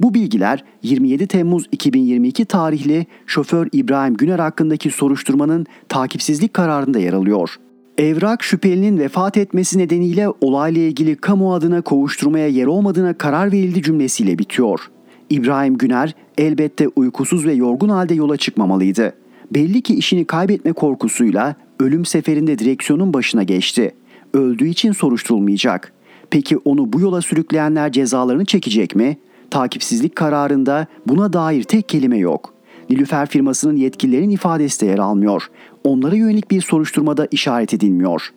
Bu 0.00 0.14
bilgiler 0.14 0.64
27 0.82 1.26
Temmuz 1.26 1.66
2022 1.72 2.44
tarihli 2.44 3.06
şoför 3.26 3.68
İbrahim 3.72 4.14
Güner 4.14 4.38
hakkındaki 4.38 4.90
soruşturmanın 4.90 5.66
takipsizlik 5.88 6.54
kararında 6.54 6.98
yer 6.98 7.12
alıyor. 7.12 7.56
Evrak 7.98 8.44
şüphelinin 8.44 8.98
vefat 8.98 9.36
etmesi 9.36 9.78
nedeniyle 9.78 10.28
olayla 10.40 10.82
ilgili 10.82 11.16
kamu 11.16 11.54
adına 11.54 11.82
kovuşturmaya 11.82 12.48
yer 12.48 12.66
olmadığına 12.66 13.14
karar 13.14 13.52
verildi 13.52 13.82
cümlesiyle 13.82 14.38
bitiyor. 14.38 14.90
İbrahim 15.30 15.78
Güner 15.78 16.14
elbette 16.38 16.88
uykusuz 16.88 17.46
ve 17.46 17.52
yorgun 17.52 17.88
halde 17.88 18.14
yola 18.14 18.36
çıkmamalıydı. 18.36 19.12
Belli 19.54 19.82
ki 19.82 19.94
işini 19.94 20.24
kaybetme 20.24 20.72
korkusuyla 20.72 21.54
ölüm 21.80 22.04
seferinde 22.04 22.58
direksiyonun 22.58 23.12
başına 23.12 23.42
geçti. 23.42 23.94
Öldüğü 24.34 24.68
için 24.68 24.92
soruşturulmayacak. 24.92 25.92
Peki 26.30 26.56
onu 26.56 26.92
bu 26.92 27.00
yola 27.00 27.22
sürükleyenler 27.22 27.92
cezalarını 27.92 28.44
çekecek 28.44 28.96
mi? 28.96 29.16
Takipsizlik 29.50 30.16
kararında 30.16 30.86
buna 31.06 31.32
dair 31.32 31.62
tek 31.62 31.88
kelime 31.88 32.18
yok. 32.18 32.54
Nilüfer 32.90 33.26
firmasının 33.26 33.76
yetkililerin 33.76 34.30
ifadesi 34.30 34.80
de 34.80 34.86
yer 34.86 34.98
almıyor. 34.98 35.50
Onlara 35.84 36.16
yönelik 36.16 36.50
bir 36.50 36.60
soruşturmada 36.60 37.28
işaret 37.30 37.74
edilmiyor. 37.74 38.30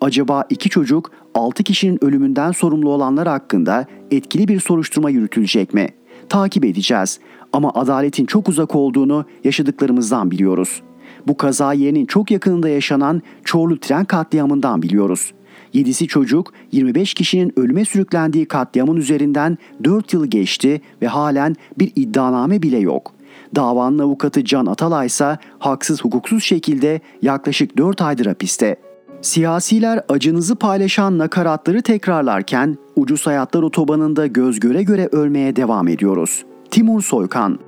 Acaba 0.00 0.44
iki 0.50 0.68
çocuk 0.68 1.10
6 1.34 1.62
kişinin 1.62 2.04
ölümünden 2.04 2.52
sorumlu 2.52 2.90
olanlar 2.90 3.28
hakkında 3.28 3.86
etkili 4.10 4.48
bir 4.48 4.60
soruşturma 4.60 5.10
yürütülecek 5.10 5.74
mi? 5.74 5.88
Takip 6.32 6.64
edeceğiz 6.64 7.20
ama 7.52 7.70
adaletin 7.74 8.26
çok 8.26 8.48
uzak 8.48 8.74
olduğunu 8.74 9.24
yaşadıklarımızdan 9.44 10.30
biliyoruz. 10.30 10.82
Bu 11.26 11.36
kaza 11.36 11.72
yerinin 11.72 12.06
çok 12.06 12.30
yakınında 12.30 12.68
yaşanan 12.68 13.22
Çorlu 13.44 13.80
tren 13.80 14.04
katliamından 14.04 14.82
biliyoruz. 14.82 15.32
7'si 15.74 16.06
çocuk 16.06 16.52
25 16.72 17.14
kişinin 17.14 17.52
ölüme 17.58 17.84
sürüklendiği 17.84 18.46
katliamın 18.46 18.96
üzerinden 18.96 19.58
4 19.84 20.12
yıl 20.12 20.26
geçti 20.26 20.80
ve 21.02 21.06
halen 21.06 21.56
bir 21.78 21.92
iddianame 21.96 22.62
bile 22.62 22.78
yok. 22.78 23.12
Davanın 23.56 23.98
avukatı 23.98 24.44
Can 24.44 24.66
Atalay 24.66 25.06
ise 25.06 25.38
haksız 25.58 26.04
hukuksuz 26.04 26.44
şekilde 26.44 27.00
yaklaşık 27.22 27.76
4 27.76 28.02
aydır 28.02 28.26
hapiste. 28.26 28.76
Siyasiler 29.22 30.04
acınızı 30.08 30.56
paylaşan 30.56 31.18
nakaratları 31.18 31.82
tekrarlarken 31.82 32.76
ucuz 32.96 33.26
hayatlar 33.26 33.62
otobanında 33.62 34.26
göz 34.26 34.60
göre 34.60 34.82
göre 34.82 35.08
ölmeye 35.12 35.56
devam 35.56 35.88
ediyoruz. 35.88 36.44
Timur 36.70 37.02
Soykan 37.02 37.58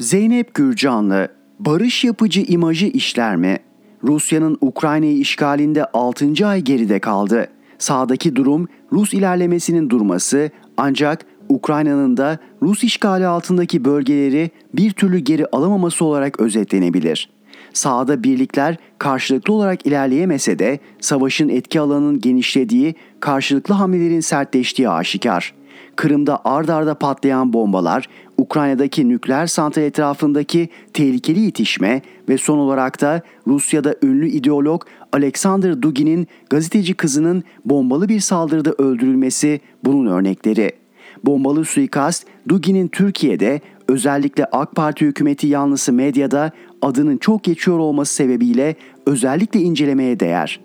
Zeynep 0.00 0.54
Gürcanlı 0.54 1.28
barış 1.58 2.04
yapıcı 2.04 2.40
imajı 2.40 2.86
işler 2.86 3.36
mi? 3.36 3.58
Rusya'nın 4.04 4.58
Ukrayna'yı 4.60 5.18
işgalinde 5.18 5.84
6. 5.84 6.46
ay 6.46 6.60
geride 6.60 6.98
kaldı. 6.98 7.48
Sağdaki 7.78 8.36
durum 8.36 8.68
Rus 8.92 9.14
ilerlemesinin 9.14 9.90
durması 9.90 10.50
ancak 10.76 11.26
Ukrayna'nın 11.48 12.16
da 12.16 12.38
Rus 12.62 12.84
işgali 12.84 13.26
altındaki 13.26 13.84
bölgeleri 13.84 14.50
bir 14.74 14.90
türlü 14.90 15.18
geri 15.18 15.46
alamaması 15.46 16.04
olarak 16.04 16.40
özetlenebilir. 16.40 17.30
Sağda 17.72 18.22
birlikler 18.22 18.76
karşılıklı 18.98 19.54
olarak 19.54 19.86
ilerleyemese 19.86 20.58
de 20.58 20.78
savaşın 21.00 21.48
etki 21.48 21.80
alanının 21.80 22.20
genişlediği, 22.20 22.94
karşılıklı 23.20 23.74
hamlelerin 23.74 24.20
sertleştiği 24.20 24.88
aşikar. 24.88 25.54
Kırım'da 25.96 26.40
ard 26.44 26.68
arda 26.68 26.94
patlayan 26.94 27.52
bombalar, 27.52 28.08
Ukrayna'daki 28.38 29.08
nükleer 29.08 29.46
santral 29.46 29.84
etrafındaki 29.84 30.68
tehlikeli 30.92 31.46
itişme 31.46 32.02
ve 32.28 32.38
son 32.38 32.58
olarak 32.58 33.00
da 33.00 33.22
Rusya'da 33.46 33.94
ünlü 34.02 34.28
ideolog 34.28 34.82
Alexander 35.12 35.82
Dugin'in 35.82 36.26
gazeteci 36.50 36.94
kızının 36.94 37.44
bombalı 37.64 38.08
bir 38.08 38.20
saldırıda 38.20 38.72
öldürülmesi 38.78 39.60
bunun 39.84 40.06
örnekleri. 40.06 40.85
Bombalı 41.26 41.64
suikast 41.64 42.26
Dugin'in 42.48 42.88
Türkiye'de 42.88 43.60
özellikle 43.88 44.44
AK 44.44 44.74
Parti 44.74 45.06
hükümeti 45.06 45.46
yanlısı 45.46 45.92
medyada 45.92 46.50
adının 46.82 47.16
çok 47.16 47.44
geçiyor 47.44 47.78
olması 47.78 48.14
sebebiyle 48.14 48.74
özellikle 49.06 49.60
incelemeye 49.60 50.20
değer. 50.20 50.60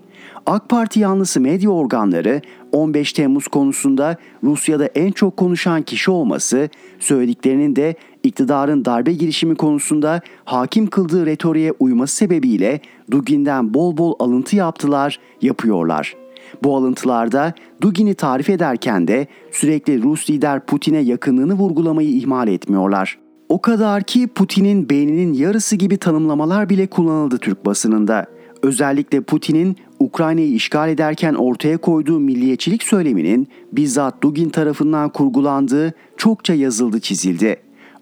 AK 0.46 0.70
Parti 0.70 1.00
yanlısı 1.00 1.42
medya 1.42 1.70
organları 1.70 2.42
15 2.72 3.14
Temmuz 3.14 3.48
konusunda 3.48 4.18
Rusya'da 4.44 4.86
en 4.86 5.12
çok 5.12 5.38
konuşan 5.38 5.82
kişi 5.82 6.12
olması, 6.12 6.70
söylediklerinin 7.00 7.76
de 7.76 7.96
iktidarın 8.24 8.86
darbe 8.86 9.14
girişimi 9.14 9.56
konusunda 9.56 10.22
hakim 10.46 10.88
kıldığı 10.88 11.26
retoriğe 11.26 11.72
uyması 11.80 12.16
sebebiyle 12.16 12.80
Dugin'den 13.12 13.74
bol 13.74 13.98
bol 13.98 14.16
alıntı 14.20 14.56
yaptılar, 14.56 15.20
yapıyorlar. 15.42 16.21
Bu 16.64 16.78
alıntılarda 16.78 17.54
Dugin'i 17.82 18.14
tarif 18.14 18.50
ederken 18.50 19.08
de 19.08 19.28
sürekli 19.52 20.04
Rus 20.04 20.30
lider 20.30 20.66
Putin'e 20.66 21.00
yakınlığını 21.00 21.54
vurgulamayı 21.54 22.10
ihmal 22.10 22.48
etmiyorlar. 22.48 23.18
O 23.50 23.62
kadar 23.62 24.04
ki 24.04 24.28
Putin'in 24.28 24.90
beyninin 24.90 25.34
yarısı 25.34 25.76
gibi 25.76 25.98
tanımlamalar 25.98 26.70
bile 26.70 26.88
kullanıldı 26.88 27.38
Türk 27.38 27.66
basınında. 27.66 28.26
Özellikle 28.64 29.22
Putin'in 29.22 29.78
Ukrayna'yı 30.00 30.54
işgal 30.54 30.90
ederken 30.90 31.34
ortaya 31.34 31.78
koyduğu 31.78 32.20
milliyetçilik 32.20 32.84
söyleminin 32.84 33.48
bizzat 33.72 34.24
Dugin 34.24 34.50
tarafından 34.50 35.10
kurgulandığı 35.10 35.94
çokça 36.18 36.54
yazıldı 36.54 37.00
çizildi. 37.00 37.58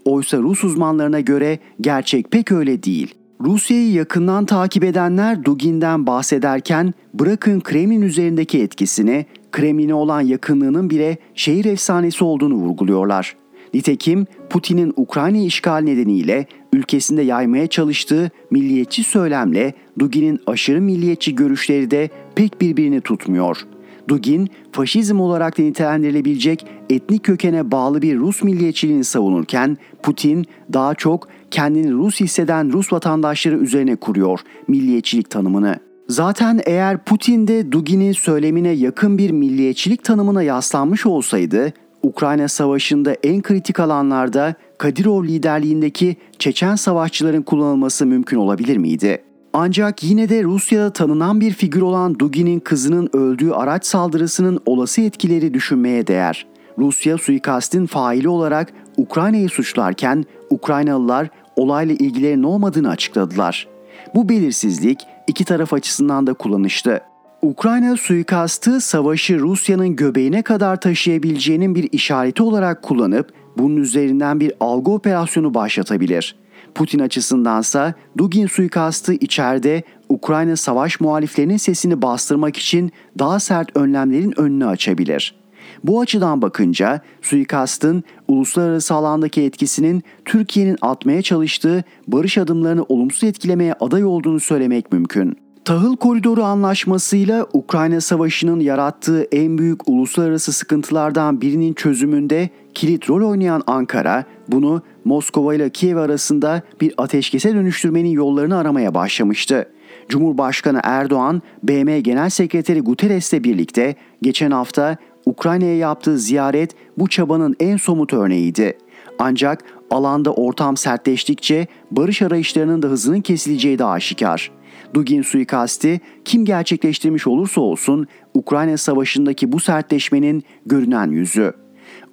Oysa 0.05 0.37
Rus 0.37 0.63
uzmanlarına 0.63 1.19
göre 1.19 1.59
gerçek 1.81 2.31
pek 2.31 2.51
öyle 2.51 2.83
değil. 2.83 3.15
Rusya'yı 3.43 3.91
yakından 3.91 4.45
takip 4.45 4.83
edenler 4.83 5.45
Dugin'den 5.45 6.07
bahsederken 6.07 6.93
bırakın 7.13 7.59
Kremlin 7.59 8.01
üzerindeki 8.01 8.61
etkisini, 8.61 9.25
Kremlin'e 9.51 9.93
olan 9.93 10.21
yakınlığının 10.21 10.89
bile 10.89 11.17
şehir 11.35 11.65
efsanesi 11.65 12.23
olduğunu 12.23 12.53
vurguluyorlar. 12.53 13.35
Nitekim 13.73 14.25
Putin'in 14.49 14.93
Ukrayna 14.95 15.37
işgal 15.37 15.77
nedeniyle 15.77 16.45
ülkesinde 16.73 17.21
yaymaya 17.21 17.67
çalıştığı 17.67 18.31
milliyetçi 18.51 19.03
söylemle 19.03 19.73
Dugin'in 19.99 20.39
aşırı 20.47 20.81
milliyetçi 20.81 21.35
görüşleri 21.35 21.91
de 21.91 22.09
pek 22.35 22.61
birbirini 22.61 23.01
tutmuyor. 23.01 23.65
Dugin, 24.07 24.49
faşizm 24.71 25.19
olarak 25.19 25.57
da 25.57 25.61
nitelendirilebilecek 25.61 26.65
etnik 26.89 27.23
kökene 27.23 27.71
bağlı 27.71 28.01
bir 28.01 28.17
Rus 28.17 28.43
milliyetçiliğini 28.43 29.03
savunurken 29.03 29.77
Putin 30.03 30.45
daha 30.73 30.95
çok 30.95 31.27
kendini 31.51 31.91
Rus 31.91 32.19
hisseden 32.19 32.73
Rus 32.73 32.93
vatandaşları 32.93 33.57
üzerine 33.57 33.95
kuruyor 33.95 34.39
milliyetçilik 34.67 35.29
tanımını. 35.29 35.79
Zaten 36.07 36.61
eğer 36.65 37.03
Putin 37.05 37.47
de 37.47 37.71
Dugin'in 37.71 38.11
söylemine 38.11 38.69
yakın 38.69 39.17
bir 39.17 39.31
milliyetçilik 39.31 40.03
tanımına 40.03 40.43
yaslanmış 40.43 41.05
olsaydı 41.05 41.73
Ukrayna 42.03 42.47
Savaşı'nda 42.47 43.13
en 43.23 43.41
kritik 43.41 43.79
alanlarda 43.79 44.55
Kadirov 44.77 45.23
liderliğindeki 45.23 46.17
Çeçen 46.39 46.75
savaşçıların 46.75 47.41
kullanılması 47.41 48.05
mümkün 48.05 48.37
olabilir 48.37 48.77
miydi? 48.77 49.23
Ancak 49.53 50.03
yine 50.03 50.29
de 50.29 50.43
Rusya'da 50.43 50.93
tanınan 50.93 51.41
bir 51.41 51.51
figür 51.51 51.81
olan 51.81 52.19
Dugin'in 52.19 52.59
kızının 52.59 53.09
öldüğü 53.13 53.51
araç 53.51 53.85
saldırısının 53.85 54.59
olası 54.65 55.01
etkileri 55.01 55.53
düşünmeye 55.53 56.07
değer. 56.07 56.45
Rusya 56.77 57.17
suikastin 57.17 57.85
faili 57.85 58.29
olarak 58.29 58.73
Ukrayna'yı 58.99 59.49
suçlarken 59.49 60.25
Ukraynalılar 60.49 61.29
olayla 61.55 61.95
ilgilerinin 61.95 62.43
olmadığını 62.43 62.89
açıkladılar. 62.89 63.67
Bu 64.15 64.29
belirsizlik 64.29 64.99
iki 65.27 65.45
taraf 65.45 65.73
açısından 65.73 66.27
da 66.27 66.33
kullanışlı. 66.33 66.99
Ukrayna 67.41 67.97
suikastı 67.97 68.81
savaşı 68.81 69.39
Rusya'nın 69.39 69.95
göbeğine 69.95 70.41
kadar 70.41 70.81
taşıyabileceğinin 70.81 71.75
bir 71.75 71.89
işareti 71.91 72.43
olarak 72.43 72.81
kullanıp 72.81 73.33
bunun 73.57 73.77
üzerinden 73.77 74.39
bir 74.39 74.53
algı 74.59 74.91
operasyonu 74.91 75.53
başlatabilir. 75.53 76.35
Putin 76.75 76.99
açısındansa 76.99 77.93
Dugin 78.17 78.47
suikastı 78.47 79.13
içeride 79.13 79.83
Ukrayna 80.09 80.55
savaş 80.55 80.99
muhaliflerinin 80.99 81.57
sesini 81.57 82.01
bastırmak 82.01 82.57
için 82.57 82.91
daha 83.19 83.39
sert 83.39 83.77
önlemlerin 83.77 84.39
önünü 84.39 84.65
açabilir. 84.65 85.38
Bu 85.83 86.01
açıdan 86.01 86.41
bakınca 86.41 87.01
suikastın 87.21 88.03
uluslararası 88.27 88.93
alandaki 88.93 89.41
etkisinin 89.41 90.03
Türkiye'nin 90.25 90.77
atmaya 90.81 91.21
çalıştığı 91.21 91.83
barış 92.07 92.37
adımlarını 92.37 92.85
olumsuz 92.89 93.23
etkilemeye 93.23 93.73
aday 93.73 94.05
olduğunu 94.05 94.39
söylemek 94.39 94.91
mümkün. 94.91 95.37
Tahıl 95.65 95.97
Koridoru 95.97 96.43
Anlaşması'yla 96.43 97.47
Ukrayna 97.53 98.01
Savaşı'nın 98.01 98.59
yarattığı 98.59 99.23
en 99.31 99.57
büyük 99.57 99.89
uluslararası 99.89 100.53
sıkıntılardan 100.53 101.41
birinin 101.41 101.73
çözümünde 101.73 102.49
kilit 102.73 103.09
rol 103.09 103.29
oynayan 103.29 103.63
Ankara, 103.67 104.23
bunu 104.47 104.81
Moskova 105.05 105.55
ile 105.55 105.69
Kiev 105.69 105.97
arasında 105.97 106.61
bir 106.81 106.93
ateşkese 106.97 107.55
dönüştürmenin 107.55 108.09
yollarını 108.09 108.57
aramaya 108.57 108.93
başlamıştı. 108.93 109.69
Cumhurbaşkanı 110.09 110.79
Erdoğan, 110.83 111.41
BM 111.63 111.99
Genel 111.99 112.29
Sekreteri 112.29 112.79
Guterres'le 112.79 113.43
birlikte 113.43 113.95
geçen 114.21 114.51
hafta 114.51 114.97
Ukrayna'ya 115.25 115.77
yaptığı 115.77 116.17
ziyaret 116.17 116.75
bu 116.97 117.07
çabanın 117.07 117.55
en 117.59 117.77
somut 117.77 118.13
örneğiydi. 118.13 118.77
Ancak 119.19 119.63
alanda 119.91 120.33
ortam 120.33 120.77
sertleştikçe 120.77 121.67
barış 121.91 122.21
arayışlarının 122.21 122.81
da 122.81 122.87
hızının 122.87 123.21
kesileceği 123.21 123.79
de 123.79 123.85
aşikar. 123.85 124.51
Dugin 124.93 125.21
suikasti 125.21 126.01
kim 126.25 126.45
gerçekleştirmiş 126.45 127.27
olursa 127.27 127.61
olsun 127.61 128.07
Ukrayna 128.33 128.77
Savaşı'ndaki 128.77 129.51
bu 129.51 129.59
sertleşmenin 129.59 130.43
görünen 130.65 131.11
yüzü. 131.11 131.53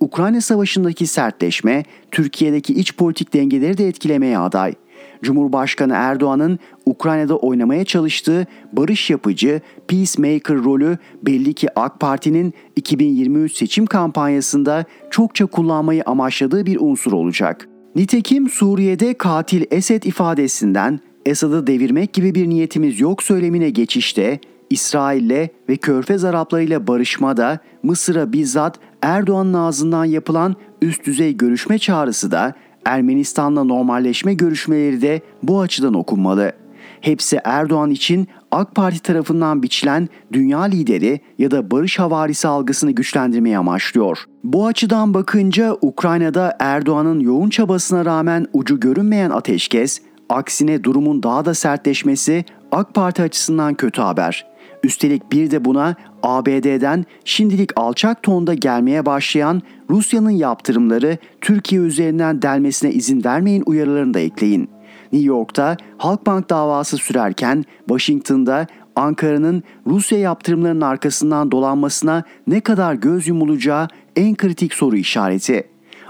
Ukrayna 0.01 0.41
Savaşı'ndaki 0.41 1.07
sertleşme 1.07 1.85
Türkiye'deki 2.11 2.75
iç 2.75 2.97
politik 2.97 3.35
dengeleri 3.35 3.79
de 3.79 3.89
etkilemeye 3.89 4.39
aday. 4.39 4.75
Cumhurbaşkanı 5.23 5.93
Erdoğan'ın 5.97 6.59
Ukrayna'da 6.87 7.37
oynamaya 7.37 7.85
çalıştığı 7.85 8.47
barış 8.73 9.11
yapıcı, 9.11 9.61
peacemaker 9.89 10.57
rolü 10.57 10.99
belli 11.23 11.55
ki 11.55 11.69
AK 11.77 12.01
Parti'nin 12.01 12.55
2023 12.77 13.57
seçim 13.57 13.87
kampanyasında 13.87 14.85
çokça 15.11 15.47
kullanmayı 15.47 16.03
amaçladığı 16.07 16.67
bir 16.67 16.81
unsur 16.81 17.13
olacak. 17.13 17.69
Nitekim 17.97 18.49
Suriye'de 18.49 19.15
katil 19.15 19.65
Esed 19.71 20.03
ifadesinden 20.03 21.01
Esad'ı 21.27 21.67
devirmek 21.67 22.13
gibi 22.13 22.35
bir 22.35 22.49
niyetimiz 22.49 23.01
yok 23.01 23.23
söylemine 23.23 23.71
geçişte 23.71 24.41
İsrail'le 24.71 25.49
ve 25.69 25.77
Körfez 25.77 26.25
Araplarıyla 26.25 26.87
barışmada 26.87 27.59
Mısır'a 27.83 28.33
bizzat 28.33 28.79
Erdoğan'ın 29.03 29.55
ağzından 29.55 30.05
yapılan 30.05 30.57
üst 30.83 31.07
düzey 31.07 31.37
görüşme 31.37 31.79
çağrısı 31.79 32.31
da 32.31 32.55
Ermenistan'la 32.87 33.65
normalleşme 33.65 34.35
görüşmeleri 34.35 35.03
de 35.03 35.21
bu 35.43 35.61
açıdan 35.61 35.95
okunmalı. 35.95 36.53
Hepsi 37.01 37.41
Erdoğan 37.45 37.91
için 37.91 38.29
AK 38.51 38.75
Parti 38.75 39.03
tarafından 39.03 39.63
biçilen 39.63 40.09
dünya 40.33 40.63
lideri 40.63 41.21
ya 41.39 41.51
da 41.51 41.71
barış 41.71 41.99
havarisi 41.99 42.49
algısını 42.49 42.91
güçlendirmeye 42.91 43.59
amaçlıyor. 43.59 44.25
Bu 44.45 44.67
açıdan 44.67 45.15
bakınca 45.15 45.77
Ukrayna'da 45.81 46.57
Erdoğan'ın 46.61 47.21
yoğun 47.21 47.51
çabasına 47.51 48.05
rağmen 48.05 48.47
ucu 48.53 48.81
görünmeyen 48.81 49.31
ateşkes, 49.31 50.01
aksine 50.29 50.85
durumun 50.85 51.23
daha 51.23 51.45
da 51.45 51.55
sertleşmesi 51.55 52.45
AK 52.73 52.95
Parti 52.95 53.23
açısından 53.23 53.75
kötü 53.75 54.03
haber. 54.03 54.47
Üstelik 54.87 55.33
bir 55.33 55.51
de 55.51 55.65
buna 55.65 55.95
ABD'den 56.23 57.05
şimdilik 57.25 57.71
alçak 57.77 58.23
tonda 58.23 58.55
gelmeye 58.55 59.07
başlayan 59.07 59.63
Rusya'nın 59.91 60.31
yaptırımları 60.31 61.19
Türkiye 61.41 61.81
üzerinden 61.81 62.43
delmesine 62.43 62.93
izin 62.93 63.25
vermeyin 63.25 63.63
uyarılarını 63.67 64.15
da 64.15 64.21
ekleyin. 64.21 64.69
New 65.13 65.29
York'ta 65.29 65.77
Halkbank 65.99 66.51
davası 66.51 66.97
sürerken 66.97 67.65
Washington'da 67.89 68.67
Ankara'nın 68.97 69.63
Rusya 69.87 70.19
yaptırımlarının 70.19 70.81
arkasından 70.81 71.51
dolanmasına 71.51 72.25
ne 72.47 72.61
kadar 72.61 72.95
göz 72.95 73.29
yumulacağı 73.29 73.89
en 74.17 74.35
kritik 74.35 74.75
soru 74.75 74.97
işareti. 74.97 75.69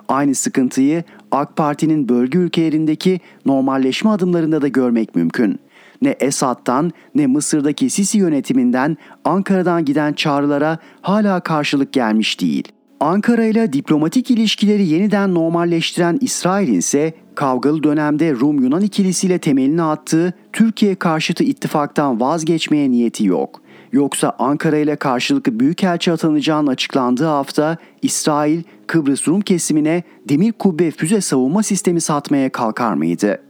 Aynı 0.08 0.34
sıkıntıyı 0.34 1.04
AK 1.30 1.56
Parti'nin 1.56 2.08
bölge 2.08 2.38
ülkelerindeki 2.38 3.20
normalleşme 3.46 4.10
adımlarında 4.10 4.62
da 4.62 4.68
görmek 4.68 5.14
mümkün 5.14 5.60
ne 6.02 6.10
Esad'dan 6.10 6.92
ne 7.14 7.26
Mısır'daki 7.26 7.90
Sisi 7.90 8.18
yönetiminden 8.18 8.96
Ankara'dan 9.24 9.84
giden 9.84 10.12
çağrılara 10.12 10.78
hala 11.02 11.40
karşılık 11.40 11.92
gelmiş 11.92 12.40
değil. 12.40 12.72
Ankara 13.00 13.44
ile 13.44 13.72
diplomatik 13.72 14.30
ilişkileri 14.30 14.86
yeniden 14.86 15.34
normalleştiren 15.34 16.18
İsrail'in 16.20 16.78
ise 16.78 17.14
kavgalı 17.34 17.82
dönemde 17.82 18.32
Rum-Yunan 18.32 18.82
ikilisiyle 18.82 19.38
temelini 19.38 19.82
attığı 19.82 20.32
Türkiye 20.52 20.94
karşıtı 20.94 21.44
ittifaktan 21.44 22.20
vazgeçmeye 22.20 22.90
niyeti 22.90 23.26
yok. 23.26 23.62
Yoksa 23.92 24.36
Ankara 24.38 24.76
ile 24.76 24.96
karşılıklı 24.96 25.60
büyükelçi 25.60 26.12
atanacağının 26.12 26.66
açıklandığı 26.66 27.24
hafta 27.24 27.76
İsrail 28.02 28.62
Kıbrıs 28.86 29.28
Rum 29.28 29.40
kesimine 29.40 30.02
demir 30.28 30.52
kubbe 30.52 30.90
füze 30.90 31.20
savunma 31.20 31.62
sistemi 31.62 32.00
satmaya 32.00 32.50
kalkar 32.52 32.94
mıydı? 32.94 33.45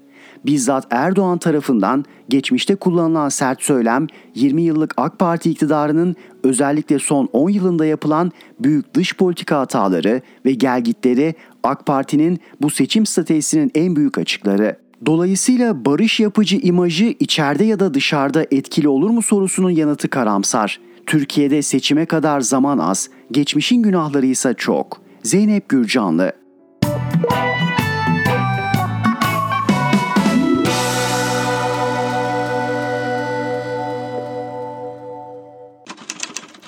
Bizzat 0.47 0.87
Erdoğan 0.91 1.39
tarafından 1.39 2.05
geçmişte 2.29 2.75
kullanılan 2.75 3.29
sert 3.29 3.63
söylem 3.63 4.07
20 4.35 4.63
yıllık 4.63 4.95
AK 4.97 5.19
Parti 5.19 5.51
iktidarının 5.51 6.17
özellikle 6.43 6.99
son 6.99 7.29
10 7.33 7.51
yılında 7.51 7.87
yapılan 7.87 8.33
büyük 8.61 8.95
dış 8.95 9.17
politika 9.17 9.59
hataları 9.59 10.21
ve 10.45 10.53
gelgitleri 10.53 11.35
AK 11.63 11.87
Parti'nin 11.87 12.41
bu 12.63 12.71
seçim 12.71 13.07
stratejisinin 13.07 13.71
en 13.75 13.97
büyük 13.97 14.19
açıkları. 14.19 14.77
Dolayısıyla 15.07 15.85
barış 15.85 16.21
yapıcı 16.21 16.57
imajı 16.57 17.15
içeride 17.21 17.65
ya 17.65 17.81
da 17.81 17.95
dışarıda 17.95 18.47
etkili 18.51 18.89
olur 18.89 19.11
mu 19.11 19.23
sorusunun 19.23 19.71
yanıtı 19.71 20.11
karamsar. 20.11 20.81
Türkiye'de 21.07 21.63
seçime 21.63 22.07
kadar 22.07 22.41
zaman 22.41 22.79
az, 22.79 23.11
geçmişin 23.33 23.83
günahları 23.83 24.27
ise 24.27 24.55
çok. 24.57 25.01
Zeynep 25.23 25.69
Gürcanlı 25.69 26.33